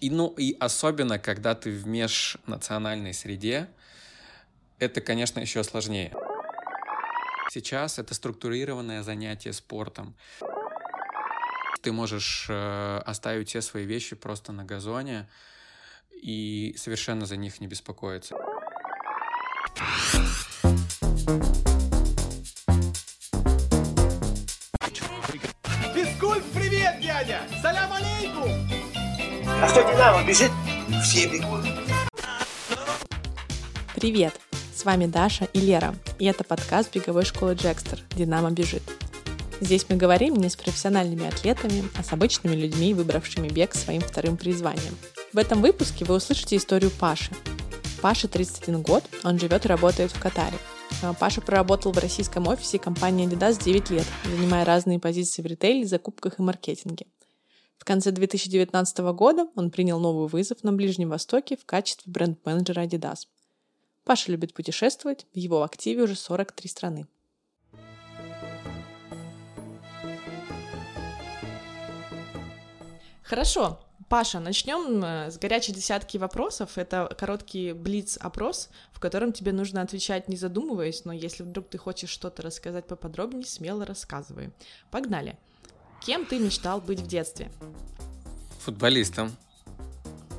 И, 0.00 0.08
ну, 0.08 0.28
и 0.38 0.56
особенно, 0.58 1.18
когда 1.18 1.54
ты 1.54 1.70
в 1.70 1.86
межнациональной 1.86 3.12
среде, 3.12 3.68
это, 4.78 5.02
конечно, 5.02 5.40
еще 5.40 5.62
сложнее. 5.62 6.10
Сейчас 7.50 7.98
это 7.98 8.14
структурированное 8.14 9.02
занятие 9.02 9.52
спортом. 9.52 10.14
Ты 11.82 11.92
можешь 11.92 12.46
э, 12.48 12.98
оставить 13.04 13.48
все 13.48 13.60
свои 13.60 13.84
вещи 13.84 14.16
просто 14.16 14.52
на 14.52 14.64
газоне 14.64 15.28
и 16.10 16.74
совершенно 16.78 17.26
за 17.26 17.36
них 17.36 17.60
не 17.60 17.66
беспокоиться. 17.66 18.36
Физкульт, 25.94 26.44
привет, 26.54 27.00
дядя! 27.00 27.40
Салям 27.60 27.92
алейкум! 27.92 28.79
А 29.62 29.68
что 29.68 29.82
Динамо 29.82 30.26
бежит? 30.26 30.50
Все 31.04 31.28
бегут. 31.28 31.66
Привет! 33.94 34.32
С 34.74 34.86
вами 34.86 35.04
Даша 35.04 35.44
и 35.52 35.60
Лера, 35.60 35.94
и 36.18 36.24
это 36.24 36.44
подкаст 36.44 36.94
беговой 36.94 37.26
школы 37.26 37.52
Джекстер 37.52 38.00
«Динамо 38.16 38.50
бежит». 38.52 38.82
Здесь 39.60 39.84
мы 39.90 39.96
говорим 39.96 40.34
не 40.36 40.48
с 40.48 40.56
профессиональными 40.56 41.28
атлетами, 41.28 41.84
а 41.98 42.02
с 42.02 42.10
обычными 42.14 42.56
людьми, 42.56 42.94
выбравшими 42.94 43.48
бег 43.48 43.74
своим 43.74 44.00
вторым 44.00 44.38
призванием. 44.38 44.96
В 45.34 45.36
этом 45.36 45.60
выпуске 45.60 46.06
вы 46.06 46.14
услышите 46.14 46.56
историю 46.56 46.90
Паши. 46.90 47.32
Паше 48.00 48.28
31 48.28 48.80
год, 48.80 49.04
он 49.24 49.38
живет 49.38 49.66
и 49.66 49.68
работает 49.68 50.10
в 50.10 50.18
Катаре. 50.18 50.56
А, 51.02 51.12
Паша 51.12 51.42
проработал 51.42 51.92
в 51.92 51.98
российском 51.98 52.48
офисе 52.48 52.78
компании 52.78 53.28
Adidas 53.28 53.62
9 53.62 53.90
лет, 53.90 54.06
занимая 54.24 54.64
разные 54.64 54.98
позиции 54.98 55.42
в 55.42 55.46
ритейле, 55.46 55.84
закупках 55.86 56.38
и 56.38 56.42
маркетинге. 56.42 57.04
В 57.80 57.84
конце 57.86 58.10
2019 58.10 58.98
года 59.14 59.48
он 59.56 59.70
принял 59.70 59.98
новый 59.98 60.28
вызов 60.28 60.62
на 60.62 60.70
Ближнем 60.70 61.08
Востоке 61.08 61.56
в 61.56 61.64
качестве 61.64 62.12
бренд-менеджера 62.12 62.84
Adidas. 62.84 63.20
Паша 64.04 64.30
любит 64.30 64.52
путешествовать, 64.52 65.26
в 65.32 65.38
его 65.38 65.62
активе 65.62 66.02
уже 66.02 66.14
43 66.14 66.68
страны. 66.68 67.06
Хорошо, 73.22 73.80
Паша, 74.10 74.40
начнем 74.40 75.02
э, 75.02 75.30
с 75.30 75.38
горячей 75.38 75.72
десятки 75.72 76.18
вопросов. 76.18 76.76
Это 76.76 77.10
короткий 77.18 77.72
блиц-опрос, 77.72 78.68
в 78.92 79.00
котором 79.00 79.32
тебе 79.32 79.52
нужно 79.52 79.80
отвечать 79.80 80.28
не 80.28 80.36
задумываясь, 80.36 81.06
но 81.06 81.14
если 81.14 81.44
вдруг 81.44 81.70
ты 81.70 81.78
хочешь 81.78 82.10
что-то 82.10 82.42
рассказать 82.42 82.86
поподробнее, 82.86 83.46
смело 83.46 83.86
рассказывай. 83.86 84.50
Погнали. 84.90 85.38
Кем 86.00 86.24
ты 86.24 86.38
мечтал 86.38 86.80
быть 86.80 87.00
в 87.00 87.06
детстве? 87.06 87.50
Футболистом. 88.60 89.36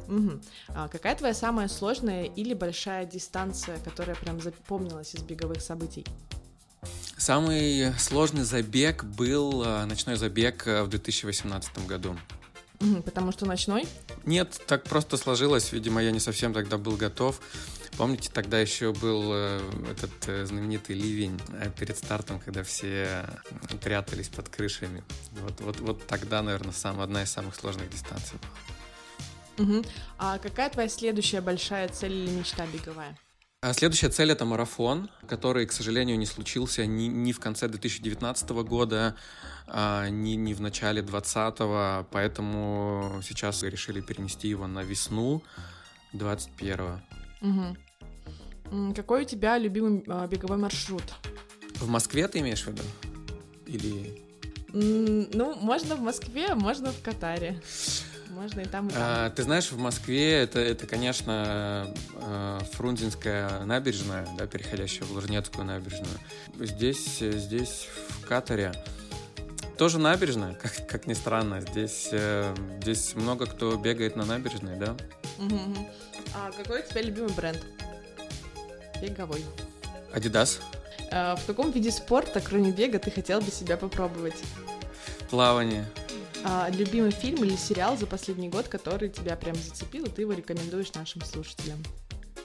Угу. 0.08 0.42
А 0.70 0.88
какая 0.88 1.16
твоя 1.16 1.34
самая 1.34 1.68
сложная 1.68 2.26
или 2.26 2.54
большая 2.54 3.06
дистанция, 3.06 3.78
которая 3.80 4.16
прям 4.16 4.42
запомнилась 4.42 5.16
из 5.16 5.22
беговых 5.22 5.62
событий? 5.62 6.06
Самый 7.16 7.94
сложный 8.00 8.44
забег 8.44 9.04
был 9.04 9.64
э, 9.64 9.86
ночной 9.86 10.16
забег 10.16 10.68
э, 10.68 10.84
в 10.84 10.90
2018 10.90 11.86
году. 11.88 12.18
Угу, 12.82 13.04
потому 13.04 13.32
что 13.32 13.46
ночной? 13.46 13.88
Нет, 14.26 14.60
так 14.66 14.84
просто 14.84 15.18
сложилось. 15.18 15.72
Видимо, 15.72 16.02
я 16.02 16.12
не 16.12 16.20
совсем 16.20 16.52
тогда 16.54 16.78
был 16.78 16.98
готов. 16.98 17.40
Помните, 18.02 18.32
тогда 18.34 18.60
еще 18.60 18.94
был 18.94 19.32
э, 19.32 19.62
этот 19.92 20.28
э, 20.28 20.44
знаменитый 20.48 20.96
ливень 20.96 21.40
э, 21.50 21.70
перед 21.70 21.96
стартом, 21.96 22.40
когда 22.40 22.64
все 22.64 23.28
прятались 23.80 24.28
под 24.28 24.50
крышами. 24.50 25.04
Вот, 25.34 25.62
вот, 25.62 25.80
вот 25.82 26.08
тогда, 26.08 26.42
наверное, 26.42 26.74
сам, 26.74 27.00
одна 27.00 27.22
из 27.22 27.30
самых 27.30 27.54
сложных 27.54 27.92
дистанций 27.92 28.40
была. 28.40 29.68
Угу. 29.68 29.86
А 30.18 30.40
какая 30.40 30.72
твоя 30.72 30.90
следующая 30.90 31.42
большая 31.42 31.90
цель 31.90 32.14
или 32.14 32.32
мечта 32.32 32.66
беговая? 32.66 33.16
А 33.62 33.72
следующая 33.72 34.10
цель— 34.10 34.32
это 34.32 34.46
марафон, 34.46 35.08
который, 35.28 35.68
к 35.68 35.72
сожалению, 35.72 36.18
не 36.18 36.26
случился 36.26 36.88
ни, 36.88 37.04
ни 37.04 37.32
в 37.32 37.40
конце 37.40 37.68
2019 37.68 38.50
года, 38.64 39.16
а, 39.68 40.10
ни, 40.10 40.32
ни 40.32 40.56
в 40.56 40.62
начале 40.62 41.04
2020, 41.04 42.08
поэтому 42.10 43.22
сейчас 43.22 43.62
решили 43.62 44.02
перенести 44.02 44.48
его 44.48 44.66
на 44.66 44.82
весну 44.82 45.44
21 46.14 47.00
угу. 47.42 47.78
Какой 48.96 49.24
у 49.24 49.26
тебя 49.26 49.58
любимый 49.58 50.04
а, 50.08 50.28
беговой 50.28 50.58
маршрут? 50.58 51.04
В 51.76 51.90
Москве 51.90 52.28
ты 52.28 52.40
имеешь 52.40 52.64
в 52.64 52.68
виду? 52.68 52.84
Или... 53.66 54.22
Ну, 54.74 55.56
можно 55.56 55.96
в 55.96 56.02
Москве, 56.02 56.56
можно 56.56 56.92
в 56.92 57.02
Катаре. 57.02 57.62
Можно 58.30 58.62
и 58.62 58.66
там, 58.66 58.88
и 58.88 58.92
там. 58.92 59.02
А, 59.04 59.30
ты 59.30 59.44
знаешь, 59.44 59.72
в 59.72 59.78
Москве 59.78 60.32
это, 60.32 60.60
это 60.60 60.88
конечно, 60.88 61.94
э, 62.16 62.60
Фрунзенская 62.74 63.66
набережная, 63.66 64.26
да, 64.38 64.48
переходящая 64.48 65.04
в 65.04 65.12
Лужнецкую 65.12 65.66
набережную. 65.66 66.18
Здесь, 66.58 67.20
здесь 67.20 67.90
в 68.22 68.26
Катаре 68.26 68.72
тоже 69.78 69.98
набережная, 69.98 70.54
как, 70.54 70.88
как 70.88 71.08
ни 71.08 71.14
странно. 71.14 71.60
Здесь, 71.60 72.10
э, 72.12 72.56
здесь 72.82 73.16
много 73.16 73.48
кто 73.48 73.76
бегает 73.76 74.16
на 74.16 74.26
набережной, 74.26 74.78
да. 74.78 74.96
Угу. 75.40 75.90
А 76.36 76.52
какой 76.52 76.82
у 76.82 76.86
тебя 76.86 77.02
любимый 77.02 77.34
бренд? 77.34 77.60
Беговой. 79.02 79.44
Adidas. 80.14 80.60
А, 81.12 81.36
в 81.36 81.46
каком 81.46 81.72
виде 81.72 81.92
спорта, 81.92 82.40
кроме 82.40 82.72
бега, 82.72 83.00
ты 83.00 83.12
хотел 83.12 83.42
бы 83.42 83.52
себя 83.52 83.78
попробовать? 83.78 84.36
Плавание. 85.30 85.86
А, 86.44 86.70
любимый 86.72 87.12
фильм 87.12 87.44
или 87.44 87.56
сериал 87.56 87.98
за 87.98 88.08
последний 88.08 88.50
год, 88.50 88.68
который 88.68 89.10
тебя 89.10 89.36
прям 89.36 89.56
зацепил, 89.56 90.06
и 90.06 90.10
ты 90.10 90.22
его 90.22 90.34
рекомендуешь 90.34 90.94
нашим 90.94 91.22
слушателям? 91.24 91.84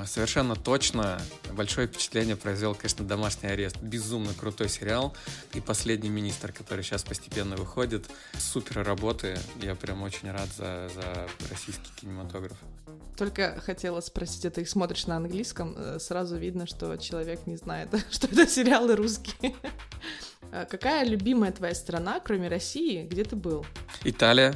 Совершенно 0.04 0.54
точно. 0.54 1.20
Большое 1.52 1.86
впечатление 1.86 2.36
произвел, 2.36 2.74
конечно, 2.74 3.04
«Домашний 3.04 3.48
арест». 3.48 3.78
Безумно 3.80 4.34
крутой 4.34 4.68
сериал. 4.68 5.14
И 5.54 5.60
«Последний 5.60 6.10
министр», 6.10 6.52
который 6.52 6.84
сейчас 6.84 7.02
постепенно 7.02 7.56
выходит. 7.56 8.04
Супер 8.38 8.82
работы. 8.84 9.38
Я 9.62 9.74
прям 9.74 10.02
очень 10.02 10.30
рад 10.30 10.48
за, 10.56 10.90
за 10.94 11.28
российский 11.50 11.90
кинематограф. 12.00 12.56
Только 13.16 13.58
хотела 13.64 14.00
спросить, 14.00 14.44
это 14.44 14.60
их 14.60 14.68
смотришь 14.68 15.06
на 15.06 15.16
английском, 15.16 15.74
э, 15.76 15.98
сразу 15.98 16.36
видно, 16.36 16.66
что 16.66 16.96
человек 16.98 17.46
не 17.46 17.56
знает, 17.56 17.88
что 18.10 18.26
это 18.26 18.46
сериалы 18.46 18.94
русские. 18.94 19.54
А 20.52 20.66
какая 20.66 21.04
любимая 21.04 21.52
твоя 21.52 21.74
страна, 21.74 22.20
кроме 22.20 22.48
России, 22.48 23.06
где 23.06 23.24
ты 23.24 23.34
был? 23.34 23.64
Италия. 24.04 24.54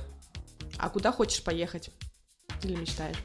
А 0.78 0.90
куда 0.90 1.10
хочешь 1.10 1.42
поехать? 1.42 1.90
Или 2.62 2.76
мечтаешь? 2.76 3.16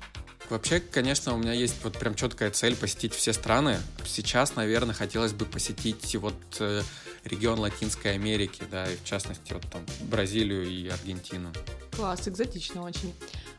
Вообще, 0.49 0.79
конечно, 0.79 1.33
у 1.33 1.37
меня 1.37 1.53
есть 1.53 1.75
вот 1.83 1.97
прям 1.97 2.15
четкая 2.15 2.51
цель 2.51 2.75
посетить 2.75 3.13
все 3.13 3.33
страны. 3.33 3.79
Сейчас, 4.05 4.55
наверное, 4.55 4.93
хотелось 4.93 5.33
бы 5.33 5.45
посетить 5.45 6.15
вот 6.15 6.35
э, 6.59 6.81
регион 7.23 7.59
Латинской 7.59 8.13
Америки, 8.13 8.63
да, 8.69 8.89
и 8.89 8.95
в 8.95 9.03
частности 9.03 9.53
вот 9.53 9.63
там 9.71 9.83
Бразилию 10.01 10.67
и 10.67 10.87
Аргентину. 10.87 11.51
Класс, 11.95 12.27
экзотично 12.27 12.83
очень. 12.83 13.13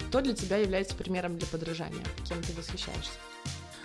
Кто 0.08 0.20
для 0.20 0.34
тебя 0.34 0.58
является 0.58 0.94
примером 0.94 1.38
для 1.38 1.47
подражания? 1.48 2.04
Кем 2.28 2.42
ты 2.42 2.52
восхищаешься? 2.52 3.10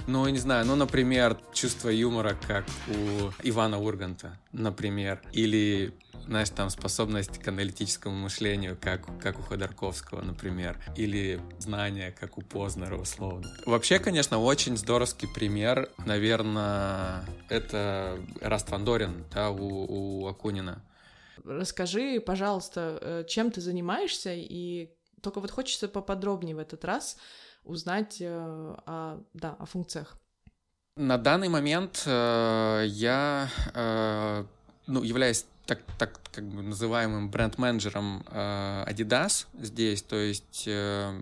Ну, 0.08 0.28
не 0.28 0.40
знаю, 0.40 0.66
ну, 0.66 0.76
например, 0.76 1.38
чувство 1.54 1.90
юмора, 1.90 2.36
как 2.48 2.66
у 2.88 3.32
Ивана 3.44 3.80
Урганта, 3.80 4.38
например, 4.52 5.22
или 5.32 5.94
знаешь, 6.26 6.50
там 6.50 6.70
способность 6.70 7.40
к 7.40 7.48
аналитическому 7.48 8.16
мышлению, 8.16 8.78
как, 8.80 9.08
как 9.20 9.40
у 9.40 9.42
Ходорковского, 9.42 10.22
например, 10.22 10.78
или 10.96 11.42
знания, 11.60 12.16
как 12.18 12.38
у 12.38 12.42
Познера, 12.42 12.96
условно. 12.96 13.50
Вообще, 13.66 14.00
конечно, 14.00 14.40
очень 14.40 14.78
здоровский 14.78 15.28
пример, 15.28 15.90
наверное, 16.06 17.26
это 17.50 18.20
Раст 18.40 18.70
Фандорин, 18.70 19.26
да, 19.34 19.50
у, 19.50 20.22
у 20.24 20.28
Акунина. 20.28 20.84
Расскажи, 21.44 22.22
пожалуйста, 22.22 23.00
э, 23.02 23.24
чем 23.28 23.52
ты 23.52 23.62
занимаешься, 23.62 24.34
и 24.34 24.92
только 25.22 25.40
вот 25.40 25.52
хочется 25.52 25.88
поподробнее 25.88 26.56
в 26.56 26.60
этот 26.60 26.86
раз 26.86 27.18
узнать 27.64 28.18
э, 28.20 28.28
о, 28.28 29.22
да, 29.34 29.56
о 29.60 29.66
функциях. 29.66 30.18
На 30.98 31.18
данный 31.18 31.50
момент 31.50 32.04
э, 32.06 32.86
я 32.88 33.50
э, 33.74 34.46
ну, 34.88 35.04
являюсь 35.04 35.46
так, 35.66 35.80
так 35.98 36.20
как 36.32 36.44
бы 36.44 36.62
называемым 36.62 37.30
бренд-менеджером 37.30 38.26
э, 38.28 38.86
Adidas 38.88 39.46
здесь, 39.54 40.02
то 40.02 40.18
есть 40.18 40.66
э, 40.68 41.22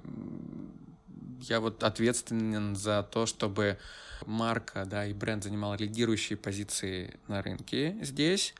я 1.41 1.59
вот 1.59 1.83
ответственен 1.83 2.75
за 2.75 3.03
то, 3.03 3.25
чтобы 3.25 3.77
марка, 4.25 4.85
да, 4.85 5.05
и 5.05 5.13
бренд 5.13 5.43
занимал 5.43 5.75
лидирующие 5.75 6.37
позиции 6.37 7.19
на 7.27 7.41
рынке 7.41 7.97
здесь. 8.01 8.53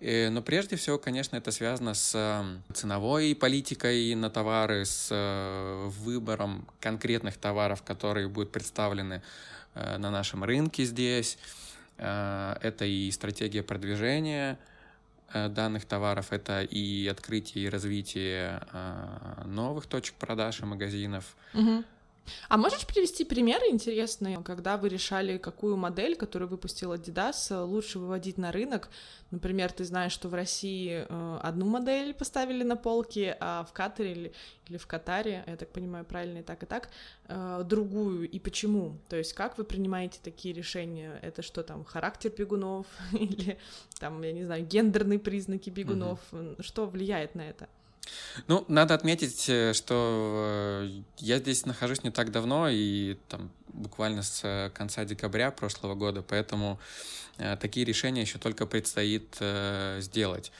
Э, 0.00 0.28
но 0.30 0.42
прежде 0.42 0.76
всего, 0.76 0.98
конечно, 0.98 1.36
это 1.36 1.50
связано 1.50 1.94
с 1.94 2.12
э, 2.14 2.72
ценовой 2.74 3.34
политикой 3.34 4.14
на 4.14 4.30
товары, 4.30 4.84
с 4.84 5.08
э, 5.10 5.88
выбором 6.00 6.66
конкретных 6.80 7.36
товаров, 7.36 7.82
которые 7.82 8.28
будут 8.28 8.52
представлены 8.52 9.22
на 9.74 10.10
нашем 10.10 10.42
рынке 10.42 10.82
здесь. 10.84 11.38
Это 11.98 12.84
и 12.84 13.10
стратегия 13.10 13.62
продвижения, 13.62 14.58
э, 15.32 15.48
данных 15.48 15.84
товаров, 15.84 16.32
это 16.32 16.62
и 16.62 17.08
открытие 17.08 17.64
и 17.64 17.68
развитие 17.68 18.62
э, 18.72 19.42
новых 19.46 19.86
точек 19.86 20.14
продаж 20.14 20.60
и 20.60 20.64
магазинов. 20.64 21.36
Угу. 21.54 21.84
А 22.48 22.56
можешь 22.56 22.86
привести 22.86 23.24
примеры 23.24 23.66
интересные, 23.68 24.42
когда 24.42 24.76
вы 24.76 24.88
решали, 24.88 25.38
какую 25.38 25.76
модель, 25.76 26.16
которую 26.16 26.48
выпустил 26.48 26.94
Adidas, 26.94 27.64
лучше 27.64 27.98
выводить 27.98 28.38
на 28.38 28.52
рынок? 28.52 28.88
Например, 29.30 29.70
ты 29.70 29.84
знаешь, 29.84 30.12
что 30.12 30.28
в 30.28 30.34
России 30.34 31.04
э, 31.06 31.38
одну 31.42 31.66
модель 31.66 32.14
поставили 32.14 32.62
на 32.62 32.76
полке, 32.76 33.36
а 33.40 33.64
в 33.64 33.72
Катаре 33.72 34.12
или, 34.12 34.32
или 34.68 34.78
в 34.78 34.86
Катаре, 34.86 35.44
я 35.46 35.56
так 35.56 35.68
понимаю, 35.68 36.04
правильно 36.06 36.38
и 36.38 36.42
так, 36.42 36.62
и 36.62 36.66
так, 36.66 36.88
э, 37.28 37.62
другую, 37.64 38.28
и 38.28 38.38
почему? 38.38 38.96
То 39.08 39.16
есть 39.16 39.34
как 39.34 39.58
вы 39.58 39.64
принимаете 39.64 40.18
такие 40.22 40.54
решения? 40.54 41.18
Это 41.20 41.42
что 41.42 41.62
там, 41.62 41.84
характер 41.84 42.32
бегунов 42.36 42.86
или 43.12 43.58
там, 44.00 44.22
я 44.22 44.32
не 44.32 44.44
знаю, 44.44 44.64
гендерные 44.64 45.18
признаки 45.18 45.68
бегунов? 45.68 46.20
Угу. 46.32 46.62
Что 46.62 46.86
влияет 46.86 47.34
на 47.34 47.42
это? 47.42 47.68
Ну, 48.46 48.64
надо 48.68 48.94
отметить, 48.94 49.48
э, 49.48 49.72
что 49.72 50.84
э, 50.84 51.02
я 51.18 51.38
здесь 51.38 51.66
нахожусь 51.66 52.04
не 52.04 52.10
так 52.10 52.30
давно, 52.30 52.68
и 52.68 53.16
там 53.28 53.50
буквально 53.68 54.22
с 54.22 54.40
э, 54.44 54.70
конца 54.70 55.04
декабря 55.04 55.50
прошлого 55.50 55.94
года, 55.94 56.22
поэтому 56.22 56.78
такие 57.60 57.86
решения 57.86 58.22
еще 58.22 58.38
только 58.38 58.66
предстоит 58.66 59.36
сделать 60.00 60.50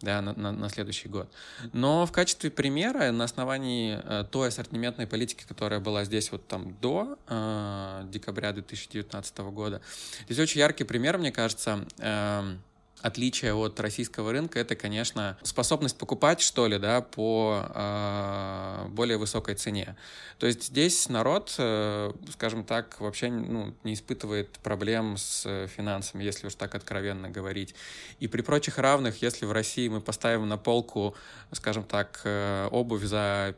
да, 0.00 0.20
на, 0.20 0.32
на, 0.34 0.50
на 0.50 0.68
следующий 0.68 1.08
год. 1.08 1.32
Но 1.72 2.06
в 2.06 2.12
качестве 2.12 2.50
примера, 2.50 3.12
на 3.12 3.22
основании 3.22 4.02
той 4.30 4.48
ассортиментной 4.48 5.06
политики, 5.06 5.44
которая 5.46 5.78
была 5.78 6.04
здесь 6.04 6.32
вот 6.32 6.44
там 6.48 6.76
до 6.80 7.16
э, 7.28 8.02
декабря 8.06 8.52
2019 8.52 9.38
года, 9.38 9.80
здесь 10.24 10.40
очень 10.40 10.58
яркий 10.58 10.82
пример, 10.82 11.18
мне 11.18 11.30
кажется, 11.30 11.86
э, 11.98 12.56
отличие 13.04 13.52
от 13.52 13.78
российского 13.80 14.32
рынка 14.32 14.58
это, 14.58 14.74
конечно, 14.76 15.36
способность 15.42 15.98
покупать, 15.98 16.40
что 16.40 16.66
ли, 16.66 16.78
да, 16.78 17.02
по 17.02 17.62
э, 17.74 18.86
более 18.88 19.18
высокой 19.18 19.56
цене. 19.56 19.94
То 20.38 20.46
есть 20.46 20.64
здесь 20.64 21.10
народ, 21.10 21.54
э, 21.58 22.12
скажем 22.32 22.64
так, 22.64 22.98
вообще 23.00 23.28
ну, 23.28 23.74
не 23.84 23.92
испытывает 23.92 24.58
проблем 24.60 25.18
с 25.18 25.68
финансами, 25.76 26.24
если 26.24 26.46
уж 26.46 26.54
так 26.54 26.74
откровенно 26.74 27.28
говорить. 27.28 27.74
И 28.20 28.26
при 28.26 28.40
прочих 28.40 28.78
равных, 28.78 29.20
если 29.20 29.44
в 29.44 29.52
России 29.52 29.86
мы 29.88 30.00
поставим 30.00 30.48
на 30.48 30.56
полку, 30.56 31.14
скажем 31.52 31.84
так, 31.84 32.22
э, 32.24 32.68
обувь 32.70 33.04
за 33.04 33.54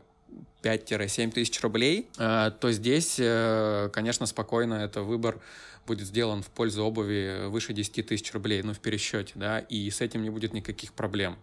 5-7 0.62 1.30
тысяч 1.30 1.60
рублей, 1.60 2.08
э, 2.18 2.50
то 2.58 2.72
здесь, 2.72 3.16
э, 3.20 3.90
конечно, 3.92 4.26
спокойно 4.26 4.74
это 4.74 5.02
выбор 5.02 5.38
будет 5.86 6.06
сделан 6.06 6.42
в 6.42 6.48
пользу 6.48 6.84
обуви 6.84 7.46
выше 7.46 7.72
10 7.72 8.06
тысяч 8.06 8.32
рублей, 8.32 8.62
ну, 8.62 8.74
в 8.74 8.80
пересчете, 8.80 9.32
да, 9.36 9.60
и 9.60 9.90
с 9.90 10.00
этим 10.00 10.22
не 10.22 10.30
будет 10.30 10.52
никаких 10.52 10.92
проблем. 10.92 11.36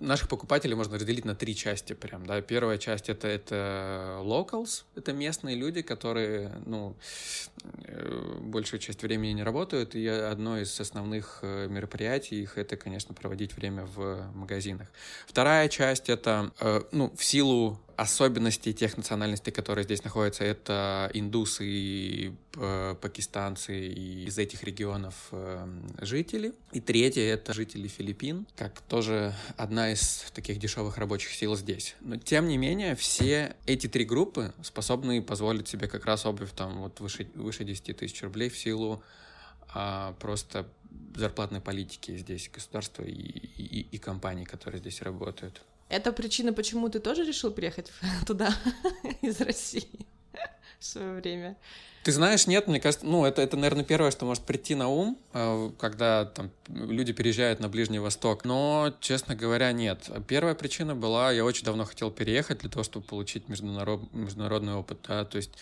Наших 0.00 0.28
покупателей 0.28 0.74
можно 0.74 0.96
разделить 0.96 1.24
на 1.24 1.36
три 1.36 1.54
части 1.54 1.92
прям, 1.92 2.26
да. 2.26 2.40
Первая 2.40 2.78
часть 2.78 3.08
это, 3.08 3.28
это 3.28 4.18
locals, 4.22 4.82
это 4.96 5.12
местные 5.12 5.54
люди, 5.54 5.82
которые, 5.82 6.50
ну, 6.66 6.96
э, 7.84 8.38
большую 8.40 8.80
часть 8.80 9.02
времени 9.02 9.32
не 9.32 9.44
работают, 9.44 9.94
и 9.94 10.06
одно 10.08 10.58
из 10.58 10.80
основных 10.80 11.38
э, 11.42 11.68
мероприятий 11.68 12.42
их 12.42 12.58
это, 12.58 12.76
конечно, 12.76 13.14
проводить 13.14 13.56
время 13.56 13.86
в 13.86 14.32
магазинах. 14.34 14.88
Вторая 15.28 15.68
часть 15.68 16.08
это, 16.10 16.50
э, 16.60 16.82
ну, 16.90 17.14
в 17.16 17.24
силу 17.24 17.80
особенностей 17.96 18.72
тех 18.72 18.96
национальностей, 18.96 19.52
которые 19.52 19.84
здесь 19.84 20.04
находятся, 20.04 20.44
это 20.44 21.10
индусы 21.14 21.64
и 21.66 22.34
э, 22.56 22.94
пакистанцы 23.00 23.88
и 23.88 24.24
из 24.26 24.38
этих 24.38 24.62
регионов 24.64 25.28
э, 25.32 25.66
жители. 26.00 26.52
И 26.72 26.80
третье— 26.80 27.22
это 27.34 27.52
жители 27.52 27.88
Филиппин, 27.88 28.46
как 28.56 28.80
тоже 28.82 29.34
одна 29.56 29.92
из 29.92 30.26
таких 30.34 30.58
дешевых 30.58 30.98
рабочих 30.98 31.32
сил 31.32 31.56
здесь. 31.56 31.96
Но 32.00 32.16
тем 32.16 32.48
не 32.48 32.56
менее, 32.56 32.94
все 32.96 33.56
эти 33.66 33.86
три 33.86 34.04
группы 34.04 34.52
способны 34.62 35.22
позволить 35.22 35.68
себе 35.68 35.88
как 35.88 36.04
раз 36.04 36.26
обувь 36.26 36.52
там 36.52 36.82
вот 36.82 37.00
выше, 37.00 37.26
выше 37.34 37.64
10 37.64 37.96
тысяч 37.96 38.22
рублей 38.22 38.48
в 38.48 38.58
силу 38.58 39.02
а, 39.72 40.14
просто 40.20 40.66
зарплатной 41.16 41.60
политики 41.60 42.16
здесь 42.16 42.50
государства 42.52 43.02
и, 43.02 43.12
и, 43.12 43.80
и 43.90 43.98
компаний, 43.98 44.44
которые 44.44 44.80
здесь 44.80 45.02
работают. 45.02 45.62
Это 45.88 46.12
причина, 46.12 46.52
почему 46.52 46.88
ты 46.88 47.00
тоже 47.00 47.24
решил 47.24 47.50
приехать 47.50 47.92
туда 48.26 48.54
из 49.22 49.40
России 49.40 50.06
в 50.78 50.84
свое 50.84 51.14
время? 51.14 51.56
Ты 52.04 52.12
знаешь, 52.12 52.46
нет, 52.46 52.68
мне 52.68 52.80
кажется, 52.80 53.06
ну, 53.06 53.24
это, 53.24 53.40
это, 53.40 53.56
наверное, 53.56 53.82
первое, 53.82 54.10
что 54.10 54.26
может 54.26 54.44
прийти 54.44 54.74
на 54.74 54.88
ум, 54.88 55.18
э, 55.32 55.70
когда 55.78 56.26
там 56.26 56.50
люди 56.68 57.14
переезжают 57.14 57.60
на 57.60 57.70
Ближний 57.70 57.98
Восток. 57.98 58.44
Но, 58.44 58.94
честно 59.00 59.34
говоря, 59.34 59.72
нет. 59.72 60.10
Первая 60.28 60.54
причина 60.54 60.94
была, 60.94 61.32
я 61.32 61.46
очень 61.46 61.64
давно 61.64 61.86
хотел 61.86 62.10
переехать 62.10 62.58
для 62.58 62.68
того, 62.68 62.82
чтобы 62.82 63.06
получить 63.06 63.48
международ, 63.48 64.12
международный 64.12 64.74
опыт. 64.74 64.98
Да? 65.08 65.24
То 65.24 65.38
есть 65.38 65.52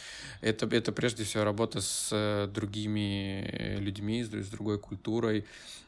это, 0.41 0.67
это 0.67 0.91
прежде 0.91 1.23
всего 1.23 1.45
работа 1.45 1.81
с 1.81 2.09
э, 2.11 2.49
другими 2.53 3.77
людьми, 3.79 4.25
с, 4.25 4.49
другой 4.49 4.81
культурой, 4.81 5.47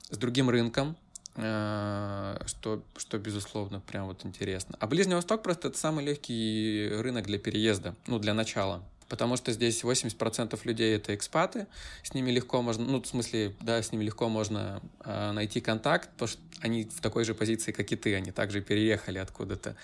с 0.09 0.17
другим 0.17 0.51
рынком, 0.51 0.97
что, 1.37 2.83
что 2.97 3.19
безусловно 3.19 3.81
прям 3.81 4.07
вот 4.07 4.25
интересно. 4.25 4.77
А 4.79 4.87
Ближний 4.87 5.15
Восток 5.15 5.43
просто 5.43 5.69
это 5.69 5.79
самый 5.79 6.05
легкий 6.05 6.89
рынок 6.93 7.27
для 7.27 7.39
переезда, 7.39 7.97
ну, 8.07 8.21
для 8.21 8.35
начала. 8.35 8.85
Потому 9.09 9.37
что 9.37 9.53
здесь 9.53 9.83
80% 9.85 10.59
людей 10.65 10.97
это 10.97 11.15
экспаты, 11.15 11.67
с 12.03 12.15
ними 12.15 12.31
легко 12.31 12.63
можно, 12.63 12.85
ну, 12.85 13.03
в 13.03 13.07
смысле, 13.07 13.55
да, 13.61 13.83
с 13.83 13.93
ними 13.93 14.05
легко 14.05 14.29
можно 14.29 14.81
э, 15.05 15.33
найти 15.33 15.61
контакт, 15.61 16.11
потому 16.13 16.29
что 16.29 16.41
они 16.61 16.85
в 16.85 17.01
такой 17.01 17.25
же 17.25 17.35
позиции, 17.35 17.73
как 17.73 17.93
и 17.93 17.97
ты, 17.97 18.15
они 18.15 18.31
также 18.31 18.63
переехали 18.63 19.19
откуда-то. 19.19 19.77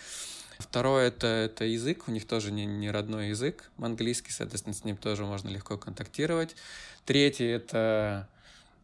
Второе 0.59 1.09
это, 1.09 1.27
это 1.27 1.65
язык, 1.65 2.09
у 2.09 2.11
них 2.11 2.27
тоже 2.27 2.51
не, 2.51 2.65
не 2.65 2.91
родной 2.91 3.29
язык, 3.29 3.71
английский, 3.79 4.33
соответственно, 4.33 4.75
с 4.75 4.85
ним 4.85 4.97
тоже 4.97 5.25
можно 5.25 5.49
легко 5.49 5.77
контактировать. 5.77 6.57
Третье 7.05 7.47
это 7.47 8.29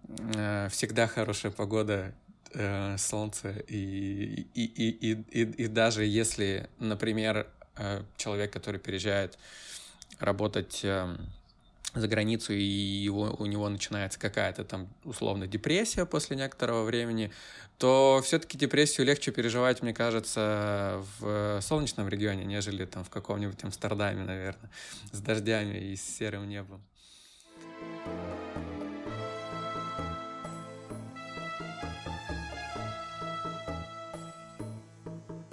э, 0.09 0.69
всегда 0.71 1.07
хорошая 1.07 1.53
погода 1.53 2.13
э, 2.53 2.97
солнце, 2.99 3.51
и, 3.69 4.47
и, 4.55 4.65
и, 4.65 5.13
и, 5.13 5.43
и 5.43 5.67
даже 5.67 6.05
если, 6.05 6.69
например, 6.79 7.47
э, 7.77 8.03
человек, 8.17 8.53
который 8.53 8.81
переезжает 8.81 9.39
работать 10.19 10.81
э, 10.83 11.17
за 11.95 12.09
границу, 12.09 12.53
и 12.53 12.63
его, 12.63 13.35
у 13.39 13.47
него 13.47 13.69
начинается 13.69 14.19
какая-то 14.19 14.65
там 14.65 14.89
условно 15.05 15.47
депрессия 15.47 16.07
после 16.07 16.37
некоторого 16.37 16.85
времени, 16.85 17.33
то 17.79 18.21
все-таки 18.25 18.57
депрессию 18.57 19.07
легче 19.07 19.33
переживать, 19.33 19.83
мне 19.83 19.93
кажется, 19.93 21.03
в 21.19 21.61
солнечном 21.61 22.09
регионе, 22.09 22.45
нежели 22.45 22.87
там 22.87 23.05
в 23.05 23.11
каком-нибудь 23.11 23.63
Амстердаме, 23.65 24.25
наверное, 24.25 24.71
с 25.13 25.21
дождями 25.21 25.77
и 25.77 25.97
с 25.97 26.03
серым 26.03 26.49
небом. 26.49 26.83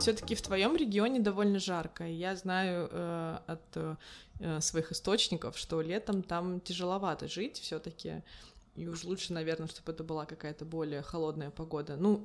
Все-таки 0.04 0.36
в 0.36 0.42
твоем 0.42 0.76
регионе 0.76 1.22
довольно 1.22 1.60
жарко. 1.60 2.04
Я 2.06 2.36
знаю 2.36 2.90
э, 2.92 3.38
от 3.48 3.62
э, 3.76 4.60
своих 4.60 4.92
источников, 4.92 5.58
что 5.58 5.82
летом 5.82 6.24
там 6.24 6.60
тяжеловато 6.60 7.30
жить 7.30 7.58
все-таки. 7.58 8.22
И 8.76 8.86
уж 8.86 9.06
лучше, 9.06 9.32
наверное, 9.32 9.70
чтобы 9.70 9.94
это 9.94 10.04
была 10.04 10.26
какая-то 10.26 10.66
более 10.66 11.04
холодная 11.04 11.52
погода. 11.52 11.96
Ну, 11.96 12.18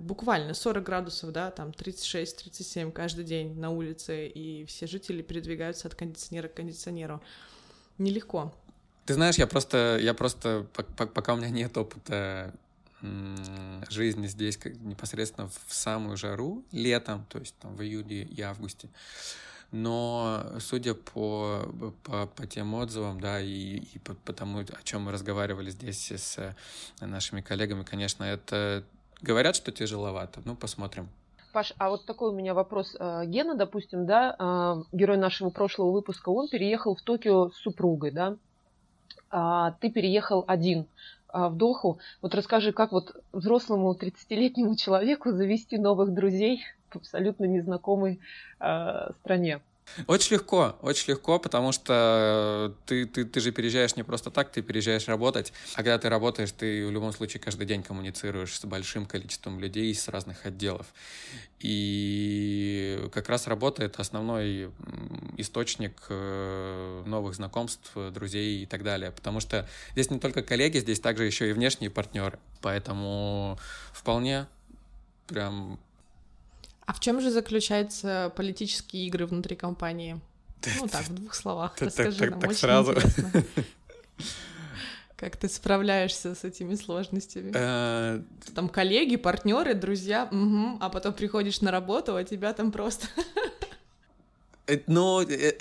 буквально 0.00 0.52
40 0.52 0.82
градусов, 0.84 1.32
да, 1.32 1.50
там 1.50 1.70
36-37 1.70 2.92
каждый 2.92 3.24
день 3.24 3.58
на 3.58 3.70
улице, 3.70 4.26
и 4.26 4.66
все 4.66 4.86
жители 4.86 5.22
передвигаются 5.22 5.88
от 5.88 5.94
кондиционера 5.94 6.48
к 6.48 6.54
кондиционеру. 6.54 7.22
Нелегко. 7.96 8.52
Ты 9.06 9.14
знаешь, 9.14 9.36
я 9.36 9.46
просто, 9.46 9.98
я 10.02 10.12
просто, 10.12 10.66
пока 10.96 11.32
у 11.32 11.36
меня 11.38 11.48
нет 11.48 11.78
опыта 11.78 12.52
жизни 13.00 14.26
здесь 14.26 14.56
как 14.56 14.74
непосредственно 14.76 15.48
в 15.48 15.72
самую 15.72 16.16
жару 16.16 16.64
летом, 16.72 17.24
то 17.28 17.38
есть 17.38 17.54
там 17.58 17.74
в 17.76 17.82
июле 17.82 18.22
и 18.22 18.40
августе. 18.42 18.88
Но 19.70 20.44
судя 20.60 20.94
по, 20.94 21.62
по, 22.04 22.26
по 22.26 22.46
тем 22.46 22.74
отзывам, 22.74 23.20
да, 23.20 23.40
и, 23.40 23.76
и 23.76 23.98
по, 23.98 24.14
по 24.14 24.32
тому, 24.32 24.60
о 24.60 24.82
чем 24.82 25.02
мы 25.02 25.12
разговаривали 25.12 25.70
здесь 25.70 26.10
с 26.10 26.56
нашими 27.00 27.42
коллегами, 27.42 27.82
конечно, 27.82 28.24
это 28.24 28.82
говорят, 29.20 29.56
что 29.56 29.70
тяжеловато. 29.70 30.40
Ну, 30.44 30.56
посмотрим. 30.56 31.08
Паш, 31.52 31.72
а 31.78 31.90
вот 31.90 32.06
такой 32.06 32.30
у 32.30 32.34
меня 32.34 32.54
вопрос. 32.54 32.96
А, 32.98 33.24
Гена, 33.24 33.54
допустим, 33.54 34.06
да, 34.06 34.34
а, 34.38 34.82
герой 34.92 35.16
нашего 35.16 35.50
прошлого 35.50 35.90
выпуска, 35.90 36.28
он 36.28 36.48
переехал 36.48 36.94
в 36.94 37.02
Токио 37.02 37.50
с 37.50 37.56
супругой, 37.56 38.10
да? 38.10 38.36
А 39.30 39.72
ты 39.72 39.90
переехал 39.90 40.44
один. 40.46 40.86
А, 41.28 41.48
в 41.48 41.56
Доху. 41.56 41.98
Вот 42.22 42.34
расскажи, 42.34 42.72
как 42.72 42.92
вот 42.92 43.14
взрослому 43.32 43.92
30-летнему 43.94 44.76
человеку 44.76 45.30
завести 45.32 45.76
новых 45.78 46.14
друзей 46.14 46.62
в 46.88 46.96
абсолютно 46.96 47.44
незнакомой 47.44 48.20
э, 48.60 49.10
стране? 49.20 49.60
Очень 50.06 50.34
легко, 50.34 50.76
очень 50.82 51.12
легко, 51.12 51.38
потому 51.38 51.72
что 51.72 52.74
ты, 52.86 53.06
ты, 53.06 53.24
ты 53.24 53.40
же 53.40 53.52
переезжаешь 53.52 53.96
не 53.96 54.02
просто 54.02 54.30
так, 54.30 54.50
ты 54.52 54.62
переезжаешь 54.62 55.08
работать. 55.08 55.52
А 55.74 55.78
когда 55.78 55.98
ты 55.98 56.08
работаешь, 56.08 56.52
ты 56.52 56.86
в 56.86 56.90
любом 56.90 57.12
случае 57.12 57.40
каждый 57.40 57.66
день 57.66 57.82
коммуницируешь 57.82 58.58
с 58.58 58.64
большим 58.64 59.06
количеством 59.06 59.58
людей 59.60 59.94
с 59.94 60.08
разных 60.08 60.46
отделов. 60.46 60.86
И 61.60 63.08
как 63.12 63.28
раз 63.28 63.46
работа— 63.46 63.82
это 63.84 64.02
основной 64.02 64.70
источник 65.36 65.96
э, 66.08 67.02
новых 67.06 67.34
знакомств, 67.34 67.90
друзей 68.12 68.62
и 68.62 68.66
так 68.66 68.84
далее. 68.84 69.10
Потому 69.10 69.40
что 69.40 69.68
здесь 69.92 70.10
не 70.10 70.20
только 70.20 70.42
коллеги, 70.42 70.78
здесь 70.78 71.00
также 71.00 71.24
еще 71.24 71.50
и 71.50 71.52
внешние 71.52 71.90
партнеры. 71.90 72.38
Поэтому 72.60 73.58
вполне 73.92 74.46
прям 75.26 75.78
а 76.88 76.94
в 76.94 77.00
чем 77.00 77.20
же 77.20 77.30
заключаются 77.30 78.32
политические 78.34 79.06
игры 79.08 79.26
внутри 79.26 79.56
компании? 79.56 80.18
Ну 80.80 80.88
так, 80.88 81.02
в 81.02 81.14
двух 81.14 81.34
словах. 81.34 81.76
Расскажи 81.80 82.30
нам, 82.30 82.38
очень 82.38 82.66
интересно. 82.66 83.44
Как 85.16 85.36
ты 85.36 85.50
справляешься 85.50 86.34
с 86.34 86.44
этими 86.44 86.76
сложностями? 86.76 87.52
Э, 87.54 88.22
там 88.54 88.70
коллеги, 88.70 89.16
партнеры, 89.16 89.74
друзья, 89.74 90.30
а 90.80 90.88
потом 90.88 91.12
приходишь 91.12 91.60
на 91.60 91.70
работу, 91.70 92.16
а 92.16 92.24
тебя 92.24 92.54
там 92.54 92.72
просто... 92.72 93.06
Э, 94.66 94.78
ну, 94.86 95.20
э, 95.20 95.52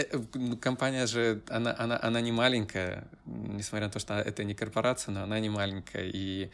компания 0.61 1.07
же, 1.07 1.41
она, 1.49 1.75
она, 1.77 1.99
она 2.01 2.21
не 2.21 2.31
маленькая, 2.31 3.05
несмотря 3.25 3.87
на 3.87 3.91
то, 3.91 3.99
что 3.99 4.13
это 4.13 4.45
не 4.45 4.53
корпорация, 4.53 5.11
но 5.11 5.23
она 5.23 5.41
не 5.41 5.49
маленькая, 5.49 6.09
и 6.13 6.51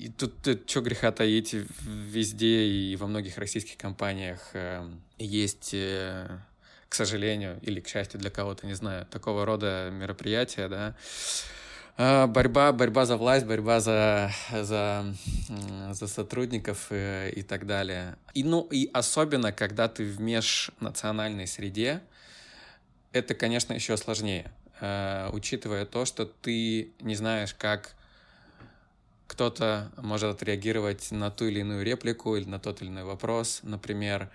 и 0.00 0.08
тут, 0.08 0.40
тут 0.42 0.68
что 0.68 0.80
греха 0.80 1.12
таить, 1.12 1.54
везде 1.84 2.64
и 2.64 2.96
во 2.96 3.06
многих 3.06 3.38
российских 3.38 3.76
компаниях 3.76 4.50
э, 4.54 4.88
есть, 5.18 5.74
э, 5.74 6.38
к 6.88 6.94
сожалению, 6.94 7.58
или 7.62 7.80
к 7.80 7.88
счастью 7.88 8.18
для 8.18 8.30
кого-то, 8.30 8.66
не 8.66 8.74
знаю, 8.74 9.06
такого 9.06 9.44
рода 9.44 9.90
мероприятия, 9.92 10.68
да, 10.68 10.96
э, 11.98 12.26
борьба, 12.26 12.72
борьба 12.72 13.04
за 13.04 13.16
власть, 13.16 13.44
борьба 13.44 13.80
за, 13.80 14.32
за, 14.50 15.14
за 15.90 16.06
сотрудников 16.06 16.86
э, 16.90 17.30
и 17.30 17.42
так 17.42 17.66
далее. 17.66 18.16
И, 18.32 18.42
ну, 18.42 18.66
и 18.70 18.88
особенно, 18.94 19.52
когда 19.52 19.88
ты 19.88 20.04
в 20.04 20.18
межнациональной 20.20 21.46
среде, 21.46 22.00
это, 23.12 23.34
конечно, 23.34 23.74
еще 23.74 23.98
сложнее, 23.98 24.50
э, 24.80 25.28
учитывая 25.32 25.84
то, 25.84 26.06
что 26.06 26.24
ты 26.24 26.92
не 27.00 27.16
знаешь, 27.16 27.54
как 27.54 27.94
кто-то 29.30 29.92
может 29.96 30.34
отреагировать 30.34 31.12
на 31.12 31.30
ту 31.30 31.44
или 31.44 31.60
иную 31.60 31.84
реплику 31.84 32.34
или 32.34 32.46
на 32.48 32.58
тот 32.58 32.82
или 32.82 32.88
иной 32.88 33.04
вопрос, 33.04 33.60
например, 33.62 34.28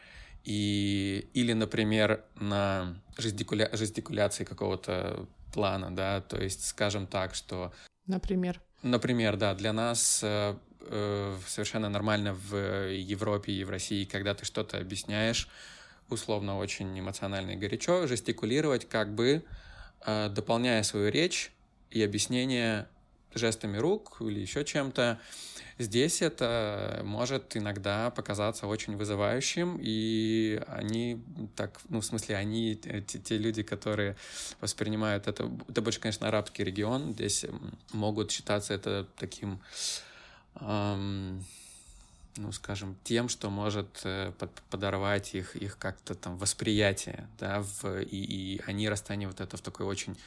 и, 0.46 1.28
или, 1.34 1.52
например, 1.52 2.24
на 2.36 2.96
жестикуля... 3.18 3.70
жестикуляции 3.74 4.46
какого-то 4.46 5.28
плана, 5.54 5.94
да, 5.94 6.22
то 6.22 6.42
есть, 6.42 6.66
скажем 6.66 7.08
так, 7.08 7.36
что... 7.36 7.74
Например? 8.08 8.62
Например, 8.84 9.36
да, 9.36 9.54
для 9.54 9.74
нас 9.74 10.22
э, 10.24 10.56
э, 10.80 11.38
совершенно 11.46 11.90
нормально 11.90 12.34
в 12.34 12.56
Европе 12.90 13.52
и 13.52 13.66
в 13.66 13.70
России, 13.70 14.06
когда 14.06 14.34
ты 14.34 14.46
что-то 14.46 14.78
объясняешь, 14.78 15.50
условно 16.10 16.58
очень 16.58 16.98
эмоционально 16.98 17.52
и 17.52 17.58
горячо, 17.58 18.08
жестикулировать 18.08 18.88
как 18.88 19.14
бы, 19.14 19.44
э, 20.06 20.30
дополняя 20.30 20.84
свою 20.84 21.12
речь 21.12 21.52
и 21.90 22.02
объяснение 22.02 22.88
жестами 23.36 23.78
рук 23.78 24.18
или 24.22 24.40
еще 24.40 24.64
чем-то. 24.64 25.20
Здесь 25.78 26.22
это 26.22 27.02
может 27.04 27.58
иногда 27.58 28.10
показаться 28.10 28.66
очень 28.66 28.96
вызывающим, 28.96 29.78
и 29.82 30.62
они 30.68 31.22
так, 31.58 31.82
ну, 31.90 32.00
в 32.00 32.06
смысле, 32.06 32.38
они, 32.38 32.76
те, 32.76 33.02
те 33.02 33.38
люди, 33.38 33.62
которые 33.62 34.16
воспринимают 34.62 35.28
это, 35.28 35.52
это 35.68 35.82
больше, 35.82 36.00
конечно, 36.00 36.30
арабский 36.30 36.64
регион, 36.64 37.12
здесь 37.12 37.46
могут 37.92 38.32
считаться 38.32 38.74
это 38.74 39.06
таким, 39.18 39.60
эм, 40.62 41.44
ну, 42.38 42.52
скажем, 42.54 42.96
тем, 43.04 43.28
что 43.28 43.50
может 43.50 44.02
э, 44.06 44.32
под, 44.40 44.52
подорвать 44.70 45.36
их, 45.36 45.58
их 45.58 45.78
как-то 45.78 46.16
там 46.16 46.38
восприятие, 46.38 47.28
да, 47.38 47.62
в, 47.62 48.00
и, 48.02 48.18
и 48.18 48.62
они 48.66 48.88
расценивают 48.88 49.42
это 49.42 49.58
в 49.58 49.62
такой 49.62 49.86
очень 49.86 50.18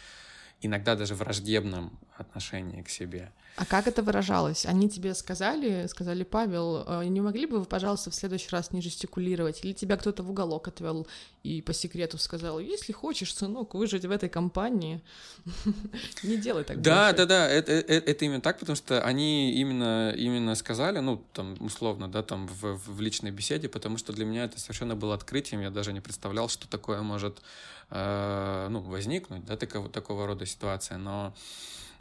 иногда 0.61 0.97
даже 0.97 1.15
враждебном 1.15 1.99
отношении 2.17 2.83
к 2.83 2.89
себе. 2.89 3.31
А 3.57 3.65
как 3.65 3.89
это 3.89 4.03
выражалось? 4.03 4.67
Они 4.67 4.89
тебе 4.89 5.15
сказали, 5.15 5.87
сказали, 5.89 6.23
Павел, 6.23 6.85
э, 6.87 7.05
не 7.07 7.21
могли 7.21 7.47
бы 7.47 7.59
вы, 7.59 7.65
пожалуйста, 7.65 8.11
в 8.11 8.15
следующий 8.15 8.51
раз 8.51 8.73
не 8.73 8.81
жестикулировать? 8.81 9.65
Или 9.65 9.73
тебя 9.73 9.97
кто-то 9.97 10.23
в 10.23 10.31
уголок 10.31 10.69
отвел 10.69 11.09
и 11.43 11.61
по 11.63 11.73
секрету 11.73 12.19
сказал, 12.19 12.61
если 12.61 12.93
хочешь, 12.93 13.35
сынок, 13.35 13.75
выжить 13.75 14.05
в 14.05 14.11
этой 14.13 14.29
компании, 14.29 15.01
не 16.23 16.37
делай 16.37 16.63
так 16.63 16.81
Да, 16.81 17.13
да, 17.13 17.27
да, 17.27 17.49
это, 17.49 17.73
это, 17.73 18.11
это 18.11 18.25
именно 18.25 18.41
так, 18.41 18.61
потому 18.61 18.77
что 18.77 19.03
они 19.03 19.53
именно, 19.53 20.13
именно 20.17 20.55
сказали, 20.55 21.01
ну, 21.01 21.25
там, 21.33 21.57
условно, 21.59 22.09
да, 22.09 22.23
там, 22.23 22.47
в, 22.47 22.77
в 22.77 23.01
личной 23.01 23.33
беседе, 23.33 23.69
потому 23.69 23.99
что 23.99 24.13
для 24.13 24.25
меня 24.25 24.45
это 24.45 24.61
совершенно 24.61 24.95
было 24.95 25.15
открытием, 25.15 25.63
я 25.63 25.71
даже 25.71 25.93
не 25.93 26.01
представлял, 26.01 26.49
что 26.49 26.69
такое 26.69 27.03
может 27.03 27.43
Э, 27.91 28.69
ну, 28.71 28.81
возникнуть, 28.81 29.45
да, 29.47 29.57
такого, 29.57 29.89
такого 29.89 30.27
рода 30.27 30.45
ситуация, 30.45 30.99
но 30.99 31.35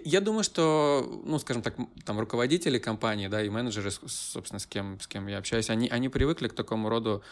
я 0.03 0.19
думаю, 0.19 0.43
что, 0.43 1.21
ну, 1.23 1.39
скажем 1.39 1.61
так, 1.63 1.75
там 2.05 2.19
руководители 2.19 2.77
компании, 2.77 3.27
да, 3.27 3.41
и 3.41 3.49
менеджеры, 3.49 3.91
собственно, 3.91 4.59
с 4.59 4.65
кем, 4.65 4.99
с 4.99 5.07
кем 5.07 5.27
я 5.27 5.37
общаюсь, 5.37 5.69
они, 5.69 5.87
они 5.87 6.09
привыкли 6.09 6.49
к 6.49 6.53
такому 6.53 6.89
роду 6.89 7.23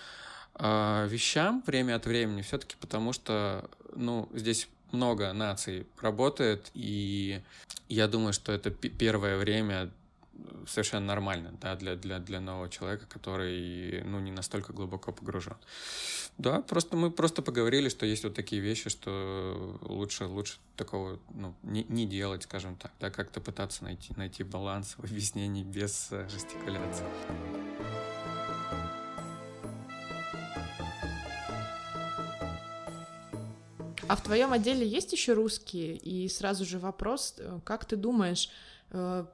э, 0.58 1.08
вещам 1.10 1.64
время 1.68 1.96
от 1.96 2.06
времени, 2.06 2.42
все-таки 2.44 2.76
потому 2.80 3.12
что, 3.12 3.70
ну, 3.94 4.30
здесь 4.34 4.70
много 4.92 5.34
наций 5.34 5.86
работает, 6.00 6.72
и 6.74 7.42
я 7.90 8.08
думаю, 8.08 8.32
что 8.32 8.54
это 8.54 8.72
первое 8.72 9.38
время 9.38 9.92
совершенно 10.67 11.05
нормально, 11.05 11.53
да, 11.62 11.75
для, 11.75 11.95
для, 11.95 12.19
для 12.19 12.39
нового 12.39 12.69
человека, 12.69 13.05
который, 13.07 14.03
ну, 14.03 14.19
не 14.19 14.31
настолько 14.31 14.74
глубоко 14.74 15.12
погружен. 15.12 15.57
Да, 16.38 16.62
просто 16.62 16.98
мы 16.98 17.12
просто 17.12 17.41
поговорили, 17.41 17.89
что 17.89 18.05
есть 18.05 18.24
вот 18.24 18.34
такие 18.34 18.62
вещи, 18.62 18.89
что 18.89 19.79
лучше, 19.81 20.25
лучше 20.25 20.57
такого, 20.75 21.19
ну, 21.34 21.55
не, 21.63 21.84
не 21.86 22.05
делать, 22.05 22.43
скажем 22.43 22.75
так, 22.75 22.91
да, 23.00 23.10
как-то 23.10 23.39
пытаться 23.39 23.84
найти, 23.84 24.13
найти 24.17 24.43
баланс 24.43 24.95
в 24.98 25.03
объяснении 25.03 25.63
без 25.63 26.10
э, 26.12 26.27
жестикуляции. 26.29 27.05
А 34.07 34.15
в 34.15 34.22
твоем 34.22 34.53
отделе 34.53 34.88
есть 34.88 35.12
еще 35.13 35.34
русские? 35.34 35.95
И 35.98 36.29
сразу 36.29 36.65
же 36.65 36.79
вопрос, 36.79 37.36
э, 37.38 37.60
как 37.63 37.86
ты 37.86 37.95
думаешь, 37.95 38.50
э, 38.91 39.25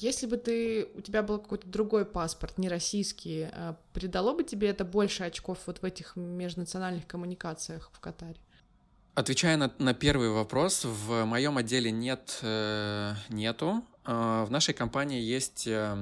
если 0.00 0.26
бы 0.26 0.36
ты, 0.36 0.88
у 0.94 1.00
тебя 1.00 1.22
был 1.22 1.38
какой-то 1.38 1.66
другой 1.68 2.04
паспорт, 2.04 2.58
не 2.58 2.68
российский, 2.68 3.48
а 3.52 3.76
придало 3.92 4.34
бы 4.34 4.44
тебе 4.44 4.68
это 4.68 4.84
больше 4.84 5.24
очков 5.24 5.58
вот 5.66 5.78
в 5.78 5.84
этих 5.84 6.16
межнациональных 6.16 7.06
коммуникациях 7.06 7.90
в 7.92 8.00
Катаре? 8.00 8.36
Отвечая 9.14 9.56
на, 9.56 9.72
на 9.78 9.94
первый 9.94 10.28
вопрос, 10.28 10.84
в 10.84 11.24
моем 11.24 11.56
отделе 11.56 11.90
нет, 11.90 12.38
э, 12.42 13.14
нету. 13.30 13.82
Э, 14.04 14.44
в 14.46 14.50
нашей 14.50 14.74
компании 14.74 15.20
есть 15.20 15.66
э, 15.66 15.96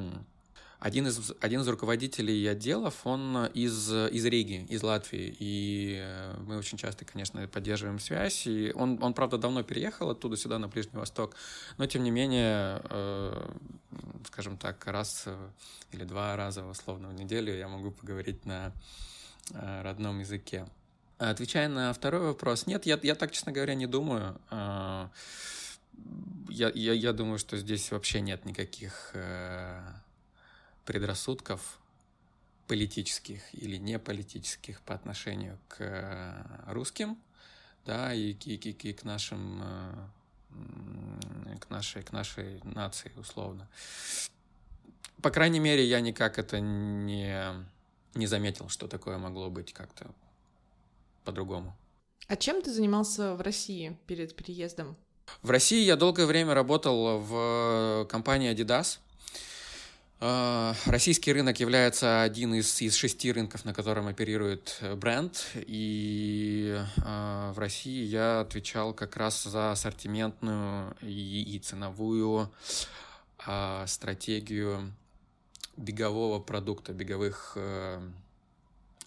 один 0.84 1.06
из, 1.06 1.32
один 1.40 1.62
из 1.62 1.68
руководителей 1.68 2.46
отделов, 2.46 3.06
он 3.06 3.46
из, 3.54 3.90
из 3.90 4.24
Риги, 4.26 4.66
из 4.68 4.82
Латвии, 4.82 5.34
и 5.38 5.96
э, 5.98 6.34
мы 6.46 6.58
очень 6.58 6.76
часто, 6.76 7.06
конечно, 7.06 7.48
поддерживаем 7.48 7.98
связь, 7.98 8.46
и 8.46 8.70
он, 8.74 9.02
он 9.02 9.14
правда, 9.14 9.38
давно 9.38 9.62
переехал 9.62 10.10
оттуда 10.10 10.36
сюда, 10.36 10.58
на 10.58 10.68
Ближний 10.68 10.98
Восток, 10.98 11.36
но, 11.78 11.86
тем 11.86 12.02
не 12.02 12.10
менее, 12.10 12.82
э, 12.90 13.50
скажем 14.26 14.58
так, 14.58 14.86
раз 14.86 15.26
или 15.90 16.04
два 16.04 16.36
раза, 16.36 16.66
условно, 16.66 17.08
в 17.08 17.14
неделю 17.14 17.56
я 17.56 17.66
могу 17.66 17.90
поговорить 17.90 18.44
на 18.44 18.70
э, 19.54 19.82
родном 19.82 20.18
языке. 20.18 20.66
Отвечая 21.16 21.68
на 21.68 21.94
второй 21.94 22.20
вопрос, 22.20 22.66
нет, 22.66 22.84
я, 22.84 23.00
я 23.02 23.14
так, 23.14 23.32
честно 23.32 23.52
говоря, 23.52 23.74
не 23.74 23.86
думаю. 23.86 24.38
Э, 24.50 25.08
я, 26.50 26.70
я, 26.74 26.92
я 26.92 27.14
думаю, 27.14 27.38
что 27.38 27.56
здесь 27.56 27.90
вообще 27.90 28.20
нет 28.20 28.44
никаких 28.44 29.14
предрассудков 30.84 31.78
политических 32.66 33.42
или 33.54 33.76
не 33.76 33.98
политических 33.98 34.80
по 34.82 34.94
отношению 34.94 35.58
к 35.68 35.76
э, 35.80 36.72
русским, 36.72 37.18
да, 37.84 38.14
и, 38.14 38.32
и, 38.32 38.54
и, 38.54 38.70
и 38.70 38.92
к 38.92 39.04
нашим 39.04 39.60
э, 39.62 40.08
к 41.60 41.70
нашей, 41.70 42.02
к 42.02 42.12
нашей 42.12 42.60
нации, 42.64 43.12
условно. 43.16 43.68
По 45.22 45.30
крайней 45.30 45.60
мере, 45.60 45.84
я 45.84 46.00
никак 46.00 46.38
это 46.38 46.60
не, 46.60 47.66
не 48.14 48.26
заметил, 48.26 48.68
что 48.68 48.86
такое 48.88 49.18
могло 49.18 49.50
быть 49.50 49.72
как-то 49.72 50.10
по-другому. 51.24 51.74
А 52.28 52.36
чем 52.36 52.62
ты 52.62 52.72
занимался 52.72 53.34
в 53.34 53.40
России 53.40 53.98
перед 54.06 54.34
переездом? 54.36 54.96
В 55.42 55.50
России 55.50 55.82
я 55.82 55.96
долгое 55.96 56.26
время 56.26 56.54
работал 56.54 57.18
в 57.20 58.06
компании 58.10 58.52
Adidas. 58.52 58.98
А, 60.26 60.74
российский 60.86 61.34
рынок 61.34 61.60
является 61.60 62.22
один 62.22 62.54
из, 62.54 62.80
из 62.80 62.96
шести 62.96 63.30
рынков, 63.30 63.66
на 63.66 63.74
котором 63.74 64.06
оперирует 64.06 64.78
э, 64.80 64.94
бренд, 64.94 65.50
и 65.54 66.82
э, 66.96 67.52
в 67.54 67.58
России 67.58 68.04
я 68.04 68.40
отвечал 68.40 68.94
как 68.94 69.18
раз 69.18 69.42
за 69.42 69.72
ассортиментную 69.72 70.96
и, 71.02 71.42
и 71.54 71.58
ценовую 71.58 72.50
э, 73.46 73.84
стратегию 73.86 74.94
бегового 75.76 76.40
продукта, 76.40 76.94
беговых 76.94 77.52
э, 77.56 78.00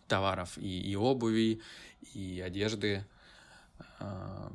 товаров 0.07 0.55
и, 0.59 0.81
и 0.81 0.95
обуви, 0.95 1.63
и 2.13 2.43
одежды 2.45 3.03
э, 3.99 4.49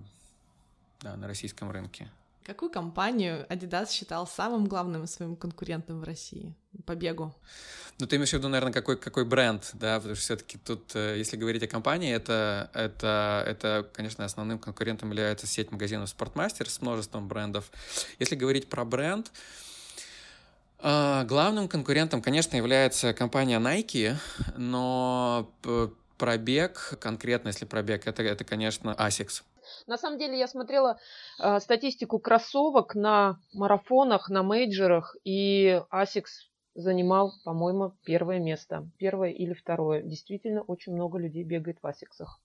да, 1.01 1.17
на 1.17 1.27
российском 1.27 1.73
рынке. 1.73 2.09
Какую 2.45 2.71
компанию 2.71 3.47
Adidas 3.49 3.91
считал 3.91 4.27
самым 4.27 4.67
главным 4.67 5.07
своим 5.07 5.37
конкурентом 5.37 6.01
в 6.01 6.05
России 6.05 6.55
по 6.87 6.95
бегу? 6.97 7.33
Ну, 7.99 8.07
ты 8.07 8.17
имеешь 8.17 8.31
в 8.31 8.33
виду, 8.33 8.49
наверное, 8.49 8.73
какой, 8.73 8.97
какой 8.97 9.25
бренд, 9.25 9.71
да, 9.75 9.99
потому 9.99 10.17
что 10.17 10.25
все-таки 10.25 10.59
тут, 10.59 10.91
э, 10.95 11.17
если 11.19 11.37
говорить 11.37 11.63
о 11.63 11.69
компании, 11.69 12.13
это, 12.13 12.69
это, 12.75 13.45
это, 13.47 13.89
конечно, 13.93 14.25
основным 14.25 14.59
конкурентом 14.59 15.11
является 15.11 15.47
сеть 15.47 15.71
магазинов 15.71 16.13
Sportmaster 16.13 16.69
с 16.69 16.81
множеством 16.81 17.29
брендов. 17.29 17.71
Если 18.19 18.35
говорить 18.35 18.69
про 18.69 18.85
бренд, 18.85 19.31
э, 20.81 21.25
главным 21.27 21.69
конкурентом, 21.69 22.23
конечно, 22.23 22.57
является 22.57 23.15
компания 23.15 23.61
Nike, 23.61 24.17
но 24.57 25.53
пробег, 26.19 26.99
конкретно 27.01 27.49
если 27.49 27.67
пробег, 27.67 28.09
это, 28.09 28.23
это 28.25 28.43
конечно, 28.43 28.97
ASICS. 28.99 29.43
На 29.87 29.99
самом 29.99 30.19
деле 30.19 30.39
я 30.39 30.47
смотрела 30.47 30.99
э, 31.39 31.61
статистику 31.61 32.19
кроссовок 32.19 32.95
на 32.95 33.39
марафонах, 33.53 34.29
на 34.29 34.43
мейджерах, 34.43 35.17
и 35.25 35.81
Asics 35.93 36.49
занимал, 36.75 37.35
по-моему, 37.45 37.95
первое 38.05 38.39
место. 38.39 38.89
Первое 38.99 39.31
или 39.31 39.53
второе. 39.53 40.03
Действительно, 40.03 40.63
очень 40.63 40.95
много 40.95 41.19
людей 41.19 41.45
бегает 41.45 41.79
в 41.83 41.87
Асиксах. 41.87 42.41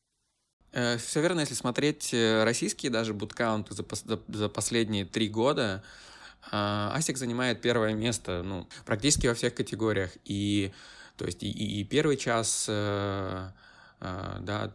Э, 0.74 0.98
Все 0.98 1.22
верно, 1.22 1.42
если 1.42 1.54
смотреть 1.54 2.14
э, 2.14 2.44
российские 2.44 2.92
даже 2.92 3.14
буткаунты 3.14 3.74
за, 3.74 3.86
за, 4.06 4.20
за 4.28 4.50
последние 4.50 5.06
три 5.06 5.30
года, 5.30 5.84
Асик 6.52 7.18
занимает 7.18 7.62
первое 7.62 7.94
место 7.94 8.42
ну, 8.44 8.68
практически 8.86 9.28
во 9.28 9.34
всех 9.34 9.54
категориях. 9.54 10.12
И, 10.24 10.72
то 11.18 11.26
есть 11.26 11.44
и, 11.44 11.50
и 11.50 11.84
первый 11.84 12.16
час 12.16 12.68
а, 12.70 13.52
да, 14.00 14.72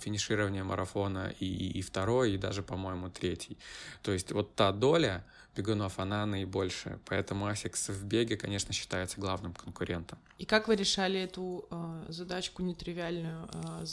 финиширования 0.00 0.64
марафона 0.64 1.32
и, 1.40 1.46
и 1.46 1.82
второй, 1.82 2.34
и 2.34 2.38
даже, 2.38 2.62
по-моему, 2.62 3.08
третий. 3.08 3.56
То 4.02 4.12
есть 4.12 4.32
вот 4.32 4.54
та 4.54 4.72
доля 4.72 5.24
бегунов, 5.56 5.98
она 5.98 6.26
наибольшая. 6.26 6.98
Поэтому 7.06 7.48
ASICS 7.48 7.92
в 7.92 8.04
беге, 8.04 8.36
конечно, 8.36 8.72
считается 8.72 9.20
главным 9.20 9.54
конкурентом. 9.54 10.18
И 10.38 10.44
как 10.44 10.68
вы 10.68 10.76
решали 10.76 11.18
эту 11.20 11.66
э, 11.70 12.04
задачку 12.08 12.62
нетривиальную? 12.62 13.48
Э, 13.52 13.84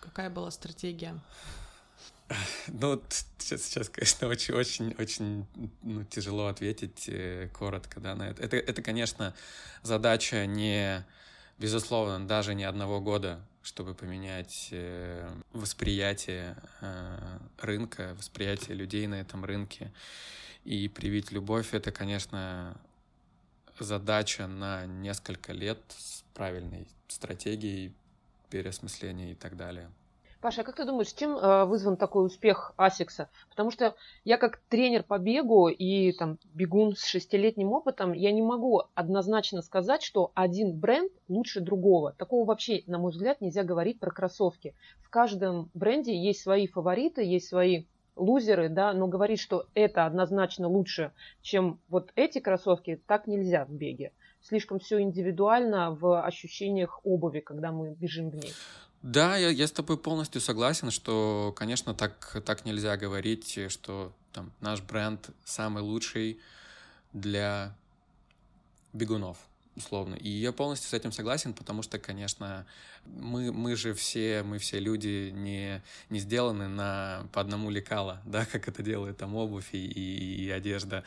какая 0.00 0.30
была 0.30 0.50
стратегия? 0.50 1.18
Ну, 2.66 3.00
сейчас, 3.38 3.62
сейчас 3.62 3.88
конечно, 3.88 4.28
очень-очень 4.28 5.46
ну, 5.82 6.04
тяжело 6.04 6.48
ответить 6.48 7.08
э, 7.08 7.48
коротко 7.54 8.00
да, 8.00 8.14
на 8.14 8.28
это. 8.28 8.42
это. 8.42 8.56
Это, 8.56 8.82
конечно, 8.82 9.34
задача 9.82 10.44
не, 10.46 11.06
безусловно, 11.58 12.26
даже 12.26 12.54
не 12.54 12.64
одного 12.64 13.00
года 13.00 13.40
чтобы 13.68 13.94
поменять 13.94 14.68
э, 14.70 15.30
восприятие 15.52 16.56
э, 16.80 17.38
рынка, 17.58 18.14
восприятие 18.16 18.74
людей 18.74 19.06
на 19.06 19.16
этом 19.16 19.44
рынке 19.44 19.92
и 20.64 20.88
привить 20.88 21.32
любовь, 21.32 21.74
это, 21.74 21.92
конечно, 21.92 22.80
задача 23.78 24.46
на 24.46 24.86
несколько 24.86 25.52
лет 25.52 25.78
с 25.90 26.24
правильной 26.32 26.88
стратегией 27.08 27.92
переосмысления 28.48 29.32
и 29.32 29.34
так 29.34 29.54
далее. 29.54 29.90
Паша, 30.40 30.60
а 30.60 30.64
как 30.64 30.76
ты 30.76 30.84
думаешь, 30.84 31.12
чем 31.12 31.36
э, 31.36 31.64
вызван 31.64 31.96
такой 31.96 32.24
успех 32.24 32.72
Асикса? 32.76 33.28
Потому 33.50 33.72
что 33.72 33.96
я 34.24 34.36
как 34.36 34.60
тренер 34.68 35.02
по 35.02 35.18
бегу 35.18 35.68
и 35.68 36.12
там 36.12 36.38
бегун 36.54 36.94
с 36.94 37.04
шестилетним 37.04 37.72
опытом, 37.72 38.12
я 38.12 38.30
не 38.30 38.40
могу 38.40 38.82
однозначно 38.94 39.62
сказать, 39.62 40.04
что 40.04 40.30
один 40.34 40.78
бренд 40.78 41.10
лучше 41.26 41.60
другого. 41.60 42.12
Такого 42.12 42.44
вообще, 42.44 42.84
на 42.86 42.98
мой 42.98 43.10
взгляд, 43.10 43.40
нельзя 43.40 43.64
говорить 43.64 43.98
про 43.98 44.12
кроссовки. 44.12 44.76
В 45.00 45.10
каждом 45.10 45.70
бренде 45.74 46.16
есть 46.16 46.40
свои 46.40 46.68
фавориты, 46.68 47.24
есть 47.24 47.48
свои 47.48 47.86
лузеры, 48.14 48.68
да, 48.68 48.92
но 48.92 49.08
говорить, 49.08 49.40
что 49.40 49.66
это 49.74 50.06
однозначно 50.06 50.68
лучше, 50.68 51.10
чем 51.42 51.80
вот 51.88 52.12
эти 52.14 52.38
кроссовки, 52.38 53.00
так 53.08 53.26
нельзя 53.26 53.64
в 53.64 53.72
беге. 53.72 54.12
Слишком 54.40 54.78
все 54.78 55.00
индивидуально 55.00 55.90
в 55.90 56.24
ощущениях 56.24 57.00
обуви, 57.04 57.40
когда 57.40 57.72
мы 57.72 57.90
бежим 57.90 58.30
в 58.30 58.36
ней. 58.36 58.52
Да, 59.02 59.36
я, 59.36 59.50
я 59.50 59.66
с 59.68 59.72
тобой 59.72 59.96
полностью 59.96 60.40
согласен, 60.40 60.90
что, 60.90 61.54
конечно, 61.56 61.94
так, 61.94 62.42
так 62.44 62.64
нельзя 62.64 62.96
говорить, 62.96 63.58
что 63.68 64.12
там, 64.32 64.52
наш 64.60 64.82
бренд 64.82 65.30
самый 65.44 65.82
лучший 65.84 66.40
для 67.12 67.76
бегунов, 68.92 69.38
условно. 69.76 70.16
И 70.16 70.28
я 70.28 70.50
полностью 70.50 70.90
с 70.90 70.94
этим 70.94 71.12
согласен, 71.12 71.54
потому 71.54 71.82
что, 71.82 72.00
конечно, 72.00 72.66
мы, 73.06 73.52
мы 73.52 73.76
же 73.76 73.94
все, 73.94 74.42
мы 74.42 74.58
все 74.58 74.80
люди 74.80 75.30
не, 75.32 75.80
не 76.10 76.18
сделаны 76.18 76.66
на, 76.66 77.28
по 77.32 77.40
одному 77.40 77.70
лекала, 77.70 78.20
да, 78.26 78.46
как 78.46 78.66
это 78.66 78.82
делает 78.82 79.16
там 79.16 79.36
обувь 79.36 79.74
и, 79.74 79.86
и, 79.86 80.44
и 80.44 80.50
одежда. 80.50 81.04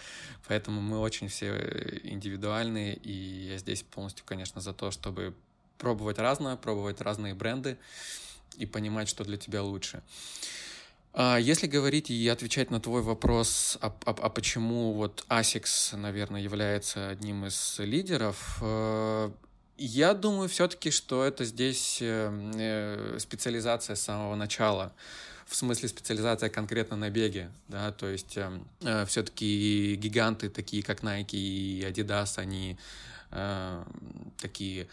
Поэтому 0.48 0.80
мы 0.80 1.00
очень 1.00 1.28
все 1.28 2.00
индивидуальные, 2.04 2.96
и 2.96 3.50
я 3.50 3.58
здесь 3.58 3.84
полностью, 3.84 4.26
конечно, 4.26 4.62
за 4.62 4.72
то, 4.72 4.92
чтобы 4.92 5.36
пробовать 5.82 6.20
разное, 6.20 6.56
пробовать 6.56 7.02
разные 7.02 7.34
бренды 7.34 7.78
и 8.58 8.66
понимать, 8.66 9.10
что 9.10 9.24
для 9.24 9.38
тебя 9.38 9.64
лучше. 9.64 10.02
А 11.14 11.38
если 11.38 11.68
говорить 11.68 12.10
и 12.10 12.28
отвечать 12.30 12.72
на 12.72 12.80
твой 12.80 13.02
вопрос, 13.02 13.78
а, 13.82 13.88
а, 14.06 14.12
а 14.12 14.30
почему 14.30 14.94
вот 14.94 15.26
ASICS, 15.28 15.98
наверное, 15.98 16.40
является 16.40 17.10
одним 17.10 17.46
из 17.46 17.80
лидеров, 17.80 18.60
э, 18.62 19.32
я 19.78 20.14
думаю 20.14 20.48
все-таки, 20.48 20.92
что 20.92 21.26
это 21.26 21.44
здесь 21.44 21.98
э, 22.02 22.52
э, 22.56 23.18
специализация 23.20 23.96
с 23.96 24.02
самого 24.02 24.36
начала 24.36 24.94
в 25.52 25.56
смысле 25.56 25.90
специализация 25.90 26.50
конкретно 26.50 26.96
на 26.96 27.10
беге, 27.10 27.52
да, 27.68 27.92
то 27.92 28.08
есть 28.08 28.38
э, 28.38 29.06
все-таки 29.06 29.96
гиганты 29.96 30.50
такие 30.50 30.82
как 30.82 31.04
Nike 31.04 31.36
и 31.36 31.82
Adidas, 31.82 32.40
они 32.40 32.78
э, 33.32 33.84
такие 34.38 34.88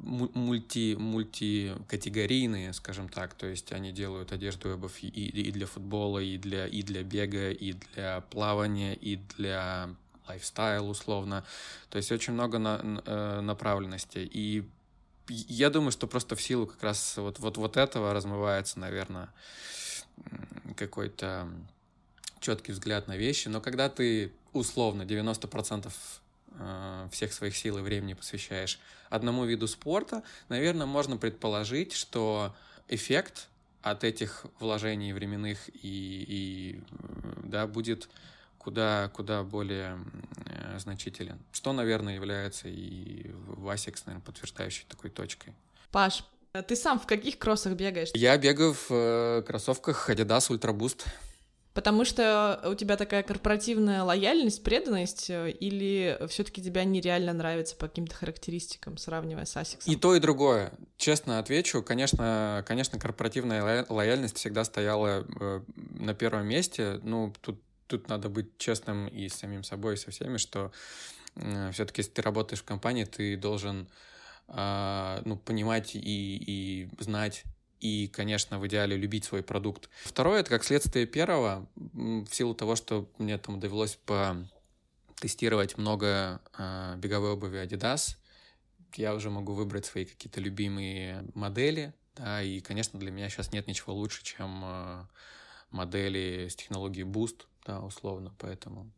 мульти, 0.00 0.96
мультикатегорийные, 0.96 2.72
скажем 2.72 3.08
так, 3.08 3.34
то 3.34 3.46
есть 3.46 3.72
они 3.72 3.92
делают 3.92 4.32
одежду 4.32 4.70
и 4.70 4.72
обувь 4.72 5.02
и, 5.02 5.08
и 5.08 5.50
для 5.50 5.66
футбола, 5.66 6.18
и 6.18 6.38
для, 6.38 6.66
и 6.66 6.82
для 6.82 7.02
бега, 7.02 7.50
и 7.50 7.72
для 7.72 8.20
плавания, 8.20 8.94
и 8.94 9.16
для 9.36 9.90
лайфстайл 10.28 10.88
условно, 10.88 11.44
то 11.90 11.96
есть 11.96 12.12
очень 12.12 12.32
много 12.32 12.58
на, 12.58 13.02
э, 13.04 13.40
направленностей, 13.40 14.24
и 14.24 14.64
я 15.28 15.70
думаю, 15.70 15.92
что 15.92 16.06
просто 16.06 16.36
в 16.36 16.42
силу 16.42 16.66
как 16.66 16.82
раз 16.82 17.16
вот, 17.16 17.38
вот, 17.38 17.56
вот 17.56 17.76
этого 17.76 18.12
размывается, 18.12 18.78
наверное, 18.78 19.28
какой-то 20.76 21.48
четкий 22.40 22.72
взгляд 22.72 23.06
на 23.08 23.16
вещи, 23.16 23.48
но 23.48 23.60
когда 23.60 23.88
ты 23.88 24.32
условно 24.52 25.02
90% 25.02 25.90
Э, 26.64 27.08
всех 27.10 27.32
своих 27.32 27.56
сил 27.56 27.78
и 27.78 27.80
времени 27.80 28.14
посвящаешь 28.14 28.78
одному 29.10 29.44
виду 29.44 29.66
спорта, 29.66 30.22
наверное, 30.48 30.86
можно 30.86 31.16
предположить, 31.16 31.92
что 31.92 32.54
эффект 32.88 33.48
от 33.82 34.04
этих 34.04 34.46
вложений 34.60 35.12
временных 35.12 35.68
и, 35.68 36.24
и 36.28 36.80
да, 37.42 37.66
будет 37.66 38.08
куда, 38.58 39.10
куда 39.12 39.42
более 39.42 39.98
э, 40.46 40.78
значителен. 40.78 41.38
Что, 41.50 41.72
наверное, 41.72 42.14
является 42.14 42.68
и 42.68 43.30
в 43.32 43.68
ASICS, 43.68 44.02
наверное, 44.06 44.24
подтверждающей 44.24 44.86
такой 44.88 45.10
точкой. 45.10 45.54
Паш, 45.90 46.24
ты 46.68 46.76
сам 46.76 47.00
в 47.00 47.06
каких 47.06 47.38
кроссах 47.38 47.74
бегаешь? 47.74 48.10
Я 48.14 48.38
бегаю 48.38 48.74
в 48.74 48.86
э, 48.90 49.42
кроссовках 49.46 50.08
Adidas 50.10 50.50
Ultra 50.50 50.72
Boost. 50.72 51.06
Потому 51.74 52.04
что 52.04 52.60
у 52.66 52.74
тебя 52.74 52.96
такая 52.96 53.22
корпоративная 53.22 54.02
лояльность, 54.02 54.62
преданность, 54.62 55.30
э, 55.30 55.50
или 55.50 56.18
все-таки 56.28 56.62
тебя 56.62 56.84
нереально 56.84 57.32
нравится 57.32 57.76
по 57.76 57.88
каким-то 57.88 58.14
характеристикам, 58.14 58.98
сравнивая 58.98 59.46
с 59.46 59.56
Asics? 59.56 59.84
И 59.86 59.96
то, 59.96 60.14
и 60.14 60.20
другое. 60.20 60.72
Честно 60.98 61.38
отвечу, 61.38 61.82
конечно, 61.82 62.62
конечно, 62.66 62.98
корпоративная 62.98 63.86
лояльность 63.88 64.36
всегда 64.36 64.64
стояла 64.64 65.26
э, 65.40 65.60
на 65.76 66.14
первом 66.14 66.46
месте. 66.46 67.00
Ну, 67.02 67.32
тут, 67.40 67.58
тут 67.86 68.08
надо 68.08 68.28
быть 68.28 68.58
честным 68.58 69.08
и 69.08 69.28
с 69.28 69.34
самим 69.34 69.64
собой, 69.64 69.94
и 69.94 69.96
со 69.96 70.10
всеми, 70.10 70.36
что 70.36 70.72
э, 71.36 71.70
все-таки, 71.72 72.00
если 72.00 72.12
ты 72.12 72.22
работаешь 72.22 72.60
в 72.60 72.64
компании, 72.64 73.04
ты 73.04 73.38
должен 73.38 73.88
э, 74.48 75.22
ну, 75.24 75.36
понимать 75.38 75.94
и, 75.94 76.00
и 76.02 76.88
знать 76.98 77.44
и, 77.82 78.06
конечно, 78.06 78.60
в 78.60 78.66
идеале 78.68 78.96
любить 78.96 79.24
свой 79.24 79.42
продукт. 79.42 79.90
Второе, 80.04 80.40
это 80.40 80.50
как 80.50 80.62
следствие 80.62 81.04
первого, 81.04 81.66
в 81.74 82.28
силу 82.30 82.54
того, 82.54 82.76
что 82.76 83.10
мне 83.18 83.36
там 83.38 83.58
довелось 83.58 83.96
по 83.96 84.36
тестировать 85.16 85.76
много 85.78 86.40
э, 86.56 86.94
беговой 86.98 87.32
обуви 87.32 87.58
Adidas. 87.58 88.16
Я 88.94 89.14
уже 89.14 89.30
могу 89.30 89.52
выбрать 89.54 89.84
свои 89.84 90.04
какие-то 90.04 90.40
любимые 90.40 91.24
модели, 91.34 91.92
да, 92.14 92.40
и, 92.40 92.60
конечно, 92.60 93.00
для 93.00 93.10
меня 93.10 93.28
сейчас 93.28 93.52
нет 93.52 93.66
ничего 93.66 93.94
лучше, 93.94 94.22
чем 94.22 94.62
э, 94.64 95.06
модели 95.70 96.46
с 96.48 96.54
технологией 96.54 97.06
Boost, 97.06 97.46
да, 97.66 97.80
условно, 97.80 98.32
поэтому... 98.38 98.92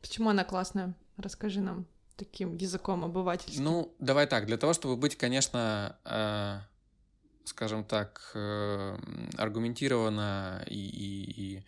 Почему 0.00 0.30
она 0.30 0.44
классная? 0.44 0.94
Расскажи 1.16 1.60
нам 1.60 1.86
таким 2.16 2.54
языком 2.54 3.04
обывательским. 3.04 3.64
Ну, 3.64 3.96
давай 3.98 4.28
так, 4.28 4.46
для 4.46 4.58
того, 4.58 4.74
чтобы 4.74 4.96
быть, 4.96 5.16
конечно, 5.16 5.98
э, 6.04 6.60
скажем 7.48 7.84
так, 7.84 8.30
э, 8.34 8.96
аргументированно 9.36 10.64
и, 10.66 10.78
и, 10.78 11.30
и 11.36 11.64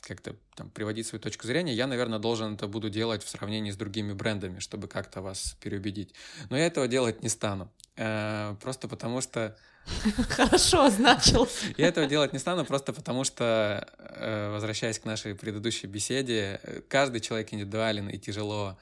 как-то 0.00 0.36
там 0.54 0.70
приводить 0.70 1.06
свою 1.06 1.22
точку 1.22 1.46
зрения, 1.46 1.74
я, 1.74 1.86
наверное, 1.86 2.18
должен 2.18 2.54
это 2.54 2.66
буду 2.66 2.90
делать 2.90 3.22
в 3.22 3.28
сравнении 3.28 3.70
с 3.70 3.76
другими 3.76 4.12
брендами, 4.12 4.58
чтобы 4.58 4.88
как-то 4.88 5.20
вас 5.22 5.56
переубедить. 5.60 6.14
Но 6.50 6.56
я 6.56 6.66
этого 6.66 6.88
делать 6.88 7.22
не 7.22 7.28
стану. 7.28 7.70
Э, 7.96 8.54
просто 8.60 8.88
потому 8.88 9.20
что... 9.20 9.56
Хорошо, 10.30 10.88
значил. 10.88 11.48
Я 11.76 11.88
этого 11.88 12.06
делать 12.06 12.32
не 12.32 12.38
стану, 12.38 12.64
просто 12.64 12.92
потому 12.92 13.24
что, 13.24 13.86
э, 13.98 14.50
возвращаясь 14.50 14.98
к 14.98 15.04
нашей 15.04 15.34
предыдущей 15.34 15.86
беседе, 15.86 16.60
каждый 16.88 17.20
человек 17.20 17.52
индивидуален 17.52 18.08
и 18.08 18.18
тяжело 18.18 18.78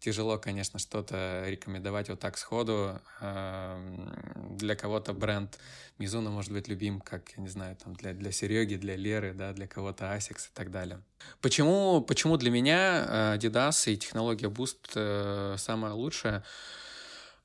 тяжело, 0.00 0.38
конечно, 0.38 0.78
что-то 0.78 1.44
рекомендовать 1.46 2.08
вот 2.08 2.20
так 2.20 2.38
сходу. 2.38 3.00
Эм, 3.20 4.56
для 4.56 4.76
кого-то 4.76 5.12
бренд 5.12 5.58
Мизуна 5.98 6.30
может 6.30 6.52
быть 6.52 6.68
любим, 6.68 7.00
как, 7.00 7.30
я 7.36 7.42
не 7.42 7.48
знаю, 7.48 7.76
там 7.76 7.94
для, 7.94 8.12
для 8.12 8.30
Сереги, 8.30 8.76
для 8.76 8.96
Леры, 8.96 9.34
да, 9.34 9.52
для 9.52 9.66
кого-то 9.66 10.04
Asics 10.04 10.46
и 10.46 10.54
так 10.54 10.70
далее. 10.70 11.02
Почему, 11.40 12.00
почему 12.00 12.36
для 12.36 12.50
меня 12.50 13.04
э, 13.08 13.36
Adidas 13.36 13.90
и 13.92 13.96
технология 13.96 14.48
Boost 14.48 14.92
э, 14.94 15.56
самая 15.58 15.92
лучшая? 15.92 16.44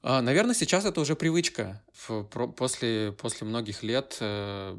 А, 0.03 0.21
наверное, 0.21 0.53
сейчас 0.53 0.85
это 0.85 1.01
уже 1.01 1.15
привычка. 1.15 1.81
После, 2.57 3.13
после 3.13 3.47
многих 3.47 3.81
лет 3.81 4.17
э, 4.19 4.77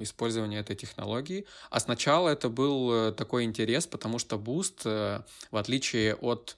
использования 0.00 0.58
этой 0.58 0.74
технологии. 0.74 1.46
А 1.70 1.78
сначала 1.78 2.30
это 2.30 2.48
был 2.48 3.12
такой 3.12 3.44
интерес, 3.44 3.86
потому 3.86 4.18
что 4.18 4.36
Boost, 4.36 5.22
в 5.50 5.56
отличие 5.56 6.14
от 6.14 6.56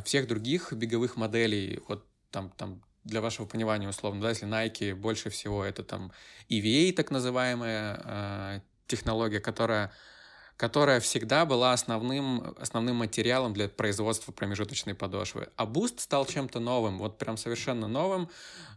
всех 0.00 0.26
других 0.26 0.72
беговых 0.72 1.16
моделей, 1.16 1.80
вот 1.88 2.06
там, 2.30 2.50
там 2.50 2.82
для 3.04 3.20
вашего 3.20 3.46
понимания 3.46 3.88
условно, 3.88 4.22
да, 4.22 4.30
если 4.30 4.48
Nike 4.48 4.94
больше 4.94 5.30
всего 5.30 5.64
это 5.64 5.82
там 5.82 6.12
EVA, 6.48 6.92
так 6.92 7.10
называемая 7.10 8.00
э, 8.04 8.60
технология, 8.86 9.40
которая 9.40 9.92
которая 10.56 11.00
всегда 11.00 11.44
была 11.44 11.72
основным, 11.72 12.54
основным 12.56 12.96
материалом 12.96 13.52
для 13.52 13.68
производства 13.68 14.30
промежуточной 14.30 14.94
подошвы. 14.94 15.48
А 15.56 15.64
Boost 15.64 15.98
стал 15.98 16.24
чем-то 16.24 16.60
новым, 16.60 16.98
вот 16.98 17.18
прям 17.18 17.36
совершенно 17.36 17.88
новым, 17.88 18.28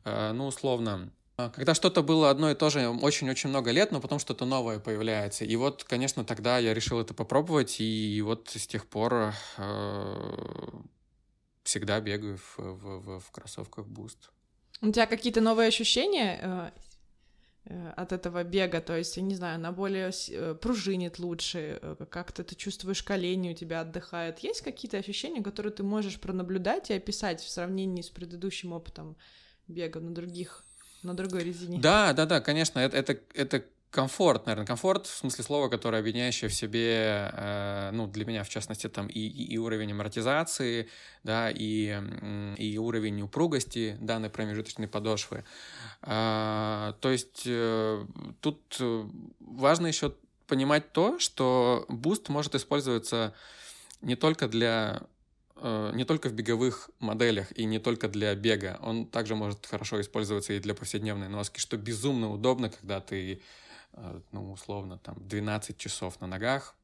э, 0.04 0.32
ну, 0.32 0.48
условно, 0.48 1.12
э, 1.38 1.52
когда 1.54 1.76
что-то 1.76 2.02
было 2.02 2.32
одно 2.32 2.50
и 2.50 2.56
то 2.56 2.72
же 2.72 2.90
очень-очень 2.90 3.50
много 3.50 3.70
лет, 3.70 3.92
но 3.92 4.02
потом 4.02 4.18
что-то 4.18 4.46
новое 4.46 4.80
появляется. 4.80 5.46
И 5.46 5.56
вот, 5.58 5.84
конечно, 5.84 6.26
тогда 6.26 6.58
я 6.58 6.74
решил 6.74 7.00
это 7.00 7.14
попробовать, 7.14 7.80
и 7.80 8.20
вот 8.26 8.50
с 8.50 8.66
тех 8.66 8.88
пор 8.88 9.34
э, 9.58 10.70
всегда 11.66 12.00
бегаю 12.00 12.38
в, 12.38 12.58
в, 12.58 13.00
в, 13.00 13.20
в 13.20 13.32
кроссовках 13.32 13.88
Boost. 13.88 14.30
У 14.82 14.92
тебя 14.92 15.08
какие-то 15.08 15.42
новые 15.42 15.68
ощущения 15.68 16.40
э, 16.42 16.72
э, 17.66 17.90
от 17.98 18.12
этого 18.12 18.44
бега? 18.44 18.82
То 18.82 18.96
есть, 18.96 19.18
я 19.18 19.24
не 19.24 19.36
знаю, 19.36 19.56
она 19.56 19.72
более 19.72 20.12
э, 20.30 20.56
пружинит 20.56 21.20
лучше, 21.20 21.98
как-то 22.10 22.44
ты 22.44 22.56
чувствуешь 22.56 23.04
колени 23.04 23.52
у 23.52 23.56
тебя 23.56 23.82
отдыхают. 23.82 24.40
Есть 24.40 24.62
какие-то 24.62 24.98
ощущения, 24.98 25.42
которые 25.42 25.74
ты 25.74 25.84
можешь 25.84 26.20
пронаблюдать 26.20 26.92
и 26.92 26.94
описать 26.94 27.42
в 27.42 27.50
сравнении 27.50 28.04
с 28.04 28.10
предыдущим 28.10 28.72
опытом 28.72 29.18
бега 29.68 30.00
на 30.00 30.14
других, 30.14 30.64
на 31.04 31.16
другой 31.16 31.44
резине? 31.44 31.80
Да, 31.80 32.14
да, 32.14 32.26
да, 32.26 32.42
конечно, 32.42 32.80
это, 32.80 32.98
это, 32.98 33.20
это 33.34 33.66
комфорт, 33.96 34.46
наверное, 34.46 34.68
комфорт 34.68 35.08
в 35.08 35.18
смысле 35.18 35.46
слова, 35.46 35.70
которое 35.70 36.00
объединяющее 36.00 36.50
в 36.50 36.54
себе, 36.54 37.32
э, 37.32 37.92
ну, 37.94 38.08
для 38.08 38.26
меня, 38.26 38.44
в 38.44 38.50
частности, 38.50 38.90
там 38.90 39.08
и, 39.08 39.20
и, 39.20 39.54
и 39.54 39.58
уровень 39.58 39.94
амортизации, 39.94 40.90
да, 41.24 41.50
и, 41.50 41.98
и 42.58 42.78
уровень 42.78 43.22
упругости 43.22 43.98
данной 44.02 44.30
промежуточной 44.30 44.90
подошвы. 44.90 45.46
Э, 46.02 46.94
то 47.00 47.10
есть 47.10 47.44
э, 47.46 48.06
тут 48.42 48.60
важно 49.40 49.88
еще 49.88 50.14
понимать 50.46 50.92
то, 50.92 51.18
что 51.18 51.86
Boost 51.88 52.28
может 52.28 52.54
использоваться 52.54 53.34
не 54.02 54.18
только 54.18 54.50
для 54.50 55.04
э, 55.56 55.92
не 55.96 56.04
только 56.04 56.28
в 56.28 56.34
беговых 56.34 56.90
моделях 57.00 57.58
и 57.58 57.64
не 57.64 57.80
только 57.80 58.10
для 58.10 58.36
бега, 58.36 58.78
он 58.82 59.08
также 59.08 59.36
может 59.36 59.66
хорошо 59.66 60.02
использоваться 60.02 60.52
и 60.52 60.60
для 60.60 60.76
повседневной 60.76 61.30
носки, 61.30 61.62
что 61.62 61.78
безумно 61.78 62.30
удобно, 62.30 62.70
когда 62.70 63.00
ты 63.00 63.36
Э, 63.36 63.42
ну, 64.32 64.52
условно, 64.52 64.98
там, 64.98 65.16
12 65.20 65.78
часов 65.78 66.20
на 66.22 66.28
ногах, 66.28 66.76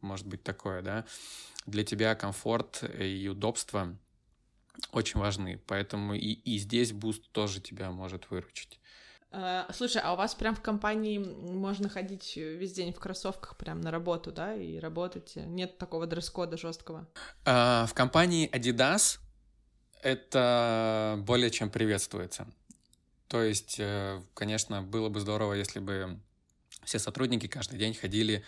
может 0.00 0.26
быть 0.26 0.42
такое, 0.42 0.82
да, 0.82 1.04
для 1.66 1.84
тебя 1.84 2.14
комфорт 2.14 2.82
и 2.98 3.28
удобство 3.28 3.96
очень 4.92 5.20
важны, 5.20 5.60
поэтому 5.66 6.14
и, 6.14 6.32
и 6.32 6.58
здесь 6.58 6.92
Boost 6.92 7.30
тоже 7.32 7.60
тебя 7.60 7.90
может 7.90 8.30
выручить. 8.30 8.80
Э, 9.32 9.64
слушай, 9.72 10.00
а 10.02 10.14
у 10.14 10.16
вас 10.16 10.34
прям 10.34 10.54
в 10.54 10.62
компании 10.62 11.18
можно 11.18 11.88
ходить 11.88 12.36
весь 12.36 12.72
день 12.72 12.92
в 12.92 12.98
кроссовках 12.98 13.56
прям 13.56 13.80
на 13.80 13.90
работу, 13.90 14.32
да, 14.32 14.54
и 14.54 14.78
работать? 14.78 15.32
Нет 15.36 15.78
такого 15.78 16.06
дресс-кода 16.06 16.56
жесткого? 16.56 17.08
А, 17.44 17.86
в 17.86 17.94
компании 17.94 18.50
Adidas 18.50 19.18
это 20.02 21.16
более 21.26 21.50
чем 21.50 21.70
приветствуется. 21.70 22.46
То 23.28 23.42
есть, 23.42 23.76
э, 23.78 24.20
конечно, 24.34 24.82
было 24.82 25.08
бы 25.08 25.20
здорово, 25.20 25.52
если 25.52 25.78
бы 25.78 26.18
все 26.84 26.98
сотрудники 26.98 27.46
каждый 27.46 27.78
день 27.78 27.94
ходили 27.94 28.44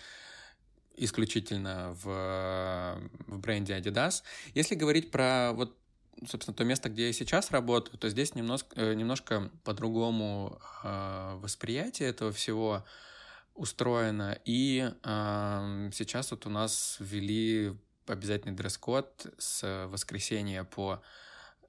исключительно 0.95 1.93
в, 2.03 2.99
в 3.27 3.39
бренде 3.39 3.77
Adidas. 3.77 4.23
Если 4.53 4.75
говорить 4.75 5.11
про 5.11 5.51
вот 5.53 5.77
собственно, 6.27 6.55
то 6.55 6.63
место, 6.63 6.89
где 6.89 7.07
я 7.07 7.13
сейчас 7.13 7.51
работаю, 7.51 7.97
то 7.97 8.09
здесь 8.09 8.35
немножко, 8.35 8.69
э, 8.75 8.93
немножко 8.93 9.49
по-другому 9.63 10.59
э, 10.83 11.37
восприятие 11.41 12.09
этого 12.09 12.31
всего 12.31 12.85
устроено. 13.55 14.37
И 14.45 14.91
э, 15.03 15.89
сейчас 15.93 16.31
вот 16.31 16.45
у 16.45 16.49
нас 16.49 16.97
ввели 16.99 17.75
обязательный 18.07 18.55
дресс-код 18.55 19.27
с 19.37 19.87
воскресенья 19.87 20.63
по 20.63 21.01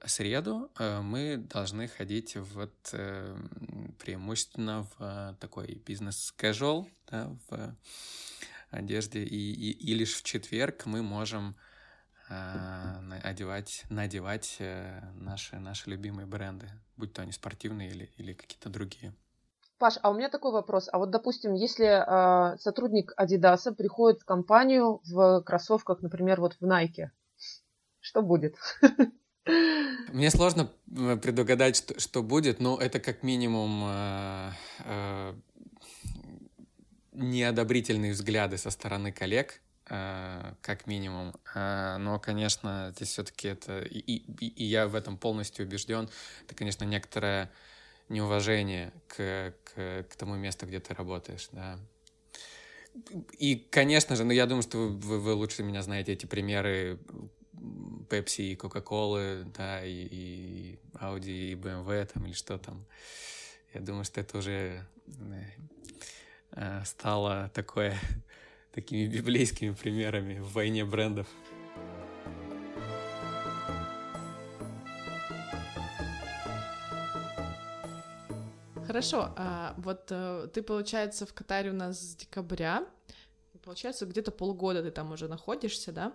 среду 0.07 0.71
э, 0.79 1.01
мы 1.01 1.37
должны 1.37 1.89
ходить 1.89 2.37
вот 2.37 2.75
э, 2.93 3.37
преимущественно 3.99 4.87
в 4.97 5.37
такой 5.41 5.83
бизнес-casual, 5.87 6.87
да, 7.11 7.37
в 7.49 7.75
одежде, 8.71 9.23
и, 9.23 9.53
и, 9.53 9.71
и 9.71 9.95
лишь 9.95 10.15
в 10.15 10.23
четверг 10.23 10.87
мы 10.87 11.03
можем 11.03 11.57
э, 12.29 13.21
одевать, 13.23 13.85
надевать 13.91 14.59
наши, 15.15 15.59
наши 15.59 15.91
любимые 15.91 16.27
бренды, 16.27 16.69
будь 16.97 17.13
то 17.13 17.23
они 17.23 17.33
спортивные 17.33 17.91
или, 17.91 18.11
или 18.17 18.33
какие-то 18.33 18.69
другие. 18.69 19.15
Паш, 19.79 19.99
а 20.03 20.11
у 20.11 20.15
меня 20.15 20.29
такой 20.29 20.53
вопрос. 20.53 20.89
А 20.93 20.99
вот, 20.99 21.11
допустим, 21.11 21.55
если 21.55 21.87
э, 21.87 22.57
сотрудник 22.59 23.13
Адидаса 23.17 23.73
приходит 23.73 24.21
в 24.21 24.25
компанию 24.25 25.01
в 25.05 25.43
кроссовках, 25.43 26.01
например, 26.01 26.41
вот 26.41 26.55
в 26.55 26.63
Nike, 26.63 27.11
что 28.01 28.23
будет? 28.23 28.57
Мне 29.47 30.31
сложно 30.31 30.71
э, 30.97 31.17
предугадать, 31.17 31.77
что, 31.77 31.99
что 32.01 32.23
будет, 32.23 32.61
но 32.61 32.79
это 32.79 32.99
как 32.99 33.23
минимум 33.23 33.85
э, 33.87 34.51
э, 34.85 35.35
неодобрительные 37.13 38.13
взгляды 38.13 38.57
со 38.57 38.71
стороны 38.71 39.13
коллег, 39.13 39.61
э, 39.91 40.55
как 40.63 40.87
минимум. 40.87 41.35
Э, 41.55 41.99
но, 41.99 42.19
конечно, 42.19 42.93
здесь 42.97 43.09
все-таки 43.09 43.49
это, 43.49 43.81
и, 43.81 43.99
и, 43.99 44.47
и 44.47 44.65
я 44.65 44.89
в 44.89 44.95
этом 44.95 45.19
полностью 45.19 45.67
убежден, 45.67 46.09
это, 46.47 46.55
конечно, 46.55 46.85
некоторое 46.85 47.51
неуважение 48.09 48.93
к, 49.09 49.55
к, 49.65 50.07
к 50.09 50.17
тому 50.17 50.37
месту, 50.37 50.67
где 50.67 50.81
ты 50.81 50.95
работаешь, 50.95 51.49
да. 51.53 51.79
И, 53.39 53.57
конечно 53.57 54.15
же, 54.15 54.25
ну, 54.25 54.33
я 54.33 54.47
думаю, 54.47 54.63
что 54.63 54.79
вы, 54.79 55.19
вы 55.19 55.33
лучше 55.35 55.63
меня 55.65 55.83
знаете 55.83 56.13
эти 56.13 56.27
примеры 56.27 56.99
Pepsi 58.09 58.53
и 58.53 58.57
Coca-Cola, 58.57 59.45
да, 59.57 59.85
и, 59.85 60.09
и 60.11 60.79
Audi, 60.95 61.53
и 61.53 61.55
BMW 61.55 62.07
там, 62.07 62.27
или 62.27 62.33
что 62.33 62.59
там. 62.59 62.85
Я 63.73 63.81
думаю, 63.81 64.05
что 64.05 64.21
это 64.21 64.39
уже 64.39 64.87
э, 66.53 66.85
стало 66.85 67.51
такое, 67.55 67.99
такими 68.73 69.07
библейскими 69.07 69.73
примерами 69.73 70.39
в 70.39 70.53
войне 70.53 70.85
брендов. 70.85 71.27
Хорошо, 78.87 79.33
а 79.37 79.75
вот 79.79 80.07
э, 80.11 80.49
ты, 80.53 80.63
получается, 80.63 81.27
в 81.27 81.35
Катаре 81.35 81.71
у 81.71 81.75
нас 81.75 81.99
с 81.99 82.15
декабря, 82.15 82.87
получается, 83.65 84.07
где-то 84.07 84.31
полгода 84.31 84.83
ты 84.83 84.91
там 84.91 85.11
уже 85.11 85.27
находишься, 85.27 85.91
да? 85.91 86.13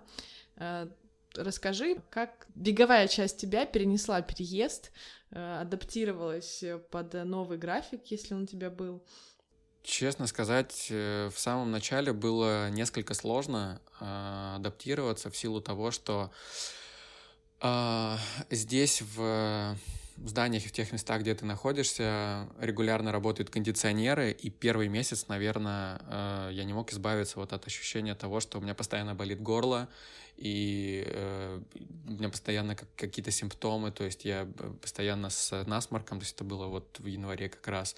Расскажи, 1.35 2.01
как 2.09 2.47
беговая 2.55 3.07
часть 3.07 3.37
тебя 3.37 3.65
перенесла 3.65 4.21
переезд, 4.21 4.91
адаптировалась 5.31 6.63
под 6.89 7.13
новый 7.13 7.57
график, 7.57 8.05
если 8.07 8.33
он 8.33 8.43
у 8.43 8.47
тебя 8.47 8.69
был, 8.69 9.03
Честно 9.81 10.27
сказать, 10.27 10.87
э, 10.89 11.29
в 11.33 11.39
самом 11.39 11.71
начале 11.71 12.11
было 12.11 12.69
несколько 12.69 13.13
сложно 13.13 13.81
э, 13.99 14.53
адаптироваться 14.57 15.31
в 15.31 15.37
силу 15.37 15.61
того, 15.61 15.91
что 15.91 16.31
э, 17.61 18.15
здесь 18.49 19.01
в 19.01 19.77
зданиях 20.25 20.65
и 20.65 20.67
в 20.67 20.71
тех 20.71 20.91
местах, 20.91 21.21
где 21.21 21.35
ты 21.35 21.45
находишься, 21.45 22.47
регулярно 22.59 23.11
работают 23.11 23.49
кондиционеры, 23.49 24.31
и 24.31 24.49
первый 24.49 24.87
месяц, 24.87 25.27
наверное, 25.27 26.01
э, 26.07 26.49
я 26.53 26.63
не 26.63 26.73
мог 26.73 26.91
избавиться 26.91 27.39
вот 27.39 27.53
от 27.53 27.65
ощущения 27.67 28.15
того, 28.15 28.39
что 28.39 28.59
у 28.59 28.61
меня 28.61 28.75
постоянно 28.75 29.15
болит 29.15 29.41
горло, 29.41 29.89
и 30.37 31.03
э, 31.05 31.61
у 32.07 32.11
меня 32.11 32.29
постоянно 32.29 32.75
какие-то 32.75 33.31
симптомы, 33.31 33.91
то 33.91 34.05
есть 34.05 34.23
я 34.23 34.47
постоянно 34.81 35.29
с 35.29 35.63
насморком, 35.65 36.19
то 36.19 36.23
есть 36.23 36.35
это 36.35 36.43
было 36.43 36.67
вот 36.67 36.99
в 36.99 37.05
январе 37.05 37.49
как 37.49 37.67
раз, 37.67 37.95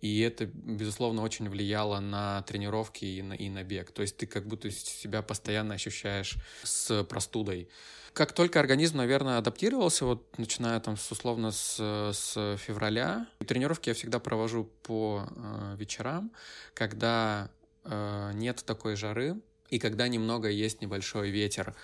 и 0.00 0.20
это, 0.20 0.46
безусловно, 0.46 1.22
очень 1.22 1.48
влияло 1.48 1.98
на 1.98 2.42
тренировки 2.42 3.04
и 3.04 3.22
на, 3.22 3.34
и 3.34 3.48
на 3.48 3.64
бег, 3.64 3.90
то 3.90 4.02
есть 4.02 4.16
ты 4.16 4.26
как 4.26 4.46
будто 4.46 4.70
себя 4.70 5.22
постоянно 5.22 5.74
ощущаешь 5.74 6.36
с 6.62 7.02
простудой. 7.04 7.68
Как 8.12 8.32
только 8.32 8.60
организм, 8.60 8.98
наверное, 8.98 9.38
адаптировался, 9.38 10.04
вот 10.04 10.38
начиная 10.38 10.80
там 10.80 10.96
с, 10.96 11.10
условно 11.12 11.52
с, 11.52 11.76
с 12.12 12.56
февраля, 12.58 13.26
тренировки 13.46 13.88
я 13.88 13.94
всегда 13.94 14.18
провожу 14.18 14.64
по 14.82 15.26
э, 15.28 15.76
вечерам, 15.76 16.32
когда 16.74 17.50
э, 17.84 18.32
нет 18.34 18.64
такой 18.66 18.96
жары, 18.96 19.36
и 19.70 19.78
когда 19.78 20.08
немного 20.08 20.48
есть 20.48 20.82
небольшой 20.82 21.30
ветер. 21.30 21.74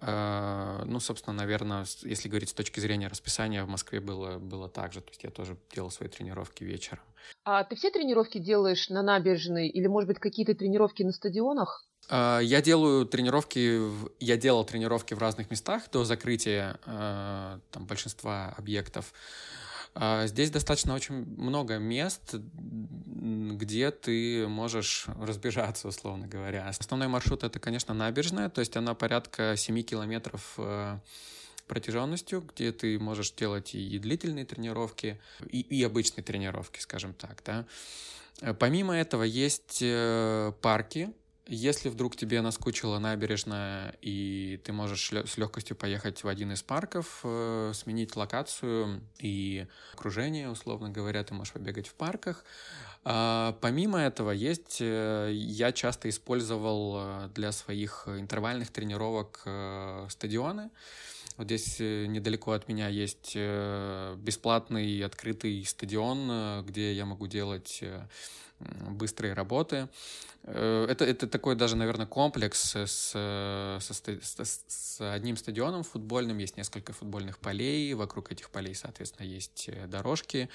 Э, 0.00 0.82
ну, 0.86 0.98
собственно, 1.00 1.36
наверное, 1.36 1.84
если 2.02 2.28
говорить 2.28 2.48
с 2.48 2.54
точки 2.54 2.80
зрения 2.80 3.08
расписания, 3.08 3.64
в 3.64 3.68
Москве 3.68 4.00
было, 4.00 4.38
было 4.38 4.68
так 4.68 4.92
же. 4.92 5.00
То 5.00 5.10
есть 5.10 5.22
я 5.24 5.30
тоже 5.30 5.56
делал 5.74 5.90
свои 5.90 6.08
тренировки 6.08 6.64
вечером. 6.64 7.04
А 7.44 7.64
ты 7.64 7.76
все 7.76 7.90
тренировки 7.90 8.38
делаешь 8.38 8.88
на 8.88 9.02
набережной 9.02 9.68
или, 9.68 9.86
может 9.86 10.08
быть, 10.08 10.18
какие-то 10.18 10.54
тренировки 10.54 11.02
на 11.02 11.12
стадионах? 11.12 11.87
А, 12.08 12.40
я 12.40 12.62
делаю 12.62 13.04
тренировки, 13.06 13.80
я 14.20 14.36
делал 14.36 14.64
тренировки 14.64 15.14
в 15.14 15.18
разных 15.18 15.50
местах 15.50 15.90
до 15.90 16.04
закрытия 16.04 16.78
а, 16.86 17.60
там, 17.70 17.86
большинства 17.86 18.54
объектов. 18.56 19.12
А, 19.94 20.26
здесь 20.26 20.50
достаточно 20.50 20.94
очень 20.94 21.14
много 21.36 21.78
мест, 21.78 22.34
где 22.34 23.90
ты 23.90 24.46
можешь 24.48 25.06
разбежаться, 25.20 25.88
условно 25.88 26.26
говоря. 26.26 26.68
Основной 26.68 27.08
маршрут 27.08 27.44
это, 27.44 27.58
конечно, 27.58 27.94
набережная, 27.94 28.48
то 28.48 28.60
есть 28.60 28.76
она 28.76 28.94
порядка 28.94 29.54
7 29.56 29.82
километров 29.82 30.58
протяженностью, 31.66 32.40
где 32.40 32.72
ты 32.72 32.98
можешь 32.98 33.32
делать 33.32 33.74
и 33.74 33.98
длительные 33.98 34.46
тренировки, 34.46 35.20
и, 35.50 35.60
и 35.60 35.84
обычные 35.84 36.24
тренировки, 36.24 36.80
скажем 36.80 37.12
так. 37.12 37.42
Да. 37.44 37.66
Помимо 38.54 38.94
этого 38.94 39.24
есть 39.24 39.80
э, 39.82 40.52
парки, 40.62 41.12
если 41.48 41.88
вдруг 41.88 42.14
тебе 42.14 42.42
наскучила 42.42 42.98
набережная, 42.98 43.94
и 44.02 44.60
ты 44.64 44.72
можешь 44.72 45.10
с 45.10 45.38
легкостью 45.38 45.76
поехать 45.76 46.22
в 46.22 46.28
один 46.28 46.52
из 46.52 46.62
парков, 46.62 47.20
э, 47.24 47.72
сменить 47.74 48.16
локацию 48.16 49.00
и 49.18 49.66
окружение, 49.94 50.50
условно 50.50 50.90
говоря, 50.90 51.24
ты 51.24 51.32
можешь 51.32 51.54
побегать 51.54 51.88
в 51.88 51.94
парках. 51.94 52.44
А, 53.02 53.56
помимо 53.62 53.98
этого, 53.98 54.30
есть, 54.30 54.78
э, 54.80 55.30
я 55.32 55.72
часто 55.72 56.10
использовал 56.10 56.96
э, 56.98 57.28
для 57.34 57.50
своих 57.52 58.06
интервальных 58.06 58.70
тренировок 58.70 59.46
стадионы. 60.10 60.70
Вот 61.38 61.46
здесь 61.46 61.78
недалеко 61.78 62.52
от 62.52 62.68
меня 62.68 62.88
есть 62.88 63.36
бесплатный 63.36 65.04
открытый 65.04 65.64
стадион, 65.64 66.64
где 66.66 66.92
я 66.92 67.06
могу 67.06 67.28
делать 67.28 67.80
быстрые 68.60 69.34
работы. 69.34 69.88
Э, 70.44 70.86
это, 70.88 71.04
это 71.04 71.26
такой 71.26 71.54
даже, 71.56 71.76
наверное, 71.76 72.06
комплекс 72.06 72.74
с, 72.74 73.10
со, 73.10 73.78
с, 73.80 74.64
с 74.66 75.12
одним 75.12 75.36
стадионом 75.36 75.82
футбольным. 75.82 76.38
Есть 76.38 76.56
несколько 76.56 76.92
футбольных 76.92 77.38
полей. 77.38 77.92
Вокруг 77.94 78.32
этих 78.32 78.50
полей, 78.50 78.74
соответственно, 78.74 79.26
есть 79.26 79.68
э, 79.68 79.86
дорожки. 79.86 80.48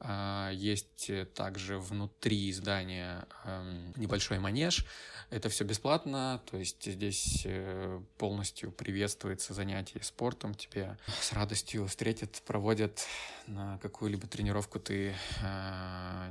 А, 0.00 0.50
есть 0.52 1.10
также 1.34 1.78
внутри 1.78 2.52
здания 2.52 3.26
эм, 3.44 3.92
небольшой 3.96 4.38
манеж. 4.38 4.86
Это 5.30 5.48
все 5.48 5.64
бесплатно. 5.64 6.40
То 6.50 6.58
есть 6.58 6.84
здесь 6.84 7.42
э, 7.44 8.00
полностью 8.18 8.70
приветствуется 8.70 9.54
занятие 9.54 10.02
спортом. 10.02 10.54
Тебе 10.54 10.96
с 11.20 11.32
радостью 11.32 11.86
встретят, 11.86 12.42
проводят 12.46 13.06
на 13.46 13.78
какую-либо 13.78 14.26
тренировку 14.26 14.78
ты 14.78 15.14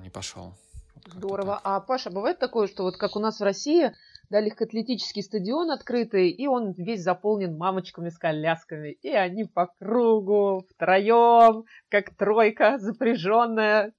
не 0.01 0.09
пошел. 0.09 0.55
Здорово. 1.05 1.59
А, 1.63 1.79
Паша, 1.79 2.09
бывает 2.09 2.39
такое, 2.39 2.67
что 2.67 2.83
вот 2.83 2.97
как 2.97 3.15
у 3.15 3.19
нас 3.19 3.39
в 3.39 3.43
России, 3.43 3.91
да, 4.29 4.39
легкоатлетический 4.39 5.23
стадион 5.23 5.71
открытый, 5.71 6.29
и 6.29 6.47
он 6.47 6.71
весь 6.73 7.03
заполнен 7.03 7.57
мамочками 7.57 8.09
с 8.09 8.17
колясками, 8.17 8.91
и 8.91 9.09
они 9.09 9.45
по 9.45 9.67
кругу, 9.79 10.65
втроем, 10.69 11.65
как 11.89 12.15
тройка 12.15 12.77
запряженная, 12.79 13.93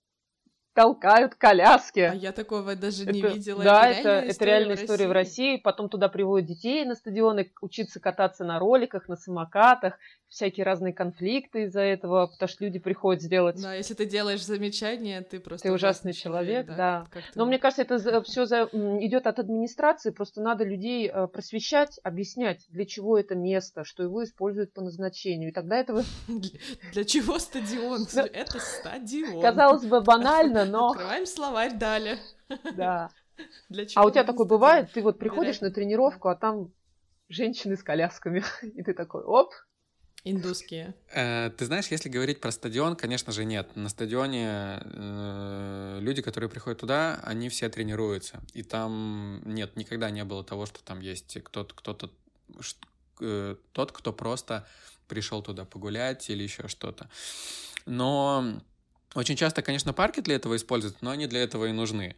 толкают 0.75 1.35
коляски. 1.35 2.01
А 2.01 2.15
я 2.15 2.33
такого 2.33 2.75
даже 2.75 3.07
не 3.07 3.21
это, 3.21 3.29
видела. 3.29 3.63
Да, 3.63 3.89
это, 3.89 4.09
это, 4.09 4.27
это 4.29 4.45
реальная 4.45 4.77
история 4.77 5.09
в 5.09 5.13
России. 5.13 5.57
Потом 5.57 5.89
туда 5.89 6.09
приводят 6.09 6.49
детей 6.49 6.85
на 6.85 6.95
стадионы, 6.95 7.51
учиться 7.61 8.01
кататься 8.01 8.45
на 8.45 8.59
роликах, 8.59 9.09
на 9.09 9.17
самокатах 9.17 9.99
всякие 10.33 10.65
разные 10.65 10.95
конфликты 10.95 11.65
из-за 11.65 11.83
этого, 11.83 12.27
потому 12.27 12.49
что 12.49 12.65
люди 12.65 12.79
приходят 12.79 13.23
сделать... 13.23 13.61
Да, 13.61 13.75
если 13.75 13.93
ты 13.93 14.07
делаешь 14.07 14.43
замечание, 14.43 15.21
ты 15.21 15.39
просто... 15.39 15.69
Ты 15.69 15.75
ужасный 15.75 16.15
человек, 16.15 16.67
человек 16.67 16.67
да. 16.69 17.07
да. 17.13 17.21
Но 17.35 17.45
мне 17.45 17.59
кажется, 17.59 17.83
это 17.83 18.23
все 18.23 18.47
за... 18.47 18.63
идет 18.73 19.27
от 19.27 19.39
администрации, 19.39 20.11
просто 20.11 20.41
надо 20.41 20.65
людей 20.65 21.11
э, 21.13 21.27
просвещать, 21.27 22.01
объяснять, 22.03 22.67
для 22.71 22.87
чего 22.87 23.19
это 23.19 23.35
место, 23.35 23.85
что 23.85 24.03
его 24.03 24.25
используют 24.25 24.73
по 24.73 24.81
назначению, 24.81 25.51
и 25.51 25.53
тогда 25.53 25.77
этого... 25.77 26.03
Для 26.93 27.05
чего 27.05 27.39
стадион? 27.39 28.07
Это 28.33 28.59
стадион. 28.59 29.43
Казалось 29.43 29.85
бы, 29.85 30.01
банально, 30.01 30.62
но... 30.65 30.91
Открываем 30.91 31.27
словарь 31.27 31.77
далее. 31.77 32.19
Да. 32.75 33.11
А 33.95 34.07
у 34.07 34.11
тебя 34.11 34.25
такое 34.25 34.47
бывает? 34.47 34.93
Ты 34.93 35.03
вот 35.03 35.19
приходишь 35.19 35.61
на 35.61 35.71
тренировку, 35.71 36.29
а 36.29 36.37
там 36.37 36.71
женщины 37.29 37.77
с 37.77 37.83
колясками, 37.83 38.45
и 38.63 38.83
ты 38.83 38.95
такой, 38.95 39.23
оп, 39.23 39.53
Индусские. 40.25 40.95
Э, 41.13 41.51
ты 41.51 41.65
знаешь, 41.65 41.89
если 41.89 42.09
говорить 42.09 42.41
про 42.41 42.53
стадион, 42.53 42.95
конечно 42.95 43.33
же, 43.33 43.45
нет. 43.45 43.75
На 43.75 43.89
стадионе 43.89 44.81
э, 44.81 45.99
люди, 46.01 46.23
которые 46.23 46.49
приходят 46.49 46.79
туда, 46.79 47.19
они 47.25 47.49
все 47.49 47.69
тренируются. 47.69 48.41
И 48.53 48.63
там 48.63 49.43
нет, 49.45 49.75
никогда 49.75 50.11
не 50.11 50.23
было 50.23 50.45
того, 50.45 50.67
что 50.67 50.81
там 50.85 51.01
есть 51.01 51.43
кто-то, 51.43 51.75
кто-то, 51.75 52.11
э, 53.21 53.57
тот, 53.73 53.91
кто 53.91 54.13
просто 54.13 54.65
пришел 55.09 55.43
туда 55.43 55.65
погулять 55.65 56.31
или 56.31 56.45
еще 56.45 56.69
что-то. 56.69 57.11
Но 57.85 58.63
очень 59.15 59.37
часто, 59.37 59.63
конечно, 59.63 59.93
парки 59.93 60.21
для 60.21 60.37
этого 60.37 60.57
используют, 60.57 61.03
но 61.03 61.11
они 61.11 61.27
для 61.27 61.43
этого 61.43 61.67
и 61.67 61.73
нужны. 61.73 62.17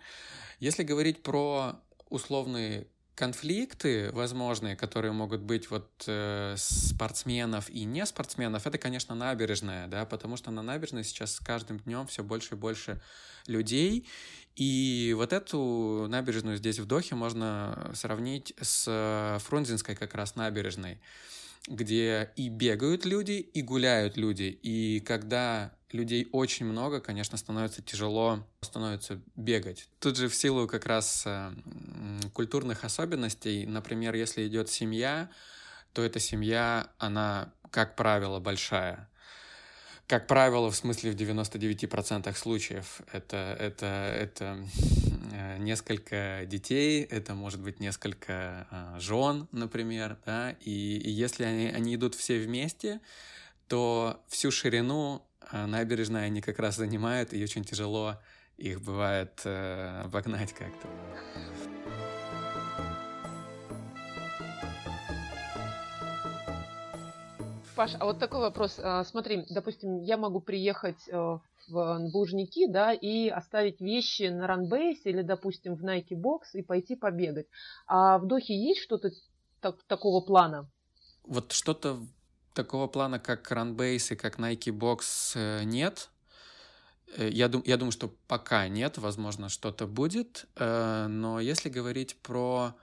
Если 0.61 0.83
говорить 0.83 1.22
про 1.22 1.80
условные 2.09 2.87
конфликты 3.14 4.11
возможные, 4.12 4.76
которые 4.76 5.12
могут 5.12 5.40
быть 5.40 5.70
вот 5.70 5.88
э, 6.07 6.54
спортсменов 6.57 7.70
и 7.70 7.85
не 7.85 8.04
спортсменов, 8.07 8.66
это, 8.66 8.76
конечно, 8.76 9.14
набережная, 9.14 9.87
да, 9.87 10.04
потому 10.04 10.37
что 10.37 10.50
на 10.50 10.62
набережной 10.62 11.04
сейчас 11.04 11.35
с 11.35 11.40
каждым 11.40 11.78
днем 11.78 12.07
все 12.07 12.24
больше 12.24 12.54
и 12.54 12.59
больше 12.59 13.00
людей, 13.46 14.09
и 14.57 15.14
вот 15.16 15.33
эту 15.33 16.07
набережную 16.09 16.57
здесь 16.57 16.78
в 16.78 16.87
Дохе 16.87 17.14
можно 17.14 17.90
сравнить 17.94 18.54
с 18.61 19.38
Фрунзенской 19.44 19.94
как 19.94 20.14
раз 20.14 20.35
набережной, 20.35 21.00
где 21.68 22.33
и 22.37 22.48
бегают 22.48 23.04
люди, 23.04 23.33
и 23.33 23.62
гуляют 23.62 24.16
люди, 24.16 24.59
и 24.62 25.00
когда 25.00 25.72
людей 25.94 26.28
очень 26.33 26.66
много, 26.66 27.00
конечно, 27.00 27.38
становится 27.38 27.80
тяжело 27.80 28.44
становится 28.61 29.20
бегать. 29.37 29.88
Тут 30.00 30.16
же 30.16 30.28
в 30.28 30.35
силу 30.35 30.66
как 30.66 30.87
раз 30.87 31.22
э, 31.26 31.52
культурных 32.33 32.85
особенностей, 32.85 33.64
например, 33.66 34.14
если 34.14 34.46
идет 34.46 34.68
семья, 34.68 35.30
то 35.92 36.02
эта 36.02 36.18
семья, 36.18 36.88
она, 36.98 37.52
как 37.70 37.94
правило, 37.94 38.40
большая. 38.40 39.09
Как 40.07 40.26
правило, 40.26 40.70
в 40.70 40.76
смысле 40.76 41.12
в 41.12 41.14
99% 41.14 42.37
случаев 42.37 43.00
это, 43.12 43.57
это, 43.59 43.87
это 43.87 44.59
э, 45.33 45.59
несколько 45.59 46.42
детей, 46.46 47.04
это 47.04 47.35
может 47.35 47.61
быть 47.61 47.80
несколько 47.80 48.66
э, 48.70 49.00
жен, 49.00 49.48
например, 49.52 50.18
да, 50.26 50.57
и, 50.61 50.98
и 50.98 51.11
если 51.11 51.44
они, 51.44 51.68
они 51.68 51.94
идут 51.94 52.14
все 52.16 52.38
вместе, 52.38 53.00
то 53.68 54.22
всю 54.28 54.50
ширину 54.50 55.22
а 55.50 55.66
набережная 55.66 56.24
они 56.24 56.40
как 56.40 56.59
раз 56.59 56.76
занимают, 56.76 57.33
и 57.33 57.42
очень 57.42 57.64
тяжело 57.64 58.16
их 58.57 58.83
бывает 58.83 59.40
э, 59.44 60.02
обогнать 60.04 60.52
как-то. 60.52 60.88
Паш, 67.74 67.96
а 67.98 68.04
вот 68.04 68.20
такой 68.20 68.40
вопрос. 68.40 68.78
А, 68.78 69.02
смотри, 69.04 69.46
допустим, 69.50 70.00
я 70.00 70.16
могу 70.16 70.40
приехать 70.40 71.09
э, 71.09 71.38
в 71.68 71.98
Лужники, 72.12 72.68
да, 72.68 72.92
и 72.92 73.28
оставить 73.28 73.80
вещи 73.80 74.24
на 74.24 74.46
ранбейсе 74.46 75.11
или, 75.11 75.22
допустим, 75.22 75.74
в 75.74 75.85
Nike 75.85 76.11
Box 76.12 76.40
и 76.52 76.62
пойти 76.62 76.94
побегать. 76.94 77.46
А 77.87 78.18
в 78.18 78.26
Дохе 78.26 78.54
есть 78.57 78.80
что-то 78.80 79.11
так, 79.61 79.83
такого 79.88 80.24
плана? 80.24 80.70
Вот 81.26 81.52
что-то 81.52 81.98
такого 82.55 82.87
плана, 82.87 83.19
как 83.19 83.51
ранбейс 83.51 84.11
и 84.11 84.17
как 84.17 84.38
Nike 84.38 84.73
Box 84.73 85.33
э, 85.35 85.64
нет. 85.64 86.09
Э, 87.17 87.29
я, 87.29 87.49
дум, 87.49 87.62
я 87.67 87.77
думаю, 87.77 87.93
что 87.93 88.14
пока 88.27 88.69
нет, 88.69 88.99
возможно, 88.99 89.49
что-то 89.49 89.87
будет. 89.87 90.47
Но 90.57 91.40
если 91.40 91.69
говорить 91.69 92.17
про 92.23 92.75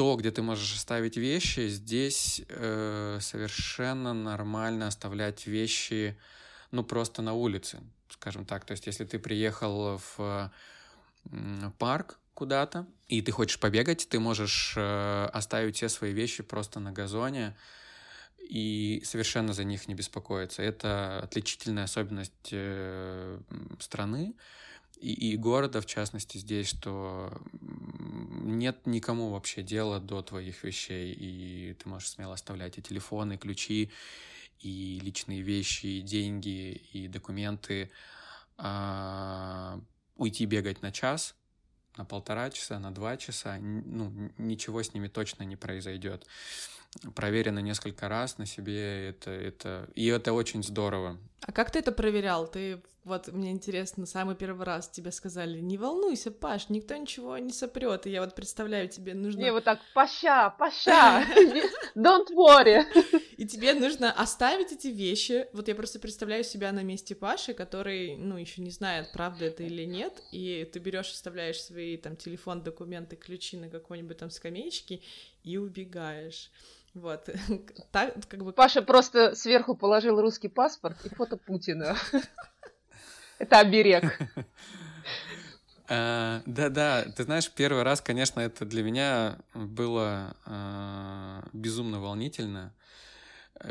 то, 0.00 0.16
где 0.16 0.30
ты 0.30 0.40
можешь 0.40 0.74
оставить 0.76 1.18
вещи, 1.18 1.68
здесь 1.68 2.40
э, 2.48 3.18
совершенно 3.20 4.14
нормально 4.14 4.86
оставлять 4.86 5.46
вещи, 5.46 6.18
ну, 6.70 6.82
просто 6.82 7.20
на 7.20 7.34
улице, 7.34 7.80
скажем 8.08 8.46
так. 8.46 8.64
То 8.64 8.72
есть, 8.72 8.86
если 8.86 9.04
ты 9.04 9.18
приехал 9.18 9.98
в 9.98 10.50
э, 11.30 11.70
парк 11.78 12.18
куда-то, 12.32 12.86
и 13.08 13.20
ты 13.20 13.30
хочешь 13.30 13.60
побегать, 13.60 14.08
ты 14.08 14.18
можешь 14.18 14.72
э, 14.74 15.28
оставить 15.34 15.76
все 15.76 15.90
свои 15.90 16.12
вещи 16.12 16.42
просто 16.42 16.80
на 16.80 16.92
газоне 16.92 17.54
и 18.50 19.02
совершенно 19.04 19.52
за 19.52 19.64
них 19.64 19.86
не 19.88 19.94
беспокоиться. 19.94 20.62
Это 20.62 21.20
отличительная 21.20 21.84
особенность 21.84 22.50
э, 22.50 23.38
страны 23.78 24.34
и, 25.00 25.36
города, 25.38 25.80
в 25.80 25.86
частности, 25.86 26.36
здесь, 26.36 26.68
что 26.68 27.32
нет 27.62 28.86
никому 28.86 29.30
вообще 29.30 29.62
дела 29.62 29.98
до 29.98 30.20
твоих 30.20 30.62
вещей, 30.62 31.14
и 31.14 31.74
ты 31.74 31.88
можешь 31.88 32.10
смело 32.10 32.34
оставлять 32.34 32.76
и 32.76 32.82
телефоны, 32.82 33.34
и 33.34 33.38
ключи, 33.38 33.90
и 34.58 35.00
личные 35.02 35.40
вещи, 35.40 35.86
и 35.86 36.02
деньги, 36.02 36.82
и 36.92 37.08
документы, 37.08 37.90
а, 38.58 39.80
уйти 40.16 40.44
бегать 40.44 40.82
на 40.82 40.92
час, 40.92 41.34
на 41.96 42.04
полтора 42.04 42.50
часа, 42.50 42.78
на 42.78 42.92
два 42.92 43.16
часа, 43.16 43.56
ну, 43.58 44.30
ничего 44.36 44.82
с 44.82 44.92
ними 44.92 45.08
точно 45.08 45.44
не 45.44 45.56
произойдет. 45.56 46.26
Проверено 47.14 47.60
несколько 47.60 48.08
раз 48.08 48.38
на 48.38 48.46
себе, 48.46 49.10
это, 49.10 49.30
это, 49.30 49.88
и 49.94 50.06
это 50.06 50.32
очень 50.32 50.62
здорово. 50.62 51.18
А 51.42 51.52
как 51.52 51.70
ты 51.70 51.78
это 51.78 51.92
проверял? 51.92 52.48
Ты 52.48 52.82
вот 53.04 53.28
мне 53.28 53.50
интересно, 53.50 54.04
самый 54.04 54.36
первый 54.36 54.66
раз 54.66 54.88
тебе 54.88 55.10
сказали, 55.10 55.58
не 55.58 55.78
волнуйся, 55.78 56.30
Паш, 56.30 56.68
никто 56.68 56.94
ничего 56.96 57.38
не 57.38 57.52
сопрет. 57.52 58.06
И 58.06 58.10
я 58.10 58.20
вот 58.20 58.34
представляю, 58.34 58.88
тебе 58.88 59.14
нужно... 59.14 59.40
Не, 59.40 59.52
вот 59.52 59.64
так, 59.64 59.80
Паша, 59.94 60.54
Паша, 60.58 61.24
don't 61.96 62.28
worry. 62.34 62.84
И 63.38 63.46
тебе 63.46 63.72
нужно 63.72 64.12
оставить 64.12 64.72
эти 64.72 64.88
вещи. 64.88 65.46
Вот 65.54 65.68
я 65.68 65.74
просто 65.74 65.98
представляю 65.98 66.44
себя 66.44 66.72
на 66.72 66.82
месте 66.82 67.14
Паши, 67.14 67.54
который, 67.54 68.16
ну, 68.16 68.36
еще 68.36 68.60
не 68.60 68.70
знает, 68.70 69.12
правда 69.12 69.46
это 69.46 69.62
или 69.62 69.84
нет, 69.84 70.22
и 70.30 70.68
ты 70.70 70.78
берешь, 70.78 71.10
оставляешь 71.10 71.62
свои 71.62 71.96
там 71.96 72.16
телефон, 72.16 72.62
документы, 72.62 73.16
ключи 73.16 73.56
на 73.56 73.70
какой-нибудь 73.70 74.18
там 74.18 74.30
скамеечке 74.30 75.00
и 75.42 75.56
убегаешь. 75.56 76.50
Вот. 76.94 77.28
Так, 77.92 78.14
как 78.28 78.44
бы... 78.44 78.52
Паша 78.52 78.82
просто 78.82 79.34
сверху 79.34 79.76
положил 79.76 80.20
русский 80.20 80.48
паспорт 80.48 81.04
и 81.04 81.14
фото 81.14 81.36
Путина. 81.36 81.96
Это 83.38 83.58
оберег. 83.58 84.18
А, 85.88 86.42
да-да, 86.46 87.04
ты 87.16 87.24
знаешь, 87.24 87.50
первый 87.50 87.82
раз, 87.82 88.00
конечно, 88.00 88.40
это 88.40 88.64
для 88.64 88.82
меня 88.82 89.38
было 89.54 90.36
а, 90.44 91.48
безумно 91.52 92.00
волнительно. 92.00 92.74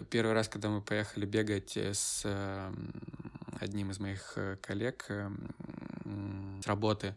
Первый 0.09 0.33
раз, 0.33 0.47
когда 0.47 0.69
мы 0.69 0.81
поехали 0.81 1.25
бегать 1.25 1.75
с 1.75 2.23
одним 3.59 3.89
из 3.89 3.99
моих 3.99 4.33
э, 4.35 4.55
коллег 4.61 5.07
с 5.09 6.67
работы, 6.67 7.15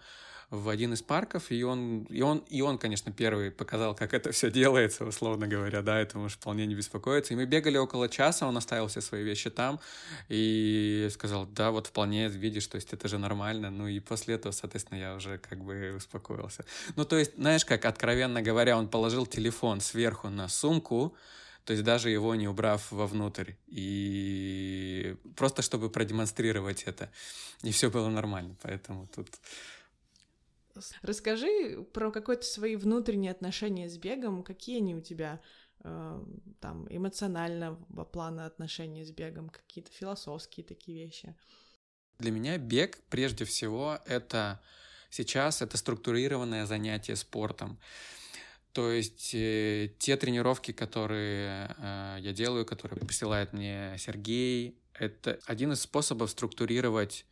в 0.52 0.68
один 0.68 0.92
из 0.92 1.00
парков, 1.00 1.50
и 1.50 1.64
он, 1.64 2.02
и 2.10 2.20
он, 2.20 2.44
и 2.50 2.60
он, 2.60 2.76
конечно, 2.76 3.10
первый 3.10 3.50
показал, 3.50 3.94
как 3.94 4.12
это 4.12 4.32
все 4.32 4.50
делается, 4.50 5.06
условно 5.06 5.48
говоря, 5.48 5.80
да, 5.80 5.98
это 5.98 6.18
можешь 6.18 6.36
вполне 6.36 6.66
не 6.66 6.74
беспокоиться. 6.74 7.32
И 7.32 7.36
мы 7.38 7.46
бегали 7.46 7.78
около 7.78 8.06
часа, 8.06 8.46
он 8.46 8.54
оставил 8.58 8.88
все 8.88 9.00
свои 9.00 9.24
вещи 9.24 9.48
там, 9.48 9.80
и 10.28 11.08
сказал, 11.10 11.46
да, 11.46 11.70
вот 11.70 11.86
вполне 11.86 12.28
видишь, 12.28 12.66
то 12.66 12.76
есть 12.76 12.92
это 12.92 13.08
же 13.08 13.16
нормально. 13.16 13.70
Ну 13.70 13.88
и 13.88 13.98
после 13.98 14.34
этого, 14.34 14.52
соответственно, 14.52 14.98
я 14.98 15.14
уже 15.14 15.38
как 15.38 15.64
бы 15.64 15.94
успокоился. 15.96 16.66
Ну, 16.96 17.06
то 17.06 17.16
есть, 17.16 17.34
знаешь, 17.36 17.64
как, 17.64 17.86
откровенно 17.86 18.42
говоря, 18.42 18.76
он 18.76 18.88
положил 18.88 19.24
телефон 19.24 19.80
сверху 19.80 20.28
на 20.28 20.48
сумку, 20.48 21.16
то 21.64 21.72
есть 21.72 21.82
даже 21.82 22.10
его 22.10 22.34
не 22.34 22.46
убрав 22.46 22.92
вовнутрь. 22.92 23.52
И 23.68 25.16
просто 25.34 25.62
чтобы 25.62 25.88
продемонстрировать 25.88 26.82
это. 26.82 27.10
И 27.62 27.70
все 27.72 27.90
было 27.90 28.10
нормально. 28.10 28.54
Поэтому 28.60 29.08
тут 29.14 29.28
Расскажи 31.02 31.84
про 31.92 32.10
какое-то 32.10 32.44
свои 32.44 32.76
внутренние 32.76 33.30
отношения 33.30 33.88
с 33.88 33.98
бегом, 33.98 34.42
какие 34.42 34.78
они 34.78 34.94
у 34.94 35.00
тебя 35.00 35.40
э, 35.84 36.24
там 36.60 36.86
эмоционального 36.90 38.04
плана 38.04 38.46
отношения 38.46 39.04
с 39.04 39.10
бегом, 39.10 39.50
какие-то 39.50 39.90
философские 39.92 40.64
такие 40.64 41.04
вещи. 41.04 41.34
Для 42.18 42.30
меня 42.30 42.56
бег 42.58 43.00
прежде 43.10 43.44
всего 43.44 43.98
это 44.06 44.60
сейчас 45.10 45.62
это 45.62 45.76
структурированное 45.76 46.66
занятие 46.66 47.16
спортом. 47.16 47.78
То 48.72 48.90
есть 48.90 49.34
э, 49.34 49.90
те 49.98 50.16
тренировки, 50.16 50.72
которые 50.72 51.74
э, 51.76 52.16
я 52.20 52.32
делаю, 52.32 52.64
которые 52.64 52.98
присылает 52.98 53.52
мне 53.52 53.94
Сергей, 53.98 54.78
это 54.94 55.38
один 55.46 55.72
из 55.72 55.82
способов 55.82 56.30
структурировать 56.30 57.26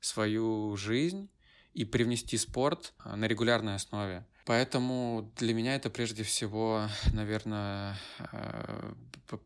свою 0.00 0.76
жизнь 0.76 1.30
и 1.74 1.84
привнести 1.84 2.38
спорт 2.38 2.92
а, 2.98 3.16
на 3.16 3.26
регулярной 3.26 3.74
основе. 3.74 4.24
Поэтому 4.46 5.30
для 5.36 5.54
меня 5.54 5.74
это 5.74 5.90
прежде 5.90 6.22
всего, 6.22 6.88
наверное, 7.12 7.98
а, 8.18 8.94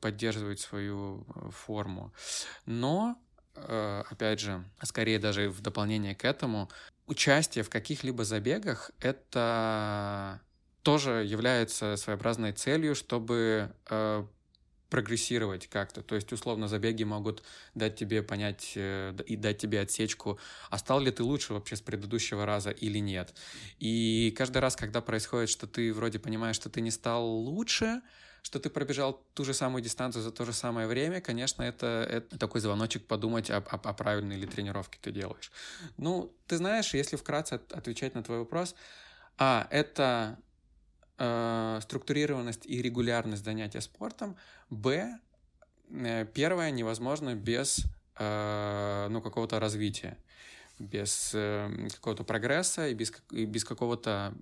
поддерживать 0.00 0.60
свою 0.60 1.24
э, 1.34 1.50
форму. 1.50 2.12
Но, 2.66 3.16
э, 3.54 4.02
опять 4.10 4.40
же, 4.40 4.62
скорее 4.82 5.18
даже 5.18 5.48
в 5.48 5.60
дополнение 5.62 6.14
к 6.14 6.24
этому, 6.24 6.68
участие 7.06 7.64
в 7.64 7.70
каких-либо 7.70 8.24
забегах— 8.24 8.90
это 9.00 10.40
тоже 10.82 11.24
является 11.24 11.96
своеобразной 11.96 12.52
целью, 12.52 12.94
чтобы 12.94 13.72
э, 13.88 14.24
прогрессировать 14.90 15.66
как-то. 15.66 16.02
То 16.02 16.14
есть, 16.14 16.32
условно, 16.32 16.68
забеги 16.68 17.04
могут 17.04 17.42
дать 17.74 17.96
тебе 17.96 18.22
понять 18.22 18.72
э, 18.74 19.14
и 19.26 19.36
дать 19.36 19.58
тебе 19.58 19.80
отсечку, 19.80 20.38
а 20.70 20.78
стал 20.78 21.00
ли 21.00 21.10
ты 21.10 21.22
лучше 21.22 21.52
вообще 21.52 21.76
с 21.76 21.80
предыдущего 21.80 22.46
раза 22.46 22.70
или 22.70 22.98
нет. 22.98 23.34
И 23.78 24.34
каждый 24.36 24.58
раз, 24.58 24.76
когда 24.76 25.00
происходит, 25.00 25.50
что 25.50 25.66
ты 25.66 25.92
вроде 25.92 26.18
понимаешь, 26.18 26.56
что 26.56 26.70
ты 26.70 26.80
не 26.80 26.90
стал 26.90 27.26
лучше, 27.26 28.00
что 28.42 28.58
ты 28.58 28.70
пробежал 28.70 29.22
ту 29.34 29.44
же 29.44 29.52
самую 29.52 29.82
дистанцию 29.82 30.22
за 30.22 30.30
то 30.30 30.44
же 30.44 30.52
самое 30.52 30.86
время, 30.86 31.20
конечно, 31.20 31.62
это, 31.62 32.06
это 32.08 32.38
такой 32.38 32.60
звоночек 32.60 33.06
подумать, 33.06 33.50
о, 33.50 33.58
о, 33.58 33.76
о 33.76 33.92
правильной 33.92 34.36
ли 34.36 34.46
тренировке 34.46 34.98
ты 35.02 35.12
делаешь. 35.12 35.52
Ну, 35.96 36.32
ты 36.46 36.56
знаешь, 36.56 36.94
если 36.94 37.16
вкратце 37.16 37.60
отвечать 37.70 38.14
на 38.14 38.22
твой 38.22 38.38
вопрос, 38.38 38.74
а, 39.36 39.66
это 39.70 40.38
э, 41.18 41.80
структурированность 41.82 42.66
и 42.66 42.82
регулярность 42.82 43.44
занятия 43.44 43.80
спортом, 43.80 44.36
б, 44.70 45.18
э, 45.90 46.26
первое 46.26 46.70
невозможно 46.70 47.34
без 47.34 47.84
э, 48.18 49.08
ну, 49.10 49.20
какого-то 49.20 49.60
развития, 49.60 50.16
без 50.78 51.32
э, 51.34 51.88
какого-то 51.94 52.24
прогресса 52.24 52.88
и 52.88 52.94
без, 52.94 53.12
и 53.30 53.44
без 53.44 53.64
какого-то, 53.64 54.34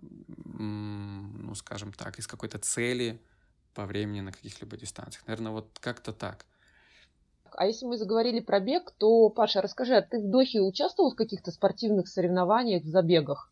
ну, 0.44 1.54
скажем 1.54 1.92
так, 1.92 2.18
из 2.18 2.26
какой-то 2.26 2.58
цели 2.58 3.20
по 3.74 3.86
времени 3.86 4.20
на 4.20 4.32
каких-либо 4.32 4.76
дистанциях. 4.76 5.26
Наверное, 5.26 5.52
вот 5.52 5.78
как-то 5.80 6.12
так. 6.12 6.46
А 7.52 7.66
если 7.66 7.86
мы 7.86 7.96
заговорили 7.96 8.40
про 8.40 8.60
бег, 8.60 8.92
то, 8.98 9.30
Паша, 9.30 9.62
расскажи, 9.62 9.94
а 9.94 10.02
ты 10.02 10.18
в 10.18 10.30
Дохе 10.30 10.60
участвовал 10.60 11.12
в 11.12 11.16
каких-то 11.16 11.50
спортивных 11.50 12.08
соревнованиях, 12.08 12.82
в 12.82 12.88
забегах? 12.88 13.50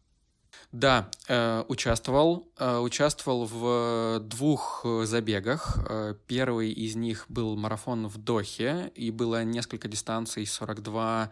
Да, 0.72 1.10
э, 1.28 1.64
участвовал. 1.68 2.48
Э, 2.58 2.78
участвовал 2.78 3.46
в 3.46 4.20
двух 4.20 4.84
забегах. 5.04 5.78
Э, 5.88 6.14
первый 6.26 6.72
из 6.72 6.96
них 6.96 7.26
был 7.28 7.56
марафон 7.56 8.08
в 8.08 8.18
Дохе, 8.18 8.92
и 8.94 9.10
было 9.10 9.44
несколько 9.44 9.88
дистанций 9.88 10.46
42, 10.46 11.30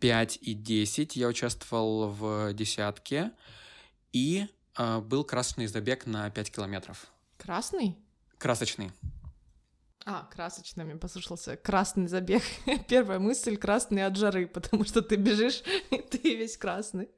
5 0.00 0.38
и 0.42 0.54
10. 0.54 1.16
Я 1.16 1.28
участвовал 1.28 2.08
в 2.08 2.52
десятке, 2.52 3.32
и 4.12 4.46
э, 4.76 4.98
был 5.00 5.24
красочный 5.24 5.66
забег 5.66 6.06
на 6.06 6.28
5 6.30 6.50
километров. 6.50 7.06
Красный? 7.38 7.96
Красочный. 8.38 8.92
А, 10.04 10.28
красочными 10.30 10.98
послушался. 10.98 11.56
Красный 11.56 12.08
забег. 12.08 12.42
Первая 12.88 13.18
мысль— 13.18 13.56
красный 13.58 14.04
от 14.04 14.16
жары, 14.16 14.46
потому 14.46 14.84
что 14.84 15.00
ты 15.00 15.16
бежишь, 15.16 15.62
и 15.90 15.98
ты 15.98 16.36
весь 16.36 16.58
красный. 16.58 17.08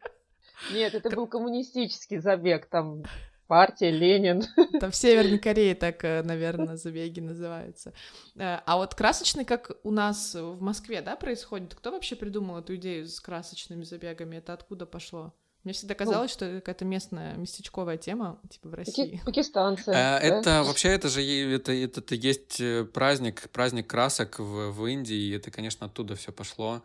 Нет, 0.73 0.95
это 0.95 1.11
был 1.11 1.27
коммунистический 1.27 2.19
забег, 2.19 2.67
там 2.67 3.05
партия, 3.47 3.91
Ленин. 3.91 4.45
Там 4.81 4.91
в 4.91 4.97
Северной 4.97 5.39
Корее 5.39 5.75
так, 5.75 6.05
э, 6.05 6.23
наверное, 6.23 6.77
забеги 6.77 7.21
называются. 7.21 7.93
Э, 8.37 8.59
а 8.67 8.77
вот 8.77 8.95
красочный, 8.95 9.45
как 9.45 9.73
у 9.83 9.91
нас 9.91 10.35
в 10.35 10.61
Москве, 10.61 11.01
да, 11.01 11.17
происходит? 11.17 11.75
Кто 11.75 11.93
вообще 11.93 12.17
придумал 12.17 12.59
эту 12.59 12.77
идею 12.77 13.07
с 13.07 13.21
красочными 13.21 13.85
забегами? 13.85 14.37
Это 14.37 14.53
откуда 14.53 14.87
пошло? 14.87 15.33
Мне 15.65 15.73
всегда 15.73 15.95
ну, 15.95 15.99
казалось, 15.99 16.31
ну, 16.31 16.35
что 16.35 16.45
это 16.45 16.61
какая-то 16.61 16.85
местная 16.85 17.35
местечковая 17.35 17.97
тема, 17.97 18.39
типа 18.49 18.69
в 18.69 18.75
России. 18.75 19.21
Пакистанцы. 19.25 19.89
А, 19.89 20.21
да? 20.21 20.21
Это 20.21 20.63
вообще 20.63 20.89
это 20.91 21.09
же 21.09 21.23
это, 21.25 21.73
это, 21.73 22.01
это 22.01 22.15
есть 22.15 22.61
праздник, 22.93 23.49
праздник 23.51 23.89
красок 23.89 24.39
в, 24.39 24.71
в 24.71 24.87
Индии, 24.87 25.17
и 25.17 25.33
это, 25.33 25.51
конечно, 25.51 25.87
оттуда 25.87 26.15
все 26.15 26.31
пошло. 26.31 26.83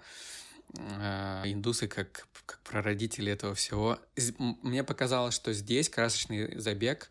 А, 0.78 1.44
индусы 1.46 1.88
как, 1.88 2.28
как 2.46 2.60
прародители 2.64 3.32
этого 3.32 3.56
всего. 3.56 4.00
Мне 4.38 4.84
показалось, 4.84 5.34
что 5.34 5.54
здесь 5.54 5.90
красочный 5.90 6.58
забег 6.60 7.10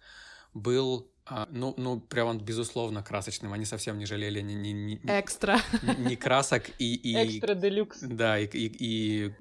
был 0.54 1.10
а, 1.26 1.46
ну, 1.52 1.74
ну, 1.76 2.00
прям 2.00 2.26
он 2.26 2.40
безусловно 2.40 3.04
красочным. 3.04 3.52
Они 3.52 3.64
совсем 3.64 3.98
не 3.98 4.06
жалели 4.06 4.40
ни, 4.40 4.54
ни, 4.54 4.70
ни, 4.70 5.00
Экстра. 5.04 5.60
Ни, 5.82 6.10
ни 6.10 6.14
красок 6.16 6.70
и... 6.78 6.94
и 6.94 7.36
Экстра 7.36 7.54
делюкс. 7.54 8.00
Да, 8.00 8.36
и, 8.36 8.46
и, 8.46 8.66
и 8.78 9.32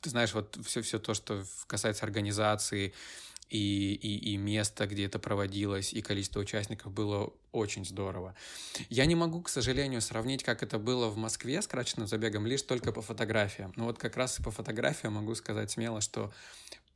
ты 0.00 0.08
знаешь, 0.08 0.32
вот 0.32 0.58
все, 0.64 0.80
все 0.80 0.98
то, 0.98 1.12
что 1.12 1.44
касается 1.66 2.06
организации 2.06 2.94
и, 3.52 3.94
и, 3.94 4.32
и 4.32 4.36
места, 4.38 4.86
где 4.86 5.04
это 5.04 5.18
проводилось, 5.18 5.92
и 5.92 6.00
количество 6.00 6.40
участников 6.40 6.92
было 6.92 7.32
очень 7.52 7.84
здорово. 7.84 8.34
Я 8.88 9.04
не 9.04 9.14
могу, 9.14 9.42
к 9.42 9.50
сожалению, 9.50 10.00
сравнить, 10.00 10.42
как 10.42 10.62
это 10.62 10.78
было 10.78 11.08
в 11.08 11.18
Москве 11.18 11.60
с 11.60 11.66
крачным 11.66 12.06
забегом, 12.06 12.46
лишь 12.46 12.62
только 12.62 12.92
по 12.92 13.02
фотографиям. 13.02 13.72
Но 13.76 13.84
вот 13.84 13.98
как 13.98 14.16
раз 14.16 14.40
и 14.40 14.42
по 14.42 14.50
фотографиям 14.50 15.14
могу 15.14 15.34
сказать 15.34 15.70
смело, 15.70 16.00
что 16.00 16.32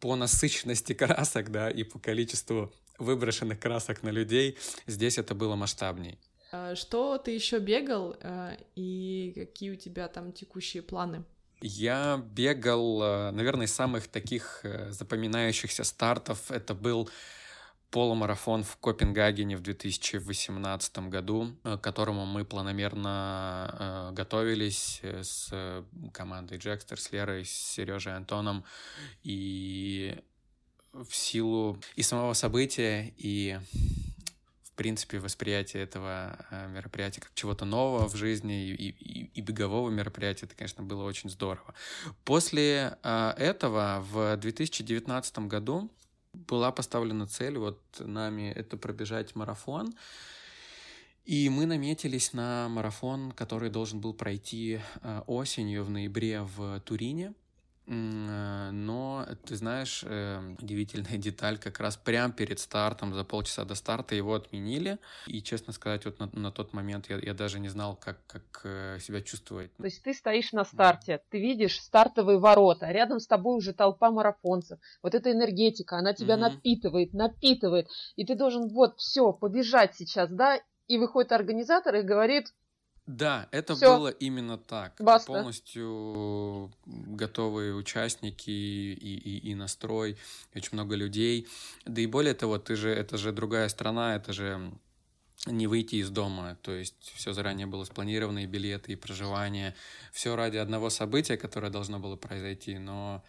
по 0.01 0.17
насыщенности 0.17 0.93
красок, 0.95 1.51
да, 1.51 1.71
и 1.71 1.85
по 1.85 1.99
количеству 1.99 2.73
выброшенных 2.99 3.61
красок 3.61 4.03
на 4.03 4.09
людей, 4.09 4.57
здесь 4.87 5.19
это 5.19 5.35
было 5.35 5.57
масштабней. 5.57 6.19
А 6.53 6.75
что 6.75 7.19
ты 7.19 7.33
еще 7.33 7.59
бегал 7.59 8.17
а, 8.23 8.57
и 8.77 9.33
какие 9.35 9.71
у 9.73 9.77
тебя 9.77 10.09
там 10.09 10.33
текущие 10.33 10.83
планы? 10.83 11.25
Я 11.61 12.23
бегал, 12.33 13.03
э, 13.03 13.31
наверное, 13.31 13.67
из 13.67 13.75
самых 13.75 14.09
таких 14.09 14.61
э, 14.63 14.91
запоминающихся 14.91 15.85
стартов. 15.85 16.51
Это 16.51 16.75
был 16.75 17.09
полумарафон 17.91 18.63
в 18.63 18.77
Копенгагене 18.77 19.57
в 19.57 19.63
2018 19.63 20.99
году, 21.09 21.57
э, 21.65 21.79
к 21.79 21.81
которому 21.81 22.27
мы 22.27 22.45
планомерно 22.45 24.11
готовились 24.13 25.01
с 25.03 25.85
командой 26.13 26.59
Джекстер, 26.59 27.01
с 27.01 27.11
Лерой, 27.13 27.47
с 27.47 27.51
Сережей 27.51 28.15
Антоном. 28.15 28.65
И 29.23 30.19
в 30.93 31.15
силу 31.15 31.79
и 31.95 32.03
самого 32.03 32.35
события, 32.35 33.15
и 33.17 33.59
принципе, 34.77 35.19
восприятие 35.19 35.83
этого 35.83 36.39
э, 36.51 36.69
мероприятия 36.69 37.21
как 37.21 37.33
чего-то 37.35 37.65
нового 37.65 38.09
в 38.09 38.15
жизни 38.15 38.69
и, 38.69 38.91
и, 38.91 39.31
и 39.35 39.41
бегового 39.41 39.91
мероприятия, 39.91 40.47
это, 40.47 40.55
конечно, 40.55 40.85
было 40.85 41.05
очень 41.05 41.31
здорово. 41.31 41.75
После 42.25 42.99
э, 43.03 43.35
этого 43.37 44.05
в 44.11 44.37
2019 44.37 45.39
году 45.41 45.91
была 46.33 46.71
поставлена 46.71 47.27
цель 47.27 47.59
вот 47.59 47.81
нами 47.99 48.53
это 48.55 48.77
пробежать 48.77 49.35
марафон. 49.35 49.95
И 51.25 51.49
мы 51.49 51.67
наметились 51.67 52.33
на 52.33 52.69
марафон, 52.69 53.33
который 53.33 53.69
должен 53.69 54.01
был 54.01 54.15
пройти 54.15 54.81
э, 55.03 55.23
осенью 55.27 55.85
в 55.85 55.91
ноябре 55.91 56.43
в 56.43 56.81
Турине. 56.81 57.35
Э, 57.87 58.71
но, 58.73 59.27
ты 59.45 59.57
знаешь, 59.57 60.05
эм, 60.07 60.57
удивительная 60.61 61.17
деталь, 61.19 61.59
как 61.59 61.79
раз 61.81 61.97
прямо 61.97 62.33
перед 62.33 62.59
стартом, 62.59 63.15
за 63.15 63.25
полчаса 63.25 63.65
до 63.65 63.75
старта 63.75 64.15
его 64.15 64.35
отменили. 64.35 64.99
И, 65.27 65.41
честно 65.41 65.73
сказать, 65.73 66.05
вот 66.05 66.19
на, 66.19 66.29
на 66.33 66.51
тот 66.51 66.73
момент 66.73 67.09
я, 67.09 67.19
я 67.19 67.35
даже 67.35 67.61
не 67.61 67.69
знал, 67.69 67.97
как, 67.97 68.19
как 68.27 68.63
э, 68.65 68.99
себя 69.01 69.21
чувствовать. 69.23 69.75
То 69.77 69.85
есть 69.85 70.03
ты 70.03 70.15
стоишь 70.15 70.53
на 70.53 70.65
старте, 70.65 71.21
ты 71.31 71.41
видишь 71.41 71.81
стартовые 71.81 72.39
ворота, 72.39 72.87
а 72.87 72.93
рядом 72.93 73.21
с 73.21 73.27
тобой 73.27 73.57
уже 73.57 73.73
толпа 73.73 74.11
марафонцев. 74.11 74.79
Вот 75.03 75.15
эта 75.15 75.31
энергетика, 75.33 75.97
она 75.97 76.13
тебя 76.13 76.35
mm-hmm. 76.35 76.39
напитывает, 76.39 77.13
напитывает. 77.13 77.89
И 78.17 78.25
ты 78.25 78.35
должен 78.35 78.69
вот 78.69 78.99
все, 78.99 79.33
побежать 79.33 79.95
сейчас, 79.95 80.31
да? 80.31 80.61
И 80.89 80.99
выходит 80.99 81.33
организатор 81.33 81.95
и 81.97 82.03
говорит, 82.03 82.53
да, 83.07 83.49
это 83.53 83.77
Всё. 83.77 83.97
было 83.97 84.09
именно 84.09 84.59
так. 84.59 84.95
Баста. 84.99 85.29
Полностью 85.29 86.73
готовые 86.87 87.75
участники 87.75 88.51
и, 88.51 88.95
и, 88.95 89.51
и 89.51 89.55
настрой, 89.55 90.17
очень 90.55 90.71
много 90.73 90.97
людей. 90.97 91.47
Да 91.85 92.01
и 92.01 92.07
более 92.07 92.35
того, 92.35 92.59
ты 92.59 92.75
же, 92.75 92.91
это 92.91 93.17
же 93.17 93.33
другая 93.33 93.69
страна, 93.69 94.17
это 94.17 94.33
же 94.33 94.73
не 95.47 95.69
выйти 95.69 95.97
из 95.97 96.11
дома, 96.11 96.59
то 96.63 96.73
есть 96.73 97.13
все 97.15 97.33
заранее 97.33 97.67
было 97.69 97.85
спланировано, 97.85 98.41
и 98.41 98.47
билеты, 98.47 98.93
и 98.93 98.97
проживание, 98.97 99.77
все 100.13 100.35
ради 100.35 100.57
одного 100.57 100.91
события, 100.91 101.37
которое 101.37 101.71
должно 101.71 102.01
было 102.01 102.17
произойти, 102.17 102.79
но 102.79 103.23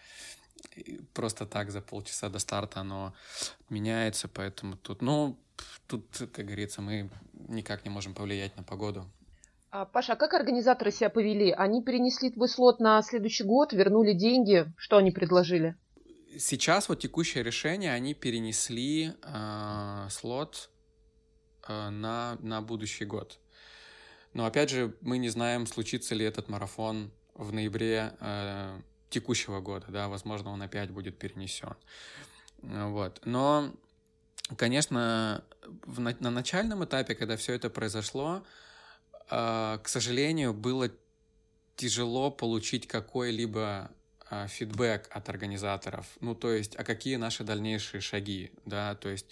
просто 1.14 1.46
так 1.46 1.70
за 1.70 1.82
полчаса 1.82 2.30
до 2.30 2.40
старта 2.40 2.80
оно 2.80 3.14
меняется, 3.70 4.28
поэтому 4.28 4.78
тут, 4.78 5.04
ну, 5.04 5.38
тут, 5.86 6.06
как 6.34 6.46
говорится, 6.46 6.82
мы 6.82 7.12
никак 7.34 7.84
не 7.84 7.92
можем 7.92 8.16
повлиять 8.16 8.58
на 8.58 8.64
погоду. 8.64 9.08
А, 9.70 9.86
Паша, 9.86 10.14
а 10.14 10.16
как 10.16 10.34
организаторы 10.34 10.92
себя 10.92 11.10
повели? 11.10 11.52
Они 11.52 11.84
перенесли 11.84 12.32
твой 12.32 12.48
слот 12.48 12.80
на 12.80 13.02
следующий 13.02 13.44
год, 13.44 13.74
вернули 13.74 14.14
деньги. 14.14 14.72
Что 14.78 14.98
они 14.98 15.12
предложили? 15.12 15.76
Сейчас 16.38 16.88
вот 16.88 17.00
текущее 17.00 17.44
решение, 17.44 17.92
они 17.92 18.14
перенесли 18.14 19.14
э, 19.24 20.08
слот 20.10 20.70
э, 21.68 21.90
на, 21.90 22.38
на 22.42 22.62
будущий 22.62 23.06
год. 23.06 23.40
Но 24.34 24.46
опять 24.46 24.70
же, 24.70 24.96
мы 25.02 25.18
не 25.18 25.30
знаем, 25.30 25.66
случится 25.66 26.16
ли 26.16 26.24
этот 26.24 26.48
марафон 26.48 27.12
в 27.34 27.52
ноябре 27.52 28.14
э, 28.20 28.80
текущего 29.10 29.60
года, 29.60 29.88
да, 29.90 30.08
возможно, 30.08 30.52
он 30.52 30.62
опять 30.62 30.92
будет 30.92 31.18
перенесен. 31.18 31.76
Вот. 32.62 33.22
Но, 33.26 33.74
конечно, 34.56 35.44
в, 35.86 36.00
на, 36.00 36.16
на 36.20 36.30
начальном 36.30 36.86
этапе, 36.86 37.16
когда 37.16 37.36
все 37.36 37.54
это 37.54 37.70
произошло, 37.70 38.44
а, 38.44 38.44
к 39.28 39.84
сожалению, 39.86 40.54
было 40.54 40.90
тяжело 41.76 42.32
получить 42.32 42.88
какой-либо 42.88 43.92
а, 44.30 44.48
фидбэк 44.48 45.08
от 45.10 45.30
организаторов. 45.30 46.06
Ну, 46.20 46.36
то 46.36 46.52
есть, 46.52 46.76
а 46.76 46.84
какие 46.84 47.16
наши 47.16 47.46
дальнейшие 47.46 48.02
шаги, 48.02 48.52
да, 48.66 48.96
то 48.96 49.08
есть, 49.08 49.28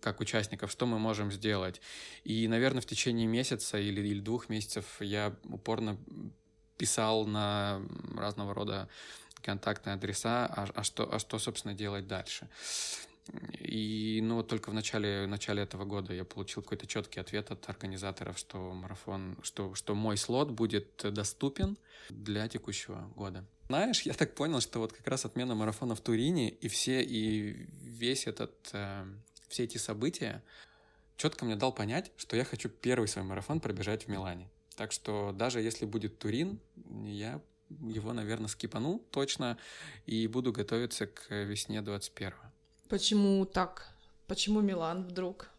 как 0.00 0.20
участников, 0.20 0.70
что 0.70 0.86
мы 0.86 0.98
можем 0.98 1.30
сделать. 1.30 1.82
И, 2.24 2.48
наверное, 2.48 2.80
в 2.80 2.86
течение 2.86 3.26
месяца 3.26 3.78
или, 3.78 4.00
или 4.00 4.20
двух 4.20 4.48
месяцев 4.48 4.86
я 5.00 5.36
упорно 5.44 5.98
писал 6.78 7.26
на 7.26 7.82
разного 8.16 8.54
рода 8.54 8.88
контактные 9.42 9.94
адреса, 9.94 10.46
а, 10.46 10.68
а, 10.74 10.82
что, 10.82 11.12
а 11.12 11.18
что, 11.18 11.38
собственно, 11.38 11.74
делать 11.74 12.06
дальше. 12.06 12.48
И 13.58 14.20
ну 14.22 14.42
только 14.42 14.70
в 14.70 14.74
начале, 14.74 15.24
в 15.24 15.28
начале 15.28 15.62
этого 15.62 15.84
года 15.84 16.12
я 16.14 16.24
получил 16.24 16.62
какой-то 16.62 16.86
четкий 16.86 17.20
ответ 17.20 17.50
от 17.50 17.68
организаторов, 17.68 18.38
что 18.38 18.72
марафон, 18.72 19.36
что, 19.42 19.74
что 19.74 19.94
мой 19.94 20.16
слот 20.16 20.50
будет 20.50 21.04
доступен 21.12 21.76
для 22.08 22.48
текущего 22.48 23.10
года. 23.14 23.44
Знаешь, 23.68 24.02
я 24.02 24.14
так 24.14 24.34
понял, 24.34 24.60
что 24.60 24.78
вот 24.78 24.92
как 24.92 25.06
раз 25.06 25.26
отмена 25.26 25.54
марафона 25.54 25.94
в 25.94 26.00
Турине 26.00 26.48
и 26.48 26.68
все, 26.68 27.02
и 27.02 27.66
весь 27.82 28.26
этот, 28.26 28.54
э, 28.72 29.04
все 29.48 29.64
эти 29.64 29.76
события 29.76 30.42
четко 31.18 31.44
мне 31.44 31.56
дал 31.56 31.72
понять, 31.72 32.10
что 32.16 32.36
я 32.36 32.44
хочу 32.44 32.70
первый 32.70 33.08
свой 33.08 33.24
марафон 33.24 33.60
пробежать 33.60 34.04
в 34.04 34.08
Милане. 34.08 34.48
Так 34.76 34.92
что 34.92 35.32
даже 35.36 35.60
если 35.60 35.84
будет 35.84 36.18
Турин, 36.18 36.60
я 37.04 37.42
его, 37.68 38.12
наверное, 38.12 38.48
скипану 38.48 39.02
точно 39.10 39.58
и 40.06 40.26
буду 40.26 40.52
готовиться 40.52 41.06
к 41.06 41.30
весне 41.44 41.82
21 41.82 42.30
-го. 42.30 42.47
Почему 42.88 43.44
так? 43.44 43.88
Почему 44.26 44.60
Милан 44.60 45.04
вдруг? 45.04 45.50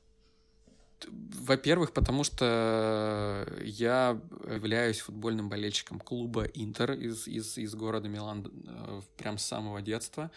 Во-первых, 1.08 1.94
потому 1.94 2.24
что 2.24 3.48
я 3.64 4.20
являюсь 4.48 5.00
футбольным 5.00 5.48
болельщиком 5.48 6.00
клуба 6.00 6.44
Интер 6.44 6.92
из, 6.92 7.28
из, 7.28 7.58
из 7.58 7.74
города 7.76 8.10
Милан 8.10 8.52
э, 8.68 9.02
прям 9.18 9.38
с 9.38 9.46
самого 9.46 9.82
детства. 9.82 10.30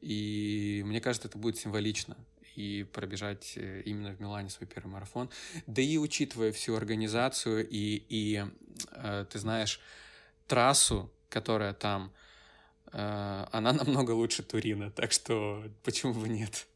И 0.00 0.82
мне 0.86 1.00
кажется, 1.00 1.28
это 1.28 1.38
будет 1.38 1.56
символично 1.56 2.16
и 2.54 2.86
пробежать 2.92 3.54
э, 3.56 3.82
именно 3.84 4.10
в 4.10 4.20
Милане 4.20 4.50
свой 4.50 4.68
первый 4.68 4.88
марафон. 4.88 5.30
Да 5.66 5.82
и 5.82 5.96
учитывая 5.96 6.52
всю 6.52 6.74
организацию 6.76 7.66
и, 7.68 8.04
и 8.08 8.44
э, 8.92 9.26
ты 9.30 9.38
знаешь, 9.38 9.80
трассу, 10.46 11.10
которая 11.28 11.72
там, 11.72 12.12
она 12.94 13.72
намного 13.72 14.12
лучше 14.12 14.42
Турина, 14.42 14.90
так 14.90 15.12
что 15.12 15.64
почему 15.82 16.14
бы 16.14 16.28
нет? 16.28 16.66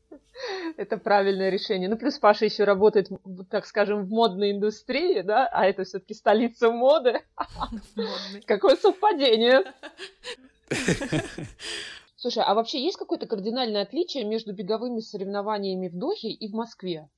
Это 0.77 0.97
правильное 0.97 1.51
решение. 1.51 1.89
Ну, 1.89 1.97
плюс 1.97 2.19
Паша 2.19 2.45
еще 2.45 2.65
работает, 2.65 3.09
так 3.51 3.67
скажем, 3.67 4.05
в 4.05 4.11
модной 4.11 4.53
индустрии, 4.53 5.23
да, 5.23 5.49
а 5.49 5.67
это 5.67 5.85
все-таки 5.85 6.15
столица 6.15 6.71
моды. 6.71 7.21
Какое 8.47 8.77
совпадение. 8.77 9.65
Слушай, 12.17 12.43
а 12.45 12.55
вообще 12.55 12.83
есть 12.83 12.97
какое-то 12.97 13.27
кардинальное 13.27 13.83
отличие 13.83 14.25
между 14.25 14.53
беговыми 14.53 15.01
соревнованиями 15.01 15.89
в 15.89 15.97
Дохе 15.97 16.31
и 16.31 16.49
в 16.49 16.55
Москве? 16.55 17.09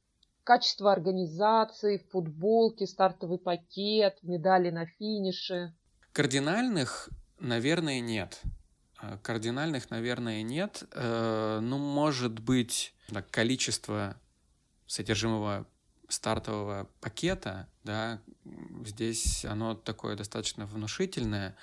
Качество 0.45 0.93
организации, 0.93 2.05
футболки, 2.11 2.85
стартовый 2.85 3.39
пакет, 3.39 4.19
медали 4.23 4.71
на 4.71 4.87
финише? 4.87 5.75
Кардинальных, 6.13 7.09
наверное, 7.39 8.01
нет. 8.01 8.41
Э, 9.01 9.19
кардинальных, 9.23 9.91
наверное, 9.91 10.43
нет. 10.43 10.85
Э, 10.93 11.61
ну, 11.63 11.79
может 11.79 12.39
быть, 12.39 12.95
количество 13.31 14.17
содержимого 14.87 15.67
стартового 16.09 16.91
пакета, 17.01 17.69
да, 17.85 18.21
здесь 18.85 19.45
оно 19.45 19.75
такое 19.75 20.17
достаточно 20.17 20.67
внушительное, 20.67 21.57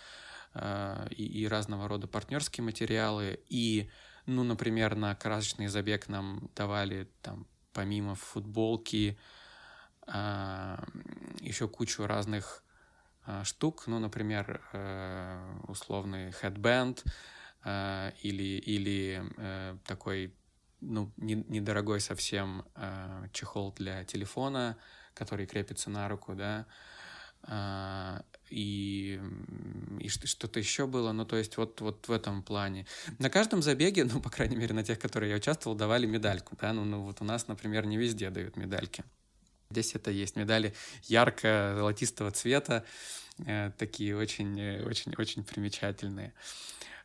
э, 0.54 1.08
и, 1.12 1.26
и 1.26 1.48
разного 1.48 1.88
рода 1.88 2.08
партнерские 2.08 2.64
материалы, 2.64 3.40
и, 3.50 3.90
ну, 4.26 4.44
например, 4.44 4.96
на 4.96 5.14
красочный 5.16 5.68
забег 5.68 6.08
нам 6.08 6.50
давали 6.56 7.10
там 7.22 7.48
помимо 7.74 8.16
футболки 8.16 9.20
еще 10.08 11.68
кучу 11.68 12.08
разных 12.08 12.64
штук, 13.44 13.84
ну, 13.88 14.00
например, 14.00 14.62
э, 14.74 15.60
условный 15.68 16.30
headband 16.42 17.06
э, 17.64 18.12
или, 18.22 18.60
или 18.60 19.24
такой 19.86 20.34
ну, 20.80 21.12
недорогой 21.18 22.00
совсем 22.00 22.64
чехол 23.34 23.74
для 23.74 24.04
телефона, 24.04 24.78
который 25.16 25.48
крепится 25.48 25.90
на 25.90 26.08
руку, 26.08 26.36
да, 26.36 26.68
и, 28.50 29.20
и 30.00 30.08
что-то 30.08 30.60
еще 30.60 30.88
было, 30.88 31.12
ну, 31.12 31.26
то 31.26 31.36
есть 31.36 31.58
вот, 31.58 31.82
вот 31.82 32.08
в 32.08 32.12
этом 32.12 32.44
плане. 32.44 32.86
На 33.20 33.30
каждом 33.30 33.62
забеге, 33.62 34.06
ну, 34.06 34.20
по 34.20 34.30
крайней 34.30 34.56
мере, 34.56 34.74
на 34.74 34.84
тех, 34.84 35.00
которые 35.00 35.32
я 35.32 35.38
участвовал, 35.38 35.76
давали 35.76 36.06
медальку, 36.06 36.56
да, 36.60 36.74
ну, 36.74 36.86
ну 36.86 37.02
вот 37.02 37.22
у 37.22 37.26
нас, 37.26 37.48
например, 37.48 37.86
не 37.86 37.98
везде 37.98 38.30
дают 38.30 38.56
медальки. 38.56 39.04
Здесь 39.70 39.96
это 39.96 40.12
есть 40.12 40.36
медали 40.36 40.74
ярко-золотистого 41.04 42.32
цвета, 42.32 42.86
э, 43.46 43.72
такие 43.78 44.16
очень, 44.16 44.60
э, 44.60 45.44
примечательные. 45.44 46.34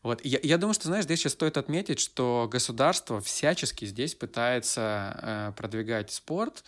Вот. 0.03 0.25
Я, 0.25 0.41
я 0.43 0.59
думаю, 0.59 0.75
что, 0.75 0.89
знаешь, 0.89 1.05
здесь 1.05 1.21
сейчас 1.21 1.33
стоит 1.33 1.57
отметить, 1.57 2.01
что 2.01 2.49
государство 2.51 3.21
всячески 3.21 3.85
здесь 3.85 4.15
пытается 4.15 5.17
э, 5.23 5.53
продвигать 5.57 6.11
спорт, 6.11 6.65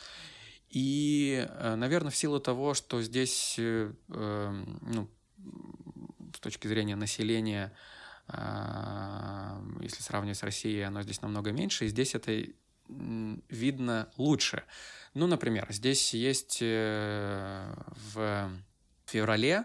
и, 0.70 1.48
наверное, 1.60 2.10
в 2.10 2.16
силу 2.16 2.40
того, 2.40 2.74
что 2.74 3.00
здесь, 3.00 3.54
э, 3.58 3.92
э, 4.08 4.64
ну, 4.82 5.08
с 6.34 6.40
точки 6.40 6.66
зрения 6.66 6.96
населения, 6.96 7.72
если 8.26 10.02
сравнивать 10.02 10.38
с 10.38 10.42
Россией, 10.42 10.80
оно 10.82 11.02
здесь 11.02 11.20
намного 11.20 11.52
меньше, 11.52 11.84
и 11.84 11.88
здесь 11.88 12.14
это 12.14 12.44
видно 12.88 14.08
лучше. 14.16 14.64
Ну, 15.14 15.28
например, 15.28 15.66
здесь 15.70 16.12
есть 16.12 16.58
э, 16.60 17.72
в 18.14 18.50
феврале 19.06 19.64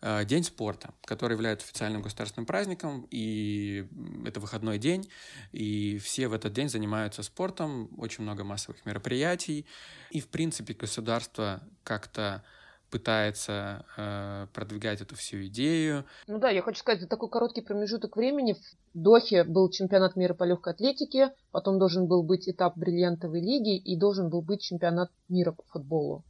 э, 0.00 0.24
День 0.24 0.42
спорта, 0.42 0.92
который 1.04 1.34
является 1.34 1.64
официальным 1.66 2.02
государственным 2.02 2.44
праздником, 2.44 3.06
и 3.12 3.86
это 4.26 4.40
выходной 4.40 4.78
день, 4.78 5.08
и 5.52 5.98
все 5.98 6.26
в 6.26 6.32
этот 6.32 6.52
день 6.52 6.68
занимаются 6.68 7.22
спортом, 7.22 7.88
очень 7.98 8.24
много 8.24 8.42
массовых 8.42 8.84
мероприятий, 8.84 9.64
и, 10.10 10.20
в 10.20 10.26
принципе, 10.26 10.74
государство 10.74 11.62
как-то 11.84 12.42
пытается 12.90 13.84
э, 13.96 14.46
продвигать 14.52 15.00
эту 15.00 15.16
всю 15.16 15.44
идею. 15.46 16.04
Ну 16.26 16.38
да, 16.38 16.50
я 16.50 16.62
хочу 16.62 16.80
сказать, 16.80 17.00
за 17.00 17.08
такой 17.08 17.28
короткий 17.28 17.60
промежуток 17.60 18.16
времени 18.16 18.54
в 18.54 18.58
Дохе 18.94 19.44
был 19.44 19.70
чемпионат 19.70 20.16
мира 20.16 20.34
по 20.34 20.44
легкой 20.44 20.72
атлетике, 20.72 21.32
потом 21.52 21.78
должен 21.78 22.06
был 22.06 22.22
быть 22.22 22.48
этап 22.48 22.76
бриллиантовой 22.76 23.40
лиги 23.40 23.76
и 23.76 23.96
должен 23.96 24.28
был 24.28 24.42
быть 24.42 24.62
чемпионат 24.62 25.10
мира 25.28 25.52
по 25.52 25.62
футболу. 25.68 26.24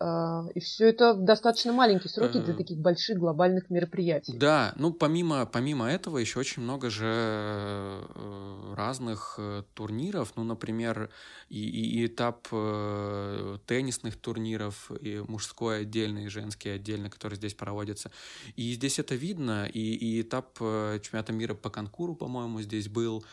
А, 0.00 0.46
и 0.54 0.60
все 0.60 0.88
это 0.88 1.14
в 1.14 1.24
достаточно 1.24 1.72
маленькие 1.72 2.10
сроки 2.10 2.38
для 2.38 2.54
э, 2.54 2.56
таких 2.56 2.78
больших 2.78 3.18
глобальных 3.18 3.70
мероприятий. 3.70 4.36
Да, 4.36 4.72
ну 4.76 4.92
помимо, 4.92 5.46
помимо 5.46 5.90
этого 5.90 6.18
еще 6.18 6.40
очень 6.40 6.62
много 6.62 6.90
же 6.90 7.06
э, 7.06 8.74
разных 8.74 9.34
э, 9.38 9.62
турниров. 9.74 10.32
Ну, 10.36 10.44
например, 10.44 11.10
и, 11.48 11.62
и 11.68 12.06
этап 12.06 12.48
теннисных 12.48 14.16
турниров, 14.16 14.90
и 15.00 15.22
мужской 15.28 15.82
отдельно, 15.82 16.20
и 16.20 16.28
женский 16.28 16.70
отдельно, 16.70 17.10
который 17.10 17.34
здесь 17.34 17.54
проводится. 17.54 18.10
И 18.56 18.72
здесь 18.72 18.98
это 18.98 19.14
видно. 19.14 19.66
И, 19.66 19.94
и 19.94 20.22
этап 20.22 20.58
чемпионата 20.58 21.32
мира 21.32 21.54
по 21.54 21.70
конкуру, 21.70 22.14
по-моему, 22.14 22.60
здесь 22.62 22.88
был. 22.88 23.24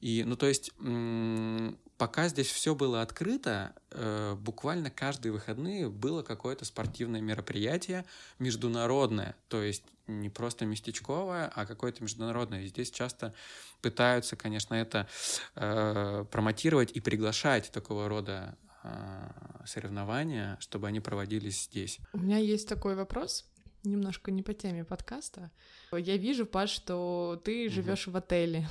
И, 0.00 0.24
ну, 0.24 0.36
то 0.36 0.46
есть, 0.46 0.72
пока 1.98 2.28
здесь 2.28 2.48
все 2.48 2.74
было 2.74 3.02
открыто, 3.02 3.74
э, 3.90 4.34
буквально 4.34 4.90
каждые 4.90 5.32
выходные 5.32 5.88
было 5.88 6.22
какое-то 6.22 6.64
спортивное 6.64 7.20
мероприятие 7.20 8.04
международное, 8.38 9.36
то 9.48 9.62
есть 9.62 9.84
не 10.06 10.30
просто 10.30 10.66
местечковое, 10.66 11.50
а 11.54 11.66
какое-то 11.66 12.02
международное. 12.02 12.62
И 12.62 12.66
здесь 12.66 12.90
часто 12.90 13.34
пытаются, 13.82 14.36
конечно, 14.36 14.74
это 14.74 15.08
э, 15.54 16.24
промотировать 16.30 16.92
и 16.92 17.00
приглашать 17.00 17.70
такого 17.72 18.08
рода 18.08 18.56
э, 18.84 19.30
соревнования, 19.66 20.56
чтобы 20.60 20.86
они 20.86 21.00
проводились 21.00 21.64
здесь. 21.64 21.98
У 22.12 22.18
меня 22.18 22.38
есть 22.38 22.68
такой 22.68 22.94
вопрос 22.94 23.46
немножко 23.86 24.30
не 24.30 24.42
по 24.42 24.52
теме 24.52 24.84
подкаста. 24.84 25.50
Я 25.92 26.16
вижу, 26.16 26.44
Паш, 26.44 26.70
что 26.70 27.40
ты 27.44 27.68
живешь 27.68 28.08
угу. 28.08 28.14
в 28.14 28.16
отеле. 28.16 28.68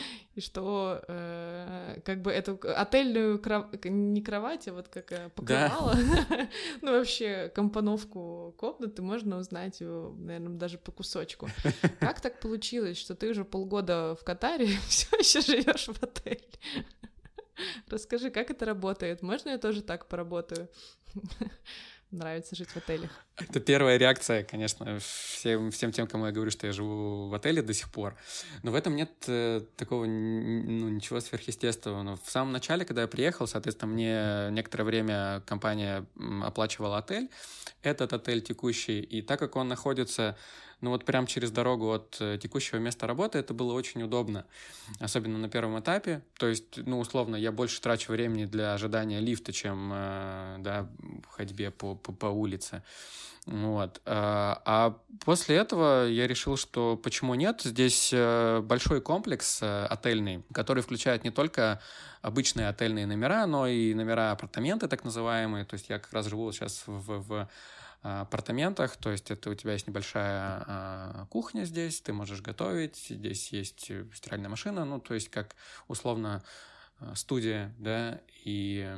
и 0.34 0.40
что 0.40 1.02
э, 1.08 2.00
как 2.04 2.22
бы 2.22 2.30
эту 2.30 2.58
отельную 2.62 3.38
кров... 3.38 3.66
не 3.84 4.22
кровать, 4.22 4.68
а 4.68 4.72
вот 4.72 4.88
как 4.88 5.12
э, 5.12 5.30
покрывало, 5.30 5.94
да. 5.94 6.48
ну 6.82 6.92
вообще 6.92 7.50
компоновку 7.54 8.54
комнаты 8.58 9.02
можно 9.02 9.38
узнать, 9.38 9.80
наверное, 9.80 10.58
даже 10.58 10.78
по 10.78 10.92
кусочку. 10.92 11.48
Как 12.00 12.20
так 12.20 12.40
получилось, 12.40 12.98
что 12.98 13.14
ты 13.14 13.30
уже 13.30 13.44
полгода 13.44 14.16
в 14.20 14.24
Катаре 14.24 14.66
все 14.88 15.16
еще 15.16 15.40
живешь 15.40 15.86
в 15.86 16.02
отеле? 16.02 16.40
Расскажи, 17.88 18.30
как 18.30 18.50
это 18.50 18.64
работает? 18.64 19.22
Можно 19.22 19.50
я 19.50 19.58
тоже 19.58 19.82
так 19.82 20.06
поработаю? 20.06 20.68
Нравится 22.10 22.56
жить 22.56 22.68
в 22.68 22.76
отелях? 22.76 23.10
Это 23.36 23.60
первая 23.60 23.96
реакция, 23.96 24.44
конечно, 24.44 24.98
всем, 24.98 25.70
всем 25.70 25.92
тем, 25.92 26.06
кому 26.06 26.26
я 26.26 26.32
говорю, 26.32 26.50
что 26.50 26.66
я 26.66 26.72
живу 26.72 27.28
в 27.28 27.34
отеле 27.34 27.62
до 27.62 27.72
сих 27.72 27.90
пор. 27.90 28.16
Но 28.62 28.70
в 28.70 28.74
этом 28.74 28.96
нет 28.96 29.10
э, 29.26 29.62
такого, 29.76 30.04
ну, 30.04 30.88
ничего 30.88 31.20
сверхъестественного. 31.20 32.02
Но 32.02 32.16
в 32.16 32.30
самом 32.30 32.52
начале, 32.52 32.84
когда 32.84 33.02
я 33.02 33.08
приехал, 33.08 33.46
соответственно, 33.46 33.92
мне 33.92 34.48
некоторое 34.50 34.84
время 34.84 35.42
компания 35.46 36.04
оплачивала 36.42 36.98
отель, 36.98 37.30
этот 37.82 38.12
отель 38.12 38.42
текущий, 38.42 39.00
и 39.00 39.22
так 39.22 39.38
как 39.38 39.56
он 39.56 39.68
находится 39.68 40.36
ну 40.80 40.90
вот 40.90 41.04
прям 41.04 41.26
через 41.26 41.50
дорогу 41.50 41.92
от 41.92 42.16
э, 42.20 42.38
текущего 42.40 42.78
места 42.78 43.06
работы 43.06 43.38
это 43.38 43.52
было 43.52 43.72
очень 43.72 44.02
удобно, 44.02 44.46
особенно 44.98 45.38
на 45.38 45.48
первом 45.48 45.78
этапе. 45.78 46.22
То 46.38 46.46
есть, 46.46 46.78
ну, 46.78 46.98
условно, 46.98 47.36
я 47.36 47.52
больше 47.52 47.80
трачу 47.80 48.12
времени 48.12 48.46
для 48.46 48.72
ожидания 48.72 49.20
лифта, 49.20 49.52
чем, 49.52 49.90
э, 49.92 50.56
да, 50.60 50.88
ходьбе 51.28 51.70
по, 51.70 51.94
по, 51.94 52.12
по 52.12 52.26
улице. 52.26 52.82
Вот. 53.46 54.00
А, 54.04 54.62
а 54.64 54.98
после 55.24 55.56
этого 55.56 56.06
я 56.06 56.26
решил, 56.26 56.56
что 56.56 56.96
почему 56.96 57.34
нет? 57.34 57.62
Здесь 57.62 58.10
э, 58.12 58.60
большой 58.60 59.00
комплекс 59.00 59.62
отельный, 59.62 60.44
который 60.52 60.82
включает 60.82 61.24
не 61.24 61.30
только 61.30 61.80
обычные 62.22 62.68
отельные 62.68 63.06
номера, 63.06 63.46
но 63.46 63.66
и 63.66 63.94
номера 63.94 64.32
апартаменты, 64.32 64.88
так 64.88 65.04
называемые. 65.04 65.64
То 65.64 65.74
есть 65.74 65.88
я 65.88 65.98
как 65.98 66.12
раз 66.12 66.26
живу 66.26 66.52
сейчас 66.52 66.84
в, 66.86 67.22
в 67.22 67.48
апартаментах, 68.02 68.96
то 68.96 69.10
есть 69.10 69.30
это 69.30 69.50
у 69.50 69.54
тебя 69.54 69.74
есть 69.74 69.86
небольшая 69.86 70.64
а, 70.66 71.26
кухня 71.28 71.64
здесь, 71.64 72.00
ты 72.00 72.12
можешь 72.12 72.40
готовить, 72.40 72.96
здесь 72.96 73.52
есть 73.52 73.90
стиральная 74.14 74.48
машина, 74.48 74.84
ну, 74.84 75.00
то 75.00 75.14
есть 75.14 75.28
как 75.28 75.54
условно 75.86 76.42
а, 76.98 77.14
студия, 77.14 77.74
да, 77.78 78.20
и, 78.44 78.96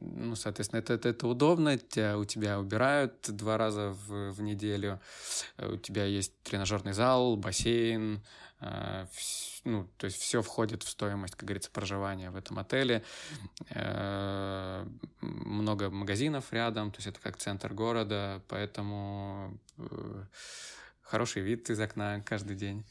ну, 0.00 0.36
соответственно, 0.36 0.80
это, 0.80 0.92
это, 0.92 1.08
это 1.08 1.26
удобно, 1.26 1.78
тебя, 1.78 2.18
у 2.18 2.26
тебя 2.26 2.58
убирают 2.60 3.14
два 3.28 3.56
раза 3.56 3.90
в, 3.90 4.32
в 4.32 4.42
неделю, 4.42 5.00
у 5.56 5.76
тебя 5.76 6.04
есть 6.04 6.32
тренажерный 6.42 6.92
зал, 6.92 7.36
бассейн, 7.36 8.16
а, 8.16 8.45
ну, 8.60 9.88
то 9.98 10.06
есть 10.06 10.18
все 10.18 10.40
входит 10.40 10.82
в 10.82 10.88
стоимость, 10.88 11.34
как 11.34 11.44
говорится, 11.44 11.70
проживания 11.70 12.30
в 12.30 12.36
этом 12.36 12.58
отеле. 12.58 13.02
Э, 13.70 14.86
много 15.20 15.90
магазинов 15.90 16.52
рядом, 16.52 16.90
то 16.90 16.98
есть 16.98 17.08
это 17.08 17.20
как 17.20 17.36
центр 17.36 17.74
города, 17.74 18.42
поэтому 18.48 19.58
э, 19.76 20.24
хороший 21.02 21.42
вид 21.42 21.68
из 21.68 21.80
окна 21.80 22.22
каждый 22.24 22.56
день. 22.56 22.84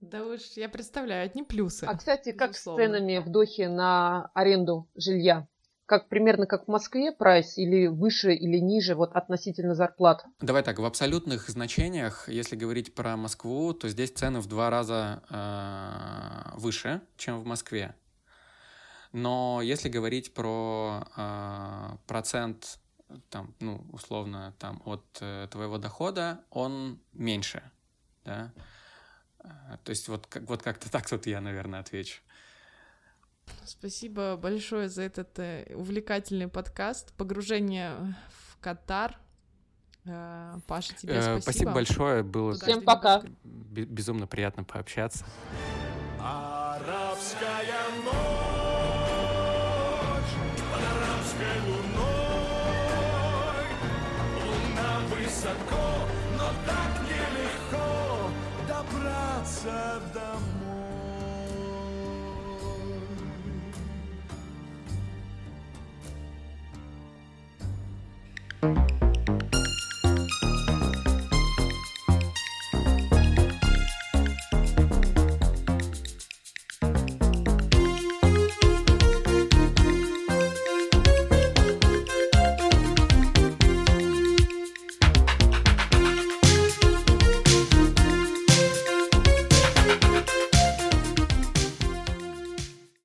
Да 0.00 0.24
уж, 0.26 0.40
я 0.56 0.68
представляю, 0.68 1.24
одни 1.24 1.44
плюсы. 1.44 1.84
А, 1.84 1.96
кстати, 1.96 2.32
как 2.32 2.50
безусловно. 2.50 2.84
с 2.84 2.86
ценами 2.86 3.18
в 3.18 3.30
Дохе 3.30 3.68
на 3.68 4.30
аренду 4.34 4.90
жилья? 4.94 5.48
Как 5.86 6.08
примерно 6.08 6.46
как 6.46 6.64
в 6.64 6.68
Москве 6.68 7.12
прайс 7.12 7.58
или 7.58 7.86
выше 7.86 8.34
или 8.34 8.58
ниже 8.58 8.94
вот 8.94 9.12
относительно 9.12 9.74
зарплат? 9.74 10.24
Давай 10.40 10.62
так, 10.62 10.78
в 10.78 10.84
абсолютных 10.84 11.48
значениях, 11.48 12.28
если 12.28 12.56
говорить 12.56 12.94
про 12.94 13.16
Москву, 13.16 13.72
то 13.74 13.88
здесь 13.88 14.10
цены 14.10 14.40
в 14.40 14.46
два 14.46 14.70
раза 14.70 15.22
э, 15.30 16.58
выше, 16.58 17.02
чем 17.16 17.40
в 17.40 17.44
Москве. 17.44 17.94
Но 19.12 19.60
если 19.62 19.88
говорить 19.88 20.34
про 20.34 21.06
э, 21.16 21.96
процент, 22.06 22.78
там, 23.28 23.54
ну, 23.60 23.84
условно, 23.92 24.54
там, 24.58 24.82
от 24.84 25.04
э, 25.20 25.46
твоего 25.50 25.78
дохода, 25.78 26.40
он 26.50 26.98
меньше, 27.12 27.62
да. 28.24 28.52
Э, 29.38 29.48
то 29.84 29.90
есть 29.90 30.08
вот, 30.08 30.26
вот 30.46 30.62
как-то 30.62 30.90
так 30.90 31.08
тут 31.08 31.26
я, 31.26 31.40
наверное, 31.40 31.80
отвечу. 31.80 32.22
Спасибо 33.64 34.36
большое 34.36 34.88
за 34.88 35.02
этот 35.02 35.38
э, 35.38 35.72
увлекательный 35.74 36.48
подкаст. 36.48 37.12
Погружение 37.14 38.16
в 38.50 38.58
Катар. 38.60 39.18
Э, 40.06 40.58
Паша, 40.66 40.94
тебе 40.94 41.14
э, 41.14 41.22
спасибо. 41.22 41.40
Спасибо 41.40 41.72
большое. 41.72 42.22
Было 42.22 42.54
Всем 42.54 42.82
пока. 42.82 43.22
Безумно 43.42 44.26
приятно 44.26 44.64
пообщаться. 44.64 45.24
Арабская 46.18 47.62
ночь 48.04 48.14
под 50.70 50.82
арабской 50.82 51.60
луной. 51.66 52.04
Луна 54.44 55.00
высоко, 55.10 55.86
но 56.38 56.48
так 56.66 56.92
нелегко 57.02 58.30
добраться 58.66 60.02
до 60.12 60.33